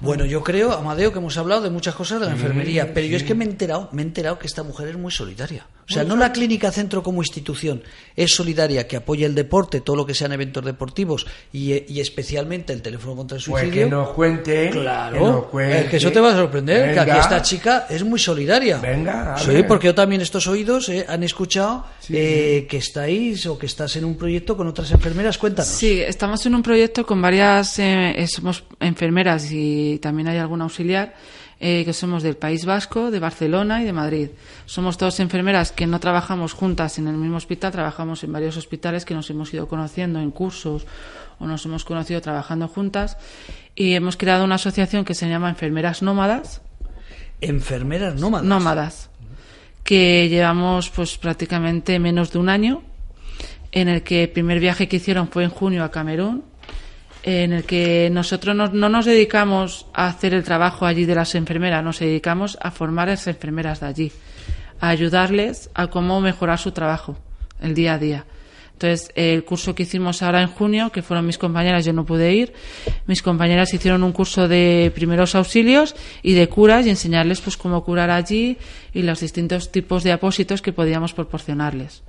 Bueno, 0.00 0.24
yo 0.24 0.42
creo, 0.42 0.72
Amadeo, 0.72 1.12
que 1.12 1.18
hemos 1.18 1.36
hablado 1.36 1.60
de 1.62 1.70
muchas 1.70 1.94
cosas 1.94 2.20
de 2.20 2.26
la 2.26 2.32
enfermería, 2.32 2.92
pero 2.94 3.06
yo 3.06 3.16
es 3.16 3.22
que 3.24 3.34
me 3.34 3.44
he 3.44 3.48
enterado, 3.48 3.88
me 3.92 4.02
he 4.02 4.04
enterado 4.04 4.38
que 4.38 4.46
esta 4.46 4.62
mujer 4.62 4.88
es 4.88 4.96
muy 4.96 5.10
solidaria. 5.10 5.66
O 5.90 5.92
sea, 5.92 6.04
no 6.04 6.16
la 6.16 6.32
clínica 6.32 6.70
centro 6.70 7.02
como 7.02 7.22
institución 7.22 7.82
es 8.14 8.34
solidaria, 8.34 8.86
que 8.86 8.96
apoya 8.96 9.26
el 9.26 9.34
deporte, 9.34 9.80
todo 9.80 9.96
lo 9.96 10.04
que 10.04 10.12
sean 10.14 10.32
eventos 10.32 10.62
deportivos 10.64 11.26
y, 11.50 11.90
y 11.90 12.00
especialmente 12.00 12.74
el 12.74 12.82
teléfono 12.82 13.16
contra 13.16 13.38
el 13.38 13.44
pues 13.44 13.62
suicidio. 13.62 13.84
que 13.86 13.90
nos 13.90 14.08
cuente 14.10 14.52
que 14.68 14.74
nos 14.74 14.82
Claro, 14.82 15.48
cuente. 15.50 15.80
es 15.80 15.86
que 15.90 15.96
eso 15.96 16.12
te 16.12 16.20
va 16.20 16.32
a 16.32 16.36
sorprender, 16.36 16.92
que 16.92 17.00
aquí 17.00 17.10
Venga. 17.10 17.22
esta 17.22 17.40
chica 17.42 17.86
es 17.88 18.04
muy 18.04 18.18
solidaria. 18.18 18.76
Venga, 18.78 19.34
a 19.34 19.38
Sí, 19.38 19.48
ver. 19.50 19.66
porque 19.66 19.86
yo 19.86 19.94
también 19.94 20.20
estos 20.20 20.46
oídos 20.46 20.90
eh, 20.90 21.06
han 21.08 21.22
escuchado 21.22 21.86
eh, 22.10 22.66
que 22.68 22.76
estáis 22.76 23.46
o 23.46 23.58
que 23.58 23.64
estás 23.66 23.96
en 23.96 24.04
un 24.04 24.16
proyecto 24.16 24.56
con 24.58 24.66
otras 24.66 24.90
enfermeras. 24.90 25.38
Cuéntanos. 25.38 25.70
Sí, 25.72 26.00
estamos 26.02 26.44
en 26.44 26.54
un 26.54 26.62
proyecto 26.62 27.06
con 27.06 27.22
varias, 27.22 27.78
eh, 27.78 28.26
somos 28.28 28.62
enfermeras 28.80 29.50
y 29.50 29.67
también 30.00 30.28
hay 30.28 30.38
algún 30.38 30.62
auxiliar. 30.62 31.14
eh, 31.60 31.84
que 31.84 31.92
somos 31.92 32.22
del 32.22 32.36
País 32.36 32.64
Vasco, 32.64 33.10
de 33.10 33.18
Barcelona 33.18 33.82
y 33.82 33.84
de 33.84 33.92
Madrid. 33.92 34.28
Somos 34.66 34.96
todas 34.96 35.18
enfermeras 35.20 35.72
que 35.72 35.86
no 35.86 35.98
trabajamos 35.98 36.52
juntas 36.52 36.98
en 36.98 37.08
el 37.08 37.16
mismo 37.16 37.36
hospital, 37.36 37.72
trabajamos 37.72 38.22
en 38.22 38.32
varios 38.32 38.56
hospitales 38.56 39.04
que 39.04 39.14
nos 39.14 39.28
hemos 39.30 39.52
ido 39.52 39.66
conociendo 39.66 40.20
en 40.20 40.30
cursos 40.30 40.86
o 41.38 41.46
nos 41.46 41.64
hemos 41.66 41.84
conocido 41.84 42.20
trabajando 42.20 42.68
juntas 42.68 43.16
y 43.74 43.94
hemos 43.94 44.16
creado 44.16 44.44
una 44.44 44.56
asociación 44.56 45.04
que 45.04 45.14
se 45.14 45.28
llama 45.28 45.48
Enfermeras 45.50 46.02
Nómadas. 46.02 46.62
Enfermeras 47.40 48.14
nómadas. 48.20 48.46
Nómadas. 48.46 49.10
Que 49.84 50.28
llevamos 50.28 50.90
pues 50.90 51.18
prácticamente 51.18 51.98
menos 51.98 52.32
de 52.32 52.38
un 52.38 52.48
año, 52.48 52.82
en 53.72 53.88
el 53.88 54.02
que 54.02 54.24
el 54.24 54.30
primer 54.30 54.60
viaje 54.60 54.88
que 54.88 54.96
hicieron 54.96 55.28
fue 55.28 55.44
en 55.44 55.50
junio 55.50 55.84
a 55.84 55.90
Camerún 55.90 56.44
en 57.22 57.52
el 57.52 57.64
que 57.64 58.08
nosotros 58.10 58.54
no, 58.54 58.68
no, 58.68 58.88
nos 58.88 59.06
dedicamos 59.06 59.86
a 59.92 60.06
hacer 60.06 60.34
el 60.34 60.44
trabajo 60.44 60.86
allí 60.86 61.04
de 61.04 61.14
las 61.14 61.34
enfermeras, 61.34 61.84
nos 61.84 61.98
dedicamos 61.98 62.58
a 62.60 62.70
formar 62.70 63.08
a 63.08 63.12
las 63.12 63.26
enfermeras 63.26 63.80
de 63.80 63.86
allí, 63.86 64.12
a 64.80 64.88
ayudarles 64.88 65.70
a 65.74 65.88
cómo 65.88 66.20
mejorar 66.20 66.58
su 66.58 66.72
trabajo, 66.72 67.18
el 67.60 67.74
día 67.74 67.94
a 67.94 67.98
día. 67.98 68.24
Entonces, 68.78 69.10
el 69.16 69.44
curso 69.44 69.74
que 69.74 69.82
hicimos 69.82 70.22
ahora 70.22 70.40
en 70.40 70.46
junio, 70.46 70.90
que 70.92 71.02
fueron 71.02 71.26
mis 71.26 71.36
compañeras, 71.36 71.84
yo 71.84 71.92
no 71.92 72.06
pude 72.06 72.32
ir, 72.32 72.52
mis 73.08 73.22
compañeras 73.22 73.74
hicieron 73.74 74.04
un 74.04 74.12
curso 74.12 74.46
de 74.46 74.92
primeros 74.94 75.34
auxilios 75.34 75.96
y 76.22 76.34
de 76.34 76.48
curas 76.48 76.86
y 76.86 76.90
enseñarles 76.90 77.40
pues 77.40 77.56
cómo 77.56 77.82
curar 77.82 78.10
allí 78.10 78.56
y 78.94 79.02
los 79.02 79.18
distintos 79.18 79.72
tipos 79.72 80.04
de 80.04 80.12
apósitos 80.12 80.62
que 80.62 80.72
podíamos 80.72 81.12
proporcionarles. 81.12 82.04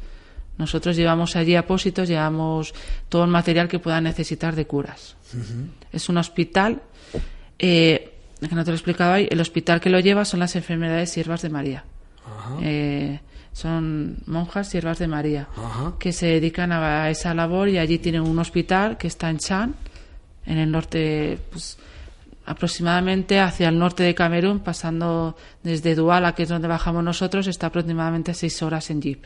Nosotros 0.59 0.97
llevamos 0.97 1.37
allí 1.37 1.55
apósitos, 1.55 2.09
llevamos 2.09 2.73
todo 3.07 3.23
el 3.23 3.29
material 3.31 3.69
que 3.69 3.79
puedan 3.79 4.03
necesitar 4.03 4.57
de 4.57 4.67
curas. 4.67 5.15
Es 5.93 6.09
un 6.09 6.17
hospital, 6.17 6.81
eh, 7.57 8.11
que 8.41 8.55
no 8.55 8.65
te 8.65 8.71
lo 8.71 8.75
explicaba 8.75 9.15
hoy, 9.15 9.27
el 9.31 9.39
hospital 9.39 9.79
que 9.79 9.89
lo 9.89 10.01
lleva 10.01 10.25
son 10.25 10.41
las 10.41 10.57
enfermedades 10.57 11.11
siervas 11.11 11.41
de 11.43 11.49
María. 11.49 11.85
Eh, 12.61 13.21
son 13.53 14.17
monjas 14.25 14.67
siervas 14.67 14.99
de 14.99 15.07
María 15.07 15.47
que 15.97 16.11
se 16.11 16.27
dedican 16.27 16.73
a, 16.73 17.09
esa 17.09 17.33
labor 17.33 17.69
y 17.69 17.77
allí 17.77 17.97
tienen 17.97 18.21
un 18.21 18.37
hospital 18.37 18.97
que 18.97 19.07
está 19.07 19.29
en 19.29 19.37
Chan, 19.37 19.75
en 20.45 20.57
el 20.57 20.69
norte, 20.69 21.39
pues, 21.51 21.77
aproximadamente 22.45 23.39
hacia 23.39 23.69
el 23.69 23.79
norte 23.79 24.03
de 24.03 24.13
Camerún, 24.13 24.59
pasando 24.59 25.37
desde 25.63 25.95
Duala, 25.95 26.35
que 26.35 26.43
es 26.43 26.49
donde 26.49 26.67
bajamos 26.67 27.01
nosotros, 27.01 27.47
está 27.47 27.67
aproximadamente 27.67 28.33
seis 28.33 28.61
horas 28.61 28.89
en 28.89 29.01
jeep 29.01 29.25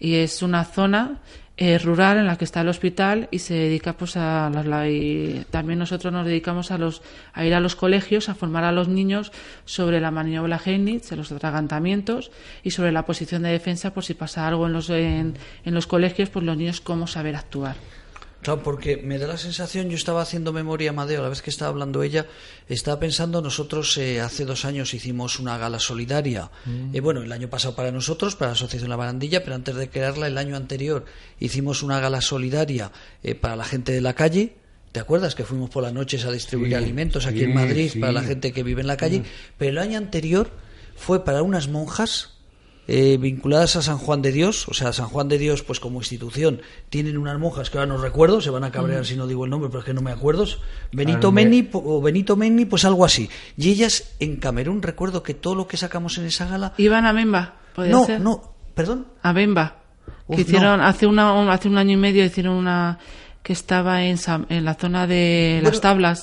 y 0.00 0.16
es 0.16 0.42
una 0.42 0.64
zona 0.64 1.18
eh, 1.60 1.76
rural 1.78 2.18
en 2.18 2.26
la 2.26 2.36
que 2.36 2.44
está 2.44 2.60
el 2.60 2.68
hospital 2.68 3.26
y 3.32 3.40
se 3.40 3.54
dedica 3.54 3.94
pues 3.94 4.16
a 4.16 4.48
las 4.48 4.88
y 4.88 5.44
también 5.50 5.80
nosotros 5.80 6.12
nos 6.12 6.24
dedicamos 6.24 6.70
a 6.70 6.78
los 6.78 7.02
a 7.32 7.44
ir 7.44 7.52
a 7.52 7.58
los 7.58 7.74
colegios 7.74 8.28
a 8.28 8.36
formar 8.36 8.62
a 8.62 8.70
los 8.70 8.86
niños 8.86 9.32
sobre 9.64 10.00
la 10.00 10.12
maniobra 10.12 10.60
Heinrich, 10.64 11.10
los 11.10 11.32
atragantamientos 11.32 12.30
y 12.62 12.70
sobre 12.70 12.92
la 12.92 13.04
posición 13.04 13.42
de 13.42 13.50
defensa 13.50 13.92
por 13.92 14.04
si 14.04 14.14
pasa 14.14 14.46
algo 14.46 14.66
en 14.68 14.72
los 14.72 14.88
en 14.88 15.34
los 15.64 15.88
colegios 15.88 16.30
pues 16.30 16.44
los 16.44 16.56
niños 16.56 16.80
cómo 16.80 17.08
saber 17.08 17.34
actuar. 17.34 17.74
Claro, 18.42 18.62
porque 18.62 18.96
me 18.96 19.18
da 19.18 19.26
la 19.26 19.36
sensación, 19.36 19.90
yo 19.90 19.96
estaba 19.96 20.22
haciendo 20.22 20.52
memoria, 20.52 20.90
Amadeo, 20.90 21.20
a 21.20 21.22
la 21.24 21.28
vez 21.28 21.42
que 21.42 21.50
estaba 21.50 21.70
hablando 21.70 22.04
ella, 22.04 22.26
estaba 22.68 23.00
pensando, 23.00 23.42
nosotros 23.42 23.98
eh, 23.98 24.20
hace 24.20 24.44
dos 24.44 24.64
años 24.64 24.94
hicimos 24.94 25.40
una 25.40 25.58
gala 25.58 25.80
solidaria, 25.80 26.50
mm. 26.64 26.94
eh, 26.94 27.00
bueno, 27.00 27.22
el 27.22 27.32
año 27.32 27.50
pasado 27.50 27.74
para 27.74 27.90
nosotros, 27.90 28.36
para 28.36 28.50
la 28.50 28.52
Asociación 28.52 28.90
La 28.90 28.96
Barandilla, 28.96 29.42
pero 29.42 29.56
antes 29.56 29.74
de 29.74 29.90
crearla, 29.90 30.28
el 30.28 30.38
año 30.38 30.56
anterior 30.56 31.04
hicimos 31.40 31.82
una 31.82 31.98
gala 31.98 32.20
solidaria 32.20 32.92
eh, 33.24 33.34
para 33.34 33.56
la 33.56 33.64
gente 33.64 33.92
de 33.92 34.00
la 34.00 34.14
calle, 34.14 34.54
¿Te 34.92 35.00
acuerdas 35.00 35.34
que 35.34 35.44
fuimos 35.44 35.68
por 35.68 35.82
las 35.82 35.92
noches 35.92 36.24
a 36.24 36.32
distribuir 36.32 36.74
alimentos 36.74 37.26
aquí 37.26 37.44
en 37.44 37.52
Madrid 37.52 37.92
para 38.00 38.10
la 38.10 38.22
gente 38.22 38.52
que 38.52 38.62
vive 38.62 38.80
en 38.80 38.86
la 38.86 38.96
calle? 38.96 39.20
Mm. 39.20 39.24
Pero 39.58 39.70
el 39.72 39.78
año 39.78 39.98
anterior 39.98 40.50
fue 40.96 41.26
para 41.26 41.42
unas 41.42 41.68
monjas 41.68 42.37
eh, 42.90 43.18
vinculadas 43.18 43.76
a 43.76 43.82
San 43.82 43.98
Juan 43.98 44.22
de 44.22 44.32
Dios, 44.32 44.66
o 44.66 44.72
sea, 44.72 44.94
San 44.94 45.08
Juan 45.08 45.28
de 45.28 45.36
Dios, 45.36 45.62
pues 45.62 45.78
como 45.78 45.98
institución, 45.98 46.62
tienen 46.88 47.18
unas 47.18 47.38
monjas 47.38 47.68
que 47.68 47.76
ahora 47.76 47.92
no 47.92 47.98
recuerdo, 47.98 48.40
se 48.40 48.48
van 48.48 48.64
a 48.64 48.72
cabrear 48.72 49.04
si 49.04 49.14
no 49.14 49.26
digo 49.26 49.44
el 49.44 49.50
nombre, 49.50 49.68
pero 49.68 49.80
es 49.80 49.84
que 49.84 49.92
no 49.92 50.00
me 50.00 50.10
acuerdo, 50.10 50.46
Benito 50.90 51.30
Meni 51.30 51.68
o 51.74 52.00
Benito 52.00 52.34
Meni, 52.34 52.64
pues 52.64 52.86
algo 52.86 53.04
así. 53.04 53.28
Y 53.58 53.68
ellas 53.68 54.16
en 54.20 54.36
Camerún, 54.36 54.80
recuerdo 54.80 55.22
que 55.22 55.34
todo 55.34 55.54
lo 55.54 55.68
que 55.68 55.76
sacamos 55.76 56.16
en 56.16 56.24
esa 56.24 56.46
gala. 56.46 56.72
Iban 56.78 57.04
a 57.04 57.12
Bemba, 57.12 57.56
no, 57.76 58.06
No, 58.18 58.54
perdón. 58.74 59.06
A 59.22 59.34
Bemba. 59.34 59.76
que 60.34 60.40
hicieron 60.40 60.80
hace, 60.80 61.06
una, 61.06 61.52
hace 61.52 61.68
un 61.68 61.76
año 61.76 61.92
y 61.92 61.96
medio 61.98 62.24
hicieron 62.24 62.54
una 62.54 62.98
que 63.48 63.54
estaba 63.54 64.04
en, 64.04 64.18
en 64.50 64.64
la 64.66 64.74
zona 64.74 65.06
de 65.06 65.60
las 65.64 65.80
tablas. 65.80 66.20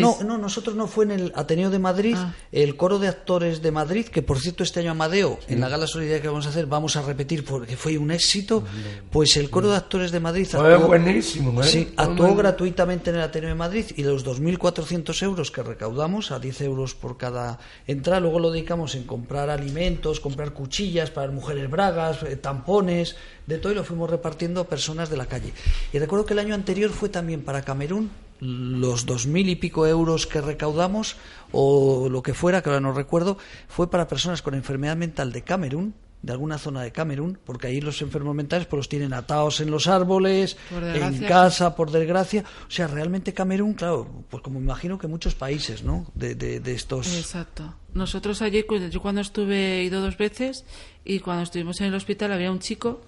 no, 0.00 0.18
no, 0.24 0.36
nosotros 0.36 0.74
no 0.74 0.88
fue 0.88 1.04
en 1.04 1.12
el 1.12 1.32
Ateneo 1.36 1.70
de 1.70 1.78
Madrid, 1.78 2.16
ah. 2.18 2.34
el 2.50 2.76
coro 2.76 2.98
de 2.98 3.06
actores 3.06 3.62
de 3.62 3.70
Madrid, 3.70 4.06
que 4.06 4.20
por 4.20 4.40
cierto 4.40 4.64
este 4.64 4.80
año 4.80 4.90
Amadeo, 4.90 5.38
en 5.46 5.60
la 5.60 5.68
gala 5.68 5.86
solidaria 5.86 6.20
que 6.20 6.26
vamos 6.26 6.44
a 6.44 6.48
hacer, 6.48 6.66
vamos 6.66 6.96
a 6.96 7.02
repetir 7.02 7.44
porque 7.44 7.76
fue 7.76 7.96
un 7.96 8.10
éxito, 8.10 8.64
pues 9.12 9.36
el 9.36 9.48
coro 9.48 9.70
de 9.70 9.76
actores 9.76 10.10
de 10.10 10.18
Madrid 10.18 10.48
actuó, 10.52 10.88
buenísimo, 10.88 11.62
¿eh? 11.62 11.68
sí, 11.68 11.92
actuó 11.96 12.34
gratuitamente 12.34 13.10
en 13.10 13.16
el 13.16 13.22
Ateneo 13.22 13.50
de 13.50 13.54
Madrid 13.54 13.84
y 13.94 14.02
los 14.02 14.26
2.400 14.26 15.22
euros 15.22 15.52
que 15.52 15.62
recaudamos, 15.62 16.32
a 16.32 16.40
10 16.40 16.62
euros 16.62 16.96
por 16.96 17.16
cada 17.16 17.60
entrada, 17.86 18.18
luego 18.18 18.40
lo 18.40 18.50
dedicamos 18.50 18.96
en 18.96 19.04
comprar 19.04 19.50
alimentos, 19.50 20.18
comprar 20.18 20.52
cuchillas 20.52 21.12
para 21.12 21.30
mujeres 21.30 21.70
bragas, 21.70 22.24
eh, 22.24 22.34
tampones, 22.34 23.14
de 23.46 23.58
todo 23.58 23.72
y 23.72 23.76
lo 23.76 23.84
fuimos 23.84 24.10
repartiendo 24.10 24.62
a 24.62 24.64
personas 24.64 25.08
de 25.08 25.16
la 25.16 25.26
calle. 25.26 25.52
Y 25.92 25.98
recuerdo 25.98 26.26
que 26.26 26.32
el 26.32 26.40
año 26.40 26.55
anterior 26.56 26.90
fue 26.90 27.08
también 27.08 27.42
para 27.42 27.62
Camerún 27.62 28.10
los 28.40 29.06
dos 29.06 29.26
mil 29.26 29.48
y 29.48 29.56
pico 29.56 29.86
euros 29.86 30.26
que 30.26 30.40
recaudamos 30.40 31.16
o 31.52 32.08
lo 32.10 32.22
que 32.22 32.34
fuera, 32.34 32.62
que 32.62 32.68
ahora 32.68 32.80
no 32.80 32.92
recuerdo, 32.92 33.38
fue 33.68 33.90
para 33.90 34.08
personas 34.08 34.42
con 34.42 34.54
enfermedad 34.54 34.96
mental 34.96 35.32
de 35.32 35.42
Camerún, 35.42 35.94
de 36.22 36.32
alguna 36.32 36.58
zona 36.58 36.82
de 36.82 36.92
Camerún, 36.92 37.38
porque 37.44 37.68
ahí 37.68 37.80
los 37.80 38.02
enfermos 38.02 38.34
mentales 38.34 38.66
pues 38.66 38.78
los 38.78 38.88
tienen 38.88 39.12
atados 39.12 39.60
en 39.60 39.70
los 39.70 39.86
árboles, 39.86 40.56
en 40.70 41.20
casa, 41.20 41.76
por 41.76 41.90
desgracia. 41.90 42.44
O 42.66 42.70
sea, 42.70 42.88
realmente 42.88 43.32
Camerún, 43.32 43.74
claro, 43.74 44.24
pues 44.28 44.42
como 44.42 44.58
imagino 44.58 44.98
que 44.98 45.06
muchos 45.06 45.34
países, 45.34 45.84
¿no? 45.84 46.06
De, 46.14 46.34
de, 46.34 46.74
estos. 46.74 47.16
Exacto. 47.16 47.74
Nosotros 47.94 48.42
allí, 48.42 48.64
yo 48.90 49.00
cuando 49.00 49.20
estuve, 49.20 49.80
he 49.80 49.84
ido 49.84 50.00
dos 50.00 50.18
veces, 50.18 50.64
y 51.04 51.20
cuando 51.20 51.44
estuvimos 51.44 51.80
en 51.80 51.86
el 51.86 51.94
hospital 51.94 52.32
había 52.32 52.50
un 52.50 52.58
chico 52.58 53.02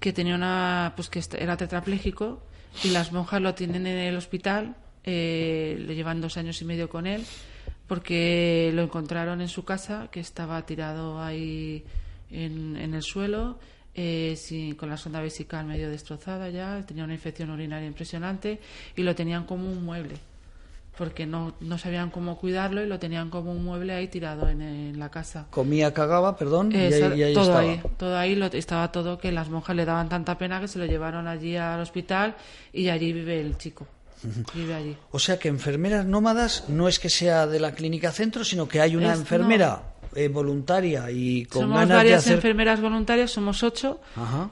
que 0.00 0.12
tenía 0.12 0.34
una, 0.34 0.94
pues 0.96 1.10
que 1.10 1.22
era 1.38 1.56
tetrapléjico, 1.56 2.42
y 2.82 2.90
las 2.90 3.12
monjas 3.12 3.40
lo 3.40 3.54
tienen 3.54 3.86
en 3.86 3.98
el 3.98 4.16
hospital, 4.16 4.76
eh, 5.04 5.76
le 5.86 5.94
llevan 5.94 6.20
dos 6.20 6.36
años 6.36 6.60
y 6.62 6.64
medio 6.64 6.88
con 6.88 7.06
él, 7.06 7.24
porque 7.86 8.70
lo 8.74 8.82
encontraron 8.82 9.40
en 9.40 9.48
su 9.48 9.64
casa, 9.64 10.08
que 10.10 10.20
estaba 10.20 10.64
tirado 10.66 11.22
ahí 11.22 11.84
en, 12.30 12.76
en 12.76 12.94
el 12.94 13.02
suelo, 13.02 13.58
eh, 13.94 14.36
con 14.76 14.88
la 14.88 14.96
sonda 14.96 15.20
vesical 15.20 15.66
medio 15.66 15.88
destrozada 15.88 16.50
ya, 16.50 16.84
tenía 16.84 17.04
una 17.04 17.14
infección 17.14 17.50
urinaria 17.50 17.86
impresionante 17.86 18.58
y 18.96 19.02
lo 19.02 19.14
tenían 19.14 19.44
como 19.44 19.70
un 19.70 19.84
mueble, 19.84 20.16
porque 20.96 21.26
no, 21.26 21.54
no 21.60 21.78
sabían 21.78 22.10
cómo 22.10 22.38
cuidarlo 22.38 22.82
y 22.82 22.86
lo 22.86 22.98
tenían 22.98 23.30
como 23.30 23.52
un 23.52 23.64
mueble 23.64 23.94
ahí 23.94 24.08
tirado 24.08 24.48
en, 24.48 24.98
la 24.98 25.10
casa. 25.10 25.46
Comía, 25.50 25.92
cagaba, 25.92 26.36
perdón, 26.36 26.70
y 26.72 26.76
ahí, 26.76 27.34
todo 27.34 27.44
estaba. 27.44 27.60
ahí, 27.60 27.82
todo 27.96 28.16
ahí 28.16 28.34
lo, 28.36 28.46
estaba 28.46 28.92
todo 28.92 29.18
que 29.18 29.32
las 29.32 29.48
monjas 29.48 29.74
le 29.74 29.84
daban 29.84 30.08
tanta 30.08 30.38
pena 30.38 30.60
que 30.60 30.68
se 30.68 30.78
lo 30.78 30.86
llevaron 30.86 31.26
allí 31.26 31.56
al 31.56 31.80
hospital 31.80 32.36
y 32.72 32.88
allí 32.88 33.12
vive 33.12 33.40
el 33.40 33.58
chico. 33.58 33.86
Vive 34.54 34.74
allí. 34.74 34.96
O 35.10 35.18
sea 35.18 35.38
que 35.38 35.48
enfermeras 35.48 36.06
nómadas 36.06 36.64
no 36.68 36.88
es 36.88 36.98
que 36.98 37.10
sea 37.10 37.46
de 37.46 37.60
la 37.60 37.72
clínica 37.72 38.10
centro, 38.10 38.44
sino 38.44 38.66
que 38.66 38.80
hay 38.80 38.96
una 38.96 39.12
enfermera 39.12 39.94
eh, 40.14 40.28
voluntaria 40.28 41.10
y 41.10 41.44
con 41.46 41.62
somos 41.62 41.80
ganas 41.80 41.96
varias 41.96 42.12
de 42.12 42.18
hacer... 42.18 42.34
enfermeras 42.34 42.80
voluntarias, 42.80 43.30
somos 43.32 43.62
ocho, 43.62 44.00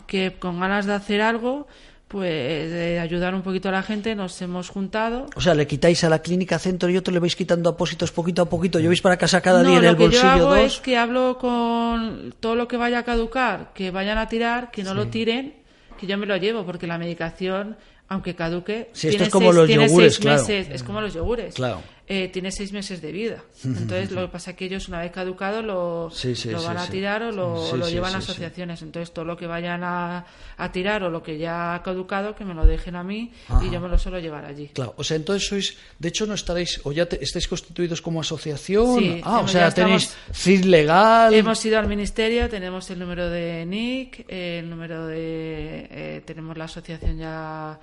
que 0.07 0.37
con 0.39 0.61
ganas 0.61 0.87
de 0.87 0.93
hacer 0.93 1.23
algo, 1.23 1.69
pues 2.13 2.71
de 2.71 3.01
ayudar 3.01 3.35
un 3.35 3.41
poquito 3.41 3.71
a 3.71 3.73
la 3.73 3.83
gente, 3.83 4.15
nos 4.15 4.41
hemos 4.43 4.69
juntado. 4.69 5.31
O 5.35 5.41
sea, 5.41 5.55
le 5.55 5.67
quitáis 5.67 6.05
a 6.05 6.11
la 6.11 6.21
clínica 6.21 6.59
centro 6.59 6.91
y 6.91 6.97
otro 6.99 7.11
le 7.15 7.21
vais 7.21 7.35
quitando 7.35 7.71
apósitos 7.71 8.13
poquito 8.13 8.43
a 8.43 8.51
poquito. 8.51 8.79
¿Yo 8.79 8.89
vais 8.89 9.01
para 9.01 9.17
casa 9.17 9.41
cada 9.41 9.63
día 9.63 9.79
en 9.79 9.85
el 9.87 9.97
bolsillo 9.97 10.23
No, 10.25 10.29
lo 10.29 10.37
que 10.37 10.41
yo 10.41 10.49
hago 10.51 10.55
es 10.57 10.81
que 10.81 10.99
hablo 10.99 11.39
con 11.39 12.35
todo 12.39 12.55
lo 12.55 12.69
que 12.69 12.77
vaya 12.77 12.99
a 12.99 13.03
caducar, 13.05 13.73
que 13.73 13.91
vayan 13.91 14.19
a 14.19 14.29
tirar, 14.29 14.71
que 14.71 14.85
no 14.85 14.93
lo 14.93 15.09
tiren, 15.09 15.55
que 15.99 16.07
yo 16.07 16.19
me 16.19 16.27
lo 16.27 16.37
llevo, 16.37 16.67
porque 16.67 16.87
la 16.87 16.99
medicación 16.99 17.79
aunque 18.09 18.35
caduque. 18.35 18.91
Sí, 18.93 19.09
esto 19.09 19.25
es 19.25 19.31
como 19.31 19.53
los 19.53 19.67
yogures, 19.67 20.19
claro. 20.19 20.43
Meses, 20.43 20.69
es 20.71 20.83
como 20.83 21.01
los 21.01 21.15
yogures. 21.15 21.55
Claro. 21.55 21.81
Eh, 22.15 22.29
tiene 22.29 22.53
seis 22.53 22.75
meses 22.75 23.01
de 23.01 23.11
vida. 23.11 23.43
Entonces, 23.65 24.11
lo 24.11 24.21
que 24.21 24.29
pasa 24.29 24.51
es 24.51 24.57
que 24.59 24.67
ellos, 24.67 24.87
una 24.87 25.01
vez 25.01 25.11
caducado, 25.13 25.63
lo, 25.63 26.11
lo 26.11 26.63
van 26.63 26.77
a 26.77 26.87
tirar 26.87 27.23
o 27.23 27.33
lo, 27.33 27.89
llevan 27.89 28.15
a 28.15 28.19
asociaciones. 28.19 28.83
Entonces, 28.83 29.15
todo 29.15 29.25
lo 29.25 29.35
que 29.35 29.47
vayan 29.47 29.83
a, 29.83 30.27
a, 30.59 30.73
tirar 30.73 31.05
o 31.05 31.09
lo 31.09 31.23
que 31.23 31.39
ya 31.39 31.75
ha 31.75 31.83
caducado, 31.83 32.35
que 32.35 32.45
me 32.45 32.53
lo 32.53 32.67
dejen 32.67 32.97
a 32.97 33.03
mí 33.03 33.33
y 33.63 33.71
yo 33.71 33.81
me 33.81 33.89
lo 33.89 33.97
suelo 33.97 34.19
llevar 34.19 34.45
allí. 34.45 34.69
Claro, 34.75 34.93
o 34.99 35.03
sea, 35.03 35.17
entonces 35.17 35.49
sois, 35.49 35.79
de 35.99 36.09
hecho, 36.11 36.27
no 36.27 36.35
estaréis, 36.35 36.83
o 36.85 36.93
ya 36.93 37.09
estáis 37.19 37.49
constituidos 37.49 38.03
como 38.03 38.21
asociación. 38.21 39.23
ah, 39.25 39.41
o 39.41 39.49
sea, 39.49 39.71
tenéis 39.71 40.15
CID 40.35 40.65
legal. 40.67 41.33
Hemos 41.33 41.65
ido 41.65 41.79
al 41.79 41.89
ministerio, 41.89 42.47
tenemos 42.51 42.91
el 42.91 42.99
número 42.99 43.31
de 43.31 43.65
NIC, 43.65 44.27
el 44.29 44.69
número 44.69 45.07
de. 45.07 45.89
Eh, 45.91 46.23
tenemos 46.27 46.59
la 46.59 46.65
asociación 46.65 47.17
ya 47.17 47.81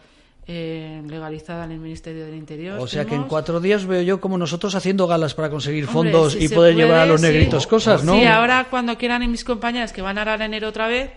eh, 0.51 1.03
legalizada 1.05 1.65
en 1.65 1.73
el 1.73 1.79
Ministerio 1.79 2.25
del 2.25 2.33
Interior. 2.33 2.79
O 2.79 2.87
sea 2.87 3.05
que 3.05 3.13
en 3.13 3.25
cuatro 3.25 3.59
días 3.59 3.85
veo 3.85 4.01
yo 4.01 4.19
como 4.19 4.35
nosotros 4.35 4.73
haciendo 4.73 5.05
galas 5.05 5.35
para 5.35 5.47
conseguir 5.47 5.83
Hombre, 5.85 6.11
fondos 6.11 6.33
si 6.33 6.45
y 6.45 6.49
poder 6.49 6.73
puede, 6.73 6.87
llevar 6.87 7.01
a 7.01 7.05
los 7.05 7.21
sí. 7.21 7.27
negritos 7.27 7.67
cosas, 7.67 8.03
¿no? 8.03 8.15
Sí, 8.15 8.25
ahora 8.25 8.65
cuando 8.67 8.97
quieran 8.97 9.21
y 9.21 9.27
mis 9.27 9.43
compañeras 9.43 9.93
que 9.93 10.01
van 10.01 10.17
a 10.17 10.21
Arara 10.21 10.45
enero 10.45 10.69
otra 10.69 10.87
vez, 10.87 11.11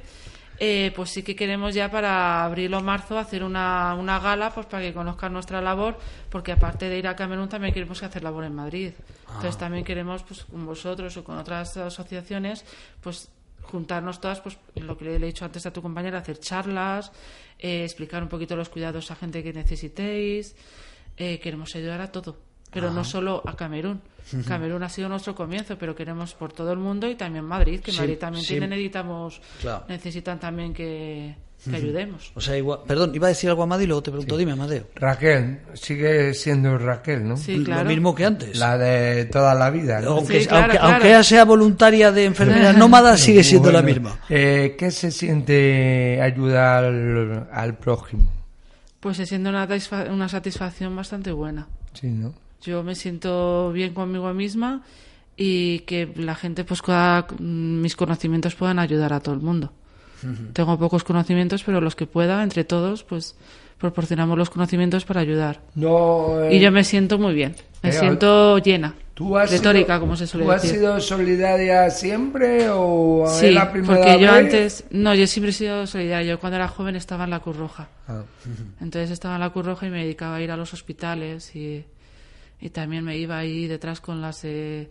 eh, 0.58 0.92
pues 0.94 1.08
sí 1.08 1.22
que 1.22 1.34
queremos 1.34 1.72
ya 1.72 1.90
para 1.90 2.44
abril 2.44 2.74
o 2.74 2.82
marzo 2.82 3.16
hacer 3.16 3.42
una, 3.42 3.94
una 3.94 4.18
gala 4.18 4.50
pues 4.50 4.66
para 4.66 4.82
que 4.82 4.92
conozcan 4.92 5.32
nuestra 5.32 5.62
labor, 5.62 5.98
porque 6.28 6.52
aparte 6.52 6.90
de 6.90 6.98
ir 6.98 7.08
a 7.08 7.16
Camerún 7.16 7.48
también 7.48 7.72
queremos 7.72 8.02
hacer 8.02 8.22
labor 8.22 8.44
en 8.44 8.54
Madrid. 8.54 8.92
Ah. 9.28 9.36
Entonces 9.36 9.56
también 9.56 9.82
queremos 9.82 10.24
pues 10.24 10.44
con 10.44 10.66
vosotros 10.66 11.16
o 11.16 11.24
con 11.24 11.38
otras 11.38 11.74
asociaciones 11.78 12.66
pues 13.00 13.30
juntarnos 13.62 14.20
todas, 14.20 14.40
pues 14.40 14.58
en 14.74 14.86
lo 14.86 14.98
que 14.98 15.06
le 15.06 15.16
he 15.16 15.18
dicho 15.18 15.46
antes 15.46 15.64
a 15.64 15.72
tu 15.72 15.80
compañera, 15.80 16.18
hacer 16.18 16.38
charlas, 16.38 17.12
eh, 17.62 17.84
explicar 17.84 18.22
un 18.22 18.28
poquito 18.28 18.56
los 18.56 18.68
cuidados 18.68 19.10
a 19.10 19.16
gente 19.16 19.42
que 19.42 19.52
necesitéis. 19.52 20.56
Eh, 21.16 21.38
queremos 21.38 21.74
ayudar 21.76 22.00
a 22.00 22.10
todo, 22.10 22.36
pero 22.72 22.90
no 22.90 23.04
solo 23.04 23.42
a 23.46 23.54
Camerún. 23.54 24.00
Camerún 24.46 24.82
ha 24.82 24.88
sido 24.88 25.08
nuestro 25.08 25.34
comienzo, 25.34 25.76
pero 25.76 25.94
queremos 25.94 26.32
por 26.34 26.52
todo 26.52 26.72
el 26.72 26.78
mundo 26.78 27.08
y 27.08 27.16
también 27.16 27.44
Madrid, 27.44 27.80
que 27.80 27.92
Sí, 27.92 27.98
Madrid 27.98 28.16
también 28.18 28.42
sí. 28.44 28.50
tiene, 28.50 28.68
necesitamos, 28.68 29.40
Claro. 29.60 29.84
necesitan 29.88 30.38
también 30.40 30.72
que, 30.72 31.34
que 31.68 31.76
ayudemos. 31.76 32.30
O 32.34 32.40
sea, 32.40 32.56
igual, 32.56 32.80
perdón, 32.86 33.10
iba 33.14 33.26
a 33.26 33.30
decir 33.30 33.50
algo 33.50 33.62
a 33.62 33.64
Amadeo 33.64 33.84
y 33.84 33.86
luego 33.88 34.02
te 34.02 34.10
pregunto, 34.10 34.36
dime, 34.38 34.52
Amadeo. 34.52 34.84
Raquel, 34.94 35.58
sigue 35.74 36.32
siendo 36.34 36.78
Raquel, 36.78 37.28
¿no? 37.28 37.36
Sí, 37.36 37.62
claro. 37.64 37.82
Lo 37.84 37.90
mismo 37.90 38.14
que 38.14 38.24
antes. 38.24 38.56
La 38.56 38.78
de 38.78 39.26
toda 39.26 39.54
la 39.54 39.68
vida, 39.70 40.00
¿no? 40.00 40.12
Aunque, 40.12 40.40
Sí, 40.40 40.46
claro, 40.46 40.62
aunque, 40.64 40.78
claro. 40.78 40.92
aunque 40.94 41.08
ella 41.08 41.22
sea 41.24 41.44
voluntaria 41.44 42.10
de 42.12 42.24
enfermera 42.24 42.72
nómada, 42.74 43.18
sigue 43.18 43.42
siendo 43.44 43.70
la 43.72 43.82
misma. 43.82 44.18
eh, 44.30 44.76
¿Qué 44.78 44.90
se 44.92 45.10
siente 45.10 46.20
ayudar 46.22 46.84
al, 46.84 47.48
al 47.52 47.74
prójimo? 47.76 48.24
Pues 49.00 49.16
se 49.16 49.26
siente 49.26 49.48
una, 49.50 49.68
una 50.10 50.28
satisfacción 50.28 50.94
bastante 50.96 51.32
buena. 51.32 51.66
Sí, 51.92 52.06
¿no? 52.06 52.32
Yo 52.62 52.82
me 52.82 52.94
siento 52.94 53.72
bien 53.72 53.92
conmigo 53.94 54.32
misma 54.32 54.82
y 55.36 55.80
que 55.80 56.12
la 56.16 56.34
gente, 56.34 56.64
pues, 56.64 56.80
pueda- 56.82 57.26
mis 57.38 57.96
conocimientos 57.96 58.54
puedan 58.54 58.78
ayudar 58.78 59.12
a 59.12 59.20
todo 59.20 59.34
el 59.34 59.40
mundo. 59.40 59.72
Tengo 60.52 60.78
pocos 60.78 61.02
conocimientos, 61.02 61.64
pero 61.64 61.80
los 61.80 61.96
que 61.96 62.06
pueda, 62.06 62.44
entre 62.44 62.62
todos, 62.62 63.02
pues 63.02 63.34
proporcionamos 63.78 64.38
los 64.38 64.50
conocimientos 64.50 65.04
para 65.04 65.20
ayudar. 65.20 65.60
No, 65.74 66.40
eh, 66.44 66.54
Y 66.54 66.60
yo 66.60 66.70
me 66.70 66.84
siento 66.84 67.18
muy 67.18 67.34
bien, 67.34 67.56
me 67.82 67.88
eh, 67.90 67.92
siento 67.92 68.58
llena, 68.58 68.94
¿tú 69.14 69.36
has 69.36 69.50
retórica, 69.50 69.94
sido- 69.94 70.00
como 70.00 70.14
se 70.16 70.28
suele 70.28 70.46
¿Tú 70.46 70.52
has 70.52 70.62
decir. 70.62 70.78
sido 70.78 71.00
solidaria 71.00 71.90
siempre 71.90 72.68
o 72.70 73.24
Sí, 73.26 73.50
la 73.50 73.72
primera 73.72 73.96
porque 73.96 74.12
yo 74.20 74.30
vez? 74.30 74.44
antes, 74.44 74.84
no, 74.92 75.12
yo 75.16 75.26
siempre 75.26 75.50
he 75.50 75.54
sido 75.54 75.88
solidaria. 75.88 76.30
Yo 76.34 76.38
cuando 76.38 76.54
era 76.58 76.68
joven 76.68 76.94
estaba 76.94 77.24
en 77.24 77.30
la 77.30 77.40
Cruz 77.40 77.56
Roja. 77.56 77.88
Ah, 78.06 78.22
Entonces 78.80 79.10
estaba 79.10 79.34
en 79.34 79.40
la 79.40 79.50
Cruz 79.50 79.66
Roja 79.66 79.88
y 79.88 79.90
me 79.90 80.04
dedicaba 80.04 80.36
a 80.36 80.40
ir 80.40 80.52
a 80.52 80.56
los 80.56 80.72
hospitales 80.72 81.56
y, 81.56 81.84
y 82.62 82.70
también 82.70 83.04
me 83.04 83.18
iba 83.18 83.36
ahí 83.36 83.66
detrás 83.66 84.00
con 84.00 84.20
las 84.22 84.44
eh, 84.44 84.88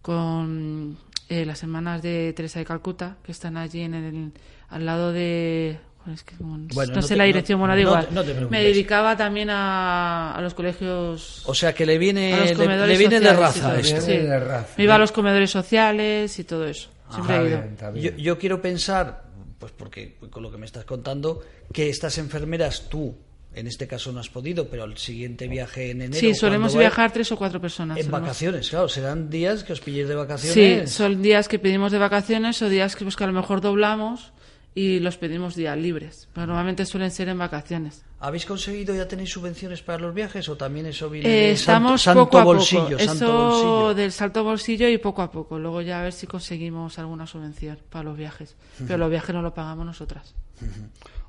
con 0.00 0.96
eh, 1.28 1.44
las 1.44 1.62
hermanas 1.62 2.02
de 2.02 2.32
Teresa 2.34 2.58
de 2.58 2.64
Calcuta 2.64 3.16
que 3.22 3.32
están 3.32 3.56
allí 3.56 3.80
en 3.82 3.94
el 3.94 4.32
al 4.68 4.86
lado 4.86 5.12
de 5.12 5.78
es 6.12 6.24
que 6.24 6.34
como- 6.36 6.58
Bueno, 6.74 6.90
no, 6.90 6.96
no 6.96 7.02
sé 7.02 7.08
te- 7.08 7.16
la 7.16 7.22
no- 7.24 7.26
dirección, 7.26 7.60
bueno, 7.60 7.74
no 7.74 7.80
igual. 7.80 8.06
te- 8.08 8.14
no 8.14 8.22
te 8.22 8.30
preocupes. 8.32 8.50
me 8.50 8.64
dedicaba 8.64 9.16
también 9.16 9.50
a, 9.50 10.34
a 10.34 10.40
los 10.40 10.52
colegios 10.54 11.42
O 11.46 11.54
sea, 11.54 11.72
que 11.74 11.86
le 11.86 11.96
viene, 11.98 12.54
le, 12.56 12.96
viene 12.98 13.20
de 13.20 13.32
raza 13.32 13.76
esto. 13.78 13.96
eso, 13.96 14.06
Viene 14.06 14.22
sí. 14.22 14.26
de 14.26 14.40
raza. 14.40 14.74
Me 14.78 14.84
iba 14.84 14.94
a 14.96 14.98
los 14.98 15.12
comedores 15.12 15.50
sociales 15.50 16.36
y 16.38 16.44
todo 16.44 16.66
eso. 16.66 16.90
Siempre 17.10 17.34
está 17.36 17.44
he 17.44 17.48
ido. 17.50 17.58
bien, 17.60 17.72
está 17.74 17.86
Yo, 17.90 17.92
bien. 17.92 18.16
yo 18.16 18.38
quiero 18.38 18.60
pensar, 18.60 19.24
pues 19.60 19.70
porque 19.72 20.16
con 20.30 20.42
lo 20.42 20.50
que 20.50 20.58
me 20.58 20.66
estás 20.66 20.84
contando, 20.84 21.40
que 21.72 21.88
estas 21.88 22.18
enfermeras 22.18 22.88
tú, 22.88 23.14
en 23.54 23.66
este 23.66 23.86
caso 23.86 24.12
no 24.12 24.20
has 24.20 24.28
podido, 24.28 24.68
pero 24.68 24.84
al 24.84 24.96
siguiente 24.98 25.46
viaje 25.48 25.90
en 25.90 26.02
enero. 26.02 26.18
Sí, 26.20 26.34
solemos 26.34 26.76
viajar 26.76 27.12
tres 27.12 27.30
o 27.32 27.36
cuatro 27.36 27.60
personas. 27.60 27.98
En 27.98 28.04
solemos- 28.06 28.20
vacaciones, 28.22 28.70
claro, 28.70 28.88
serán 28.88 29.28
días 29.30 29.62
que 29.64 29.72
os 29.74 29.80
pilléis 29.80 30.08
de 30.08 30.14
Sí, 30.14 30.18
vacaciones. 30.18 30.90
son 30.90 31.20
días 31.22 31.48
que 31.48 31.58
pedimos 31.58 31.92
de 31.92 31.98
vacaciones 31.98 32.60
o 32.62 32.68
días 32.68 32.96
que, 32.96 33.04
pues, 33.04 33.16
que 33.16 33.24
a 33.24 33.26
lo 33.26 33.32
mejor 33.34 33.60
doblamos 33.60 34.32
y 34.74 35.00
los 35.00 35.18
pedimos 35.18 35.54
días 35.54 35.76
libres. 35.76 36.28
Pero 36.32 36.46
normalmente 36.46 36.86
suelen 36.86 37.10
ser 37.10 37.28
en 37.28 37.36
vacaciones. 37.38 38.02
¿Habéis 38.20 38.46
conseguido, 38.46 38.94
ya 38.94 39.06
tenéis 39.08 39.30
subvenciones 39.30 39.82
para 39.82 39.98
los 39.98 40.14
viajes 40.14 40.48
o 40.48 40.56
también 40.56 40.86
eso 40.86 41.10
viene 41.10 41.28
Eh, 41.28 41.32
de 41.48 41.50
estamos 41.50 42.00
santo, 42.02 42.24
poco 42.24 42.38
a 42.38 42.40
santo 42.40 42.50
poco. 42.52 42.56
bolsillo? 42.56 42.96
Eso 42.96 43.06
santo 43.14 43.32
bolsillo. 43.32 43.94
del 43.94 44.12
salto 44.12 44.44
bolsillo 44.44 44.88
y 44.88 44.96
poco 44.98 45.22
a 45.22 45.30
poco. 45.30 45.58
Luego 45.58 45.82
ya 45.82 45.98
a 46.00 46.04
ver 46.04 46.12
si 46.12 46.26
conseguimos 46.28 46.98
alguna 47.00 47.26
subvención 47.26 47.78
para 47.90 48.04
los 48.04 48.16
viajes. 48.16 48.54
Pero 48.86 48.96
los 48.98 49.10
viajes 49.10 49.34
no 49.34 49.42
los 49.42 49.52
pagamos 49.52 49.84
nosotras. 49.84 50.34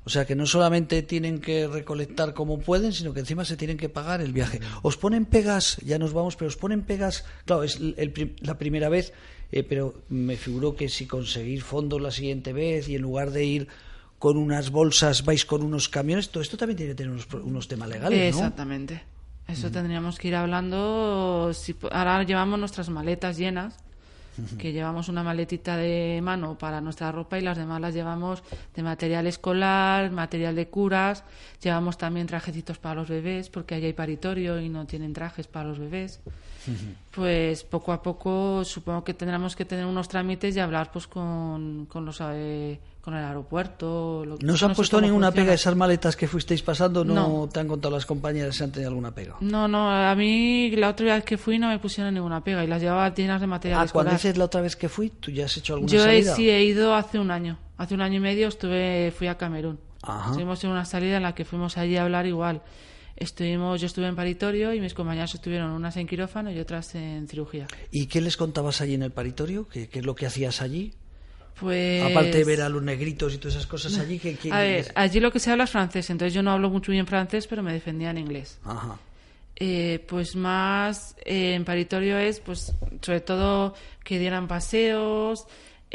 O 0.06 0.10
sea 0.10 0.26
que 0.26 0.34
no 0.34 0.46
solamente 0.46 1.02
tienen 1.02 1.40
que 1.40 1.66
recolectar 1.66 2.34
como 2.34 2.58
pueden, 2.60 2.92
sino 2.92 3.14
que 3.14 3.20
encima 3.20 3.44
se 3.44 3.56
tienen 3.56 3.78
que 3.78 3.88
pagar 3.88 4.20
el 4.20 4.32
viaje. 4.32 4.60
Os 4.82 4.96
ponen 4.98 5.24
pegas, 5.24 5.78
ya 5.84 5.98
nos 5.98 6.12
vamos, 6.12 6.36
pero 6.36 6.48
os 6.48 6.56
ponen 6.56 6.82
pegas, 6.82 7.24
claro, 7.46 7.62
es 7.64 7.76
el 7.76 8.36
la 8.40 8.58
primera 8.58 8.88
vez, 8.90 9.12
eh, 9.50 9.62
pero 9.62 9.94
me 10.10 10.36
figuro 10.36 10.76
que 10.76 10.88
si 10.90 11.06
conseguís 11.06 11.64
fondos 11.64 12.02
la 12.02 12.10
siguiente 12.10 12.52
vez 12.52 12.88
y 12.88 12.96
en 12.96 13.02
lugar 13.02 13.30
de 13.30 13.44
ir 13.44 13.68
con 14.18 14.36
unas 14.36 14.70
bolsas 14.70 15.24
vais 15.24 15.44
con 15.46 15.62
unos 15.62 15.88
camiones, 15.88 16.28
todo 16.30 16.42
esto 16.42 16.56
también 16.56 16.76
tiene 16.76 16.92
que 16.92 16.96
tener 16.96 17.10
unos, 17.12 17.26
pro- 17.26 17.42
unos 17.44 17.66
temas 17.68 17.88
legales, 17.88 18.18
¿no? 18.32 18.38
Exactamente. 18.38 19.02
Eso 19.48 19.70
tendríamos 19.70 20.18
que 20.18 20.28
ir 20.28 20.34
hablando. 20.36 21.50
Si, 21.54 21.76
ahora 21.92 22.22
llevamos 22.24 22.58
nuestras 22.58 22.88
maletas 22.88 23.36
llenas, 23.36 23.74
que 24.58 24.72
llevamos 24.72 25.08
una 25.08 25.22
maletita 25.22 25.76
de 25.76 26.20
mano 26.22 26.58
para 26.58 26.80
nuestra 26.80 27.12
ropa 27.12 27.38
y 27.38 27.42
las 27.42 27.56
demás 27.56 27.80
las 27.80 27.94
llevamos 27.94 28.42
de 28.74 28.82
material 28.82 29.26
escolar, 29.26 30.10
material 30.10 30.54
de 30.54 30.68
curas. 30.68 31.24
Llevamos 31.62 31.98
también 31.98 32.26
trajecitos 32.26 32.78
para 32.78 32.96
los 32.96 33.08
bebés, 33.08 33.48
porque 33.48 33.74
allí 33.74 33.86
hay 33.86 33.92
paritorio 33.92 34.60
y 34.60 34.68
no 34.68 34.86
tienen 34.86 35.12
trajes 35.12 35.46
para 35.46 35.68
los 35.68 35.78
bebés. 35.78 36.20
Pues 37.10 37.62
poco 37.62 37.92
a 37.92 38.02
poco 38.02 38.64
supongo 38.64 39.04
que 39.04 39.14
tendremos 39.14 39.54
que 39.54 39.64
tener 39.64 39.84
unos 39.84 40.08
trámites 40.08 40.56
y 40.56 40.60
hablar 40.60 40.90
pues 40.90 41.06
con, 41.06 41.86
con 41.86 42.04
los 42.04 42.20
eh, 42.22 42.80
con 43.04 43.14
el 43.14 43.22
aeropuerto. 43.24 44.24
lo- 44.24 44.38
¿No 44.40 44.54
os 44.54 44.62
han 44.62 44.70
sé 44.70 44.76
puesto 44.76 44.98
ninguna 45.00 45.26
funciona. 45.26 45.44
pega 45.44 45.54
esas 45.54 45.76
maletas 45.76 46.16
que 46.16 46.26
fuisteis 46.26 46.62
pasando? 46.62 47.04
¿No, 47.04 47.14
No. 47.14 47.48
te 47.52 47.60
han 47.60 47.68
contado 47.68 47.94
las 47.94 48.06
compañeras 48.06 48.56
si 48.56 48.64
han 48.64 48.72
tenido 48.72 48.88
alguna 48.88 49.14
pega? 49.14 49.36
No, 49.40 49.68
no, 49.68 49.90
a 49.90 50.14
mí 50.14 50.70
la 50.70 50.88
otra 50.88 51.16
vez 51.16 51.24
que 51.24 51.36
fui 51.36 51.58
no 51.58 51.68
me 51.68 51.78
pusieron 51.78 52.14
ninguna 52.14 52.42
pega 52.42 52.64
y 52.64 52.66
las 52.66 52.80
llevaba 52.80 53.12
llenas 53.14 53.42
de 53.42 53.46
material 53.46 53.80
Ah, 53.80 53.84
escolar. 53.84 54.06
cuando 54.06 54.16
dices 54.16 54.38
la 54.38 54.44
otra 54.46 54.62
vez 54.62 54.74
que 54.74 54.88
fui, 54.88 55.10
¿tú 55.10 55.30
ya 55.30 55.44
has 55.44 55.56
hecho 55.56 55.74
alguna 55.74 55.92
Yo 55.92 56.00
salida? 56.02 56.34
sí 56.34 56.48
he 56.48 56.64
ido 56.64 56.94
hace 56.94 57.18
un 57.18 57.30
año. 57.30 57.58
Hace 57.76 57.94
un 57.94 58.00
año 58.00 58.16
y 58.16 58.20
medio 58.20 58.48
estuve, 58.48 59.12
fui 59.16 59.26
a 59.26 59.36
Camerún. 59.36 59.78
Ajá. 60.02 60.30
Estuvimos 60.30 60.64
en 60.64 60.70
una 60.70 60.84
salida 60.86 61.18
en 61.18 61.24
la 61.24 61.34
que 61.34 61.44
fuimos 61.44 61.76
allí 61.76 61.96
a 61.98 62.04
hablar 62.04 62.24
igual. 62.26 62.62
Estuvimos, 63.16 63.80
yo 63.80 63.86
estuve 63.86 64.06
en 64.08 64.16
paritorio 64.16 64.72
y 64.74 64.80
mis 64.80 64.94
compañeras 64.94 65.34
estuvieron 65.34 65.70
unas 65.70 65.96
en 65.96 66.06
quirófano 66.06 66.50
y 66.50 66.58
otras 66.58 66.94
en 66.94 67.28
cirugía. 67.28 67.66
¿Y 67.92 68.06
qué 68.06 68.20
les 68.20 68.36
contabas 68.36 68.80
allí 68.80 68.94
en 68.94 69.02
el 69.02 69.12
paritorio? 69.12 69.68
¿Qué, 69.68 69.88
qué 69.88 70.00
es 70.00 70.04
lo 70.06 70.14
que 70.14 70.26
hacías 70.26 70.62
allí? 70.62 70.94
Pues 71.60 72.02
Aparte 72.02 72.38
de 72.38 72.44
ver 72.44 72.62
a 72.62 72.68
los 72.68 72.82
negritos 72.82 73.32
y 73.34 73.38
todas 73.38 73.54
esas 73.54 73.66
cosas 73.66 73.96
allí, 73.98 74.18
¿qué, 74.18 74.34
qué- 74.36 74.52
A 74.52 74.58
ver, 74.58 74.92
allí 74.96 75.20
lo 75.20 75.30
que 75.30 75.38
se 75.38 75.50
habla 75.52 75.64
es 75.64 75.70
francés, 75.70 76.10
entonces 76.10 76.34
yo 76.34 76.42
no 76.42 76.50
hablo 76.50 76.68
mucho 76.68 76.90
bien 76.90 77.06
francés, 77.06 77.46
pero 77.46 77.62
me 77.62 77.72
defendía 77.72 78.10
en 78.10 78.18
inglés. 78.18 78.58
Ajá. 78.64 78.98
Eh, 79.56 80.04
pues 80.08 80.34
más 80.34 81.14
eh, 81.24 81.54
en 81.54 81.64
paritorio 81.64 82.18
es, 82.18 82.40
pues, 82.40 82.72
sobre 83.00 83.20
todo 83.20 83.74
que 84.02 84.18
dieran 84.18 84.48
paseos. 84.48 85.46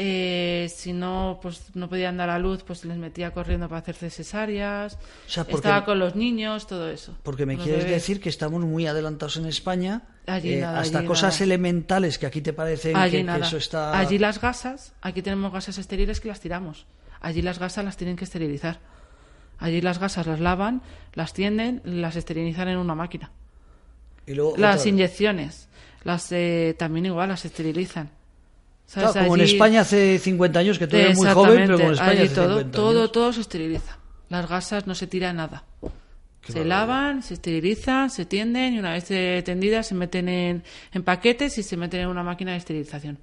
Eh, 0.02 0.70
si 0.74 0.94
no, 0.94 1.38
pues 1.42 1.74
no 1.74 1.88
podían 1.90 2.16
dar 2.16 2.30
a 2.30 2.38
luz, 2.38 2.62
pues 2.62 2.86
les 2.86 2.96
metía 2.96 3.32
corriendo 3.32 3.68
para 3.68 3.80
hacerse 3.80 4.08
cesáreas. 4.08 4.94
O 4.94 4.98
sea, 5.30 5.44
porque- 5.44 5.56
Estaba 5.68 5.84
con 5.84 5.98
los 5.98 6.16
niños, 6.16 6.66
todo 6.66 6.88
eso. 6.90 7.14
Porque 7.22 7.44
me 7.44 7.56
quieres 7.56 7.84
bebés. 7.84 7.92
decir 8.00 8.18
que 8.20 8.30
estamos 8.30 8.62
muy 8.62 8.86
adelantados 8.86 9.36
en 9.36 9.44
España, 9.44 10.02
Allí 10.26 10.54
eh, 10.54 10.60
nada, 10.62 10.80
hasta 10.80 10.98
allí 11.00 11.06
cosas 11.06 11.34
nada. 11.34 11.44
elementales 11.44 12.18
que 12.18 12.24
aquí 12.26 12.40
te 12.40 12.54
parecen 12.54 12.96
Allí 12.96 13.24
que, 13.24 13.36
eso 13.40 13.58
está... 13.58 13.98
Allí 13.98 14.16
las 14.18 14.40
gasas, 14.40 14.94
aquí 15.02 15.20
tenemos 15.20 15.52
gasas 15.52 15.76
estériles 15.76 16.18
que 16.20 16.28
las 16.28 16.40
tiramos. 16.40 16.86
Allí 17.20 17.42
las 17.42 17.58
gasas 17.58 17.84
las 17.84 17.98
tienen 17.98 18.16
que 18.16 18.24
esterilizar. 18.24 18.78
Allí 19.58 19.82
las 19.82 19.98
gasas 19.98 20.26
las 20.26 20.40
lavan, 20.40 20.80
las 21.12 21.34
tienden, 21.34 21.82
las 21.84 22.16
esterilizan 22.16 22.68
en 22.68 22.78
una 22.78 22.94
máquina. 22.94 23.30
Y 24.26 24.32
luego 24.32 24.56
Las 24.56 24.86
inyecciones, 24.86 25.68
las 26.04 26.32
eh, 26.32 26.74
también 26.78 27.04
igual 27.04 27.28
las 27.28 27.44
esterilizan. 27.44 28.10
Como 28.94 29.36
en 29.36 29.42
España 29.42 29.82
hace 29.82 30.18
50 30.18 30.58
años, 30.58 30.78
que 30.78 30.86
tú 30.86 30.96
eres 30.96 31.16
muy 31.16 31.28
joven, 31.28 31.62
pero 31.66 31.76
como 31.76 31.88
en 31.88 31.94
España 31.94 32.22
hace 32.22 32.34
todo, 32.34 32.58
50 32.58 32.76
todo, 32.76 32.98
años. 33.00 33.12
todo 33.12 33.32
se 33.32 33.40
esteriliza. 33.42 33.98
Las 34.28 34.48
gasas 34.48 34.86
no 34.86 34.94
se 34.94 35.06
tira 35.06 35.32
nada. 35.32 35.64
se 36.46 36.64
lavan, 36.64 37.22
se 37.22 37.34
esterilizan, 37.34 38.10
se 38.10 38.24
tienden 38.24 38.74
y 38.74 38.78
una 38.78 38.92
vez 38.92 39.10
eh, 39.10 39.42
tendidas 39.44 39.86
se 39.86 39.94
meten 39.94 40.28
en, 40.28 40.64
en 40.92 41.02
paquetes 41.02 41.56
y 41.58 41.62
se 41.62 41.76
meten 41.76 42.00
en 42.00 42.08
una 42.08 42.22
máquina 42.22 42.52
de 42.52 42.58
esterilización. 42.58 43.18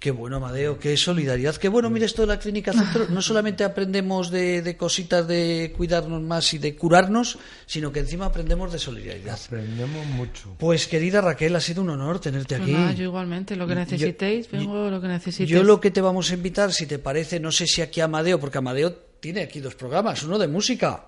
Qué 0.00 0.10
bueno, 0.12 0.36
Amadeo, 0.36 0.78
qué 0.78 0.96
solidaridad. 0.96 1.56
Qué 1.56 1.68
bueno, 1.68 1.90
mira 1.90 2.06
esto 2.06 2.22
de 2.22 2.28
la 2.28 2.38
clínica 2.38 2.72
centro. 2.72 3.06
No 3.10 3.20
solamente 3.20 3.64
aprendemos 3.64 4.30
de, 4.30 4.62
de 4.62 4.74
cositas 4.74 5.28
de 5.28 5.74
cuidarnos 5.76 6.22
más 6.22 6.54
y 6.54 6.58
de 6.58 6.74
curarnos, 6.74 7.38
sino 7.66 7.92
que 7.92 8.00
encima 8.00 8.24
aprendemos 8.24 8.72
de 8.72 8.78
solidaridad. 8.78 9.38
Aprendemos 9.44 10.06
mucho. 10.06 10.56
Pues 10.58 10.86
querida 10.86 11.20
Raquel, 11.20 11.54
ha 11.54 11.60
sido 11.60 11.82
un 11.82 11.90
honor 11.90 12.18
tenerte 12.18 12.56
Pues 12.56 12.62
aquí. 12.62 12.72
nada, 12.72 12.92
yo 12.94 13.04
igualmente, 13.04 13.56
lo 13.56 13.66
que 13.66 13.74
Yo- 13.74 13.80
necesitéis, 13.80 14.50
vengo 14.50 14.88
lo 14.88 15.02
que 15.02 15.08
necesitéis. 15.08 15.50
Yo 15.50 15.62
lo 15.62 15.78
que 15.82 15.90
te 15.90 16.00
vamos 16.00 16.30
a 16.30 16.34
invitar, 16.34 16.72
si 16.72 16.86
te 16.86 16.98
parece, 16.98 17.38
no 17.38 17.52
sé 17.52 17.66
si 17.66 17.82
aquí 17.82 18.00
Amadeo, 18.00 18.40
porque 18.40 18.56
Amadeo 18.56 18.94
tiene 19.20 19.42
aquí 19.42 19.60
dos 19.60 19.74
programas, 19.74 20.22
uno 20.22 20.38
de 20.38 20.48
música, 20.48 21.04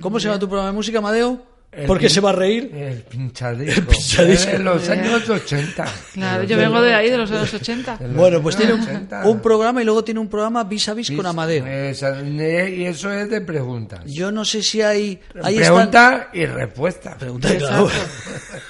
¿Cómo 0.00 0.20
se 0.20 0.26
llama 0.26 0.38
tu 0.40 0.48
programa 0.48 0.70
de 0.70 0.74
música, 0.76 0.98
Amadeo? 0.98 1.46
Porque 1.86 2.08
se 2.08 2.20
va 2.20 2.30
a 2.30 2.32
reír. 2.32 2.70
El 2.74 3.02
pinchadisco. 3.02 3.80
El 3.80 3.86
pinchadisco. 3.86 4.50
En 4.52 4.64
los 4.64 4.88
años 4.88 5.28
80. 5.28 5.84
Claro, 6.14 6.44
yo 6.44 6.56
vengo 6.56 6.80
de 6.80 6.94
ahí, 6.94 7.10
de 7.10 7.16
los 7.18 7.30
años 7.30 7.52
80. 7.52 7.96
De 7.96 8.06
los 8.08 8.16
Bueno, 8.16 8.40
pues 8.42 8.56
tiene 8.56 8.74
un, 8.74 8.80
80. 8.82 9.26
un 9.26 9.40
programa 9.40 9.82
y 9.82 9.84
luego 9.84 10.04
tiene 10.04 10.20
un 10.20 10.28
programa 10.28 10.64
vis 10.64 10.88
a 10.88 10.94
vis 10.94 11.10
con 11.10 11.26
Amadeo. 11.26 11.66
Esa- 11.66 12.20
y 12.22 12.84
eso 12.84 13.12
es 13.12 13.28
de 13.30 13.40
preguntas. 13.40 14.00
Yo 14.06 14.30
no 14.32 14.44
sé 14.44 14.62
si 14.62 14.82
hay... 14.82 15.20
Ahí 15.42 15.58
están- 15.58 15.74
Pregunta 15.74 16.28
y 16.32 16.46
respuesta. 16.46 17.16
Pregunta, 17.18 17.56
claro. 17.56 17.88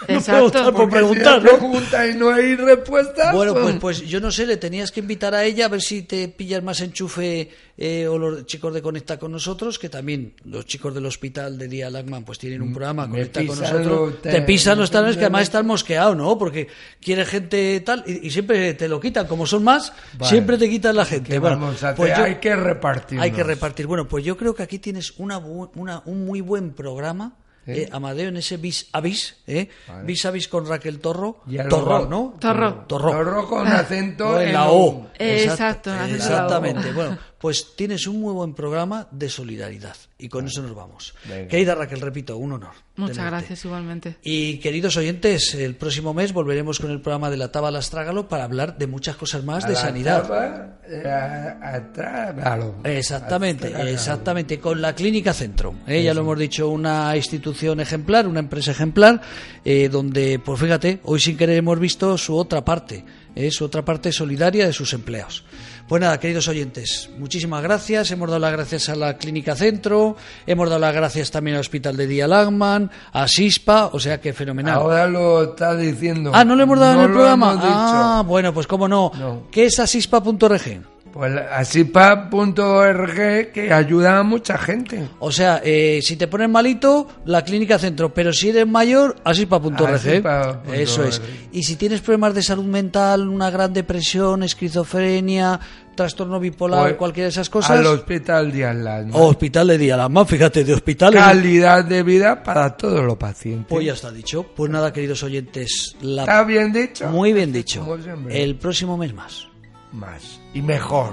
No 0.07 0.15
Exacto. 0.17 0.51
preguntar 0.51 0.75
por 0.75 0.91
preguntar, 0.91 1.39
si 1.41 1.45
¿no? 1.47 1.51
pregunta 1.59 2.07
y 2.07 2.15
no 2.15 2.31
hay 2.31 2.57
respuesta. 2.57 3.33
Bueno, 3.33 3.55
pues, 3.55 3.77
pues 3.81 4.01
yo 4.03 4.21
no 4.21 4.31
sé, 4.31 4.47
le 4.47 4.59
tenías 4.59 4.93
que 4.93 5.01
invitar 5.01 5.35
a 5.35 5.45
ella 5.45 5.65
a 5.65 5.69
ver 5.69 5.81
si 5.81 6.03
te 6.03 6.29
pillas 6.29 6.63
más 6.63 6.81
enchufe 6.83 7.49
eh, 7.77 8.07
o 8.07 8.19
los 8.19 8.47
chicos 8.47 8.73
de 8.73 8.81
Conecta 8.83 9.19
con 9.19 9.33
nosotros, 9.33 9.79
que 9.79 9.89
también 9.89 10.35
los 10.45 10.65
chicos 10.67 10.95
del 10.95 11.07
hospital 11.07 11.59
de 11.59 11.67
Día 11.69 11.91
Lagman 11.91 12.25
pues 12.25 12.39
tienen 12.39 12.63
un 12.63 12.73
programa, 12.73 13.07
Me 13.07 13.13
Conecta 13.29 13.45
con 13.47 13.59
nosotros. 13.59 14.23
Te 14.23 14.43
pisan 14.43 14.79
los 14.79 14.91
talones 14.91 15.17
que 15.17 15.23
además 15.25 15.43
están 15.43 15.67
mosqueados, 15.67 16.17
¿no? 16.17 16.39
Porque 16.39 16.69
quiere 17.01 17.25
gente 17.25 17.81
tal 17.81 18.05
y, 18.07 18.27
y 18.27 18.31
siempre 18.31 18.75
te 18.75 18.87
lo 18.89 19.01
quitan, 19.01 19.27
como 19.27 19.47
son 19.47 19.65
más, 19.65 19.93
Vale. 20.19 20.31
siempre 20.31 20.57
te 20.59 20.69
quitan 20.71 20.95
la 20.97 21.05
gente. 21.05 21.31
¿Qué 21.31 21.39
Bueno, 21.39 21.59
vamos 21.59 21.83
a 21.83 21.89
hacer? 21.89 21.97
pues 21.97 22.17
yo- 22.17 22.25
hay 22.25 22.37
que 22.37 22.55
repartir. 22.55 23.19
hay 23.21 23.31
que 23.33 23.43
repartir. 23.43 23.87
Bueno, 23.87 24.07
pues 24.07 24.25
yo 24.25 24.37
creo 24.37 24.55
que 24.55 24.63
aquí 24.63 24.79
tienes 24.79 25.15
una, 25.19 25.41
bu- 25.41 25.71
una- 25.75 26.03
un 26.07 26.25
muy 26.25 26.41
buen 26.41 26.73
programa. 26.73 27.35
eh, 27.67 27.89
Amadeo 27.93 28.29
en 28.29 28.37
ese 28.37 28.59
vis 28.59 28.89
a 28.93 29.01
vis, 29.01 29.37
¿eh? 29.47 29.71
vis 30.05 30.27
a 30.27 30.31
vis 30.31 30.49
con 30.49 30.67
Raquel 30.69 30.99
Torro, 31.01 31.41
Torro, 31.71 32.07
¿no? 32.07 32.35
Torro. 32.39 32.85
Torro. 32.87 33.11
Torro 33.11 33.49
con 33.49 33.67
acento 33.67 34.39
en 34.39 34.49
en 34.49 34.53
la 34.53 34.69
O. 34.71 35.07
Eh, 35.19 35.45
exacto, 35.45 35.89
la 35.89 36.05
O. 36.05 36.09
Exactamente. 36.09 36.93
Bueno, 36.93 37.17
pues 37.45 37.77
tienes 37.77 38.07
un 38.07 38.23
muy 38.23 38.33
buen 38.33 38.55
programa 38.55 39.07
de 39.11 39.29
solidaridad. 39.29 39.95
Y 40.17 40.31
con 40.31 40.47
eso 40.47 40.63
nos 40.63 40.75
vamos. 40.75 41.15
Venga. 41.29 41.49
Querida 41.49 41.75
Raquel, 41.75 42.01
repito, 42.01 42.39
un 42.39 42.53
honor. 42.53 42.71
Muchas 42.97 43.17
tenerte. 43.19 43.37
gracias 43.37 43.65
igualmente. 43.67 44.17
Y 44.23 44.57
queridos 44.61 44.97
oyentes, 44.97 45.53
el 45.55 45.75
próximo 45.75 46.15
mes 46.15 46.33
volveremos 46.33 46.81
con 46.81 46.91
el 46.91 47.03
programa 47.03 47.29
de 47.29 47.37
la 47.37 47.53
Tábala 47.53 47.81
Astrágalo 47.81 48.29
para 48.29 48.45
hablar 48.45 48.79
de 48.79 48.87
muchas 48.87 49.17
cosas 49.17 49.45
más 49.45 49.65
A 49.65 49.69
de 49.69 49.75
la 49.75 49.81
sanidad. 49.81 50.23
tapa, 50.23 50.79
a- 51.07 51.77
atrás, 51.77 52.35
claro. 52.35 52.77
Exactamente, 52.85 53.67
Atrás, 53.69 53.89
exactamente, 53.89 54.59
con 54.59 54.81
la 54.81 54.95
Clínica 54.95 55.35
Centro. 55.35 55.75
¿eh? 55.87 56.03
Ya 56.03 56.15
lo 56.15 56.23
hemos 56.23 56.39
dicho, 56.39 56.71
una 56.71 57.15
institución 57.15 57.79
ejemplar, 57.81 58.27
una 58.27 58.41
empresa 58.41 58.71
ejemplar, 58.71 59.21
eh, 59.67 59.91
donde, 59.91 60.39
pues 60.39 60.59
fíjate, 60.59 61.01
hoy 61.03 61.21
sin 61.21 61.37
querer 61.37 61.59
hemos 61.59 61.79
visto 61.79 62.17
su 62.17 62.35
otra 62.39 62.65
parte, 62.65 63.05
¿eh? 63.35 63.51
su 63.51 63.67
otra 63.67 63.85
parte 63.85 64.13
solidaria 64.13 64.65
de 64.67 64.73
sus 64.73 64.95
empleados. 64.95 65.45
Pues 65.87 66.01
nada, 66.01 66.19
queridos 66.19 66.49
oyentes, 66.49 67.11
muchísimas 67.19 67.63
gracias. 67.63 68.11
Hemos 68.11 68.29
dado 68.29 68.41
las 68.41 68.53
gracias 68.53 68.89
a 68.89 68.97
la 68.97 69.19
Clínica 69.19 69.55
Centro, 69.55 70.17
hemos 70.47 70.69
dado 70.71 70.81
las 70.81 70.95
gracias 70.95 71.31
también 71.31 71.57
al 71.57 71.61
Hospital 71.61 71.95
de 71.97 72.07
Día 72.07 72.27
Lagman, 72.27 72.91
a 73.13 73.29
SISPA, 73.29 73.91
o 73.93 74.01
sea 74.01 74.19
que 74.19 74.33
fenomenal. 74.33 74.77
Ahora 74.77 75.07
lo 75.07 75.43
está 75.43 75.77
diciendo. 75.77 76.31
ah, 76.35 76.43
¿no 76.43 76.57
le 76.57 76.63
hemos 76.63 76.79
dado 76.79 76.95
No 76.95 76.99
en 77.01 77.05
el 77.05 77.11
lo 77.11 77.15
programa? 77.17 77.59
Ah, 77.61 78.23
bueno, 78.27 78.55
pues 78.55 78.67
cómo 78.67 78.89
no. 78.89 79.13
No. 79.15 79.43
¿Qué 79.51 79.67
es 79.67 79.79
asispa.org? 79.79 80.94
Pues 81.15 81.33
asipa.org 81.49 83.15
que 83.53 83.73
ayuda 83.73 84.19
a 84.19 84.23
mucha 84.25 84.59
gente. 84.59 85.11
O 85.21 85.31
sea, 85.31 85.61
eh, 85.65 86.01
si 86.03 86.17
te 86.17 86.27
pones 86.27 86.51
malito, 86.51 87.07
la 87.25 87.45
clínica 87.45 87.79
centro, 87.79 88.13
pero 88.13 88.33
si 88.33 88.49
eres 88.49 88.67
mayor, 88.67 89.15
asispa.org. 89.23 89.95
Asispa.org. 89.95 90.75
Eso 90.75 91.05
es. 91.05 91.23
Y 91.53 91.63
si 91.63 91.77
tienes 91.77 92.01
problemas 92.01 92.35
de 92.35 92.43
salud 92.43 92.65
mental, 92.65 93.29
una 93.29 93.49
gran 93.49 93.73
depresión, 93.73 94.43
esquizofrenia, 94.43 95.61
trastorno 95.95 96.41
bipolar, 96.41 96.83
Pues, 96.83 96.95
cualquiera 96.97 97.27
de 97.27 97.31
esas 97.31 97.49
cosas, 97.49 97.79
Al 97.79 97.87
hospital 97.87 98.51
de 98.51 98.65
al 98.65 99.11
o 99.13 99.29
hospital 99.29 99.69
de 99.69 100.09
más, 100.11 100.29
fíjate, 100.29 100.65
de 100.65 100.75
hospitales. 100.75 101.23
Calidad 101.23 101.85
de 101.85 102.03
vida 102.03 102.43
para 102.43 102.77
todos 102.77 103.05
los 103.05 103.17
pacientes. 103.17 103.67
Pues 103.69 103.87
ya 103.87 103.93
está 103.93 104.11
dicho. 104.11 104.45
Pues 104.57 104.69
nada, 104.69 104.93
queridos 104.93 105.23
oyentes, 105.23 105.95
la- 106.03 106.23
¿Está 106.23 106.43
bien 106.43 106.73
dicho? 106.73 107.07
muy 107.07 107.33
bien 107.33 107.53
dicho. 107.53 107.87
El 108.29 108.57
próximo 108.57 108.97
mes 108.97 109.15
más. 109.15 109.54
Más. 109.95 110.41
Y 110.53 110.61
mejor. 110.61 111.13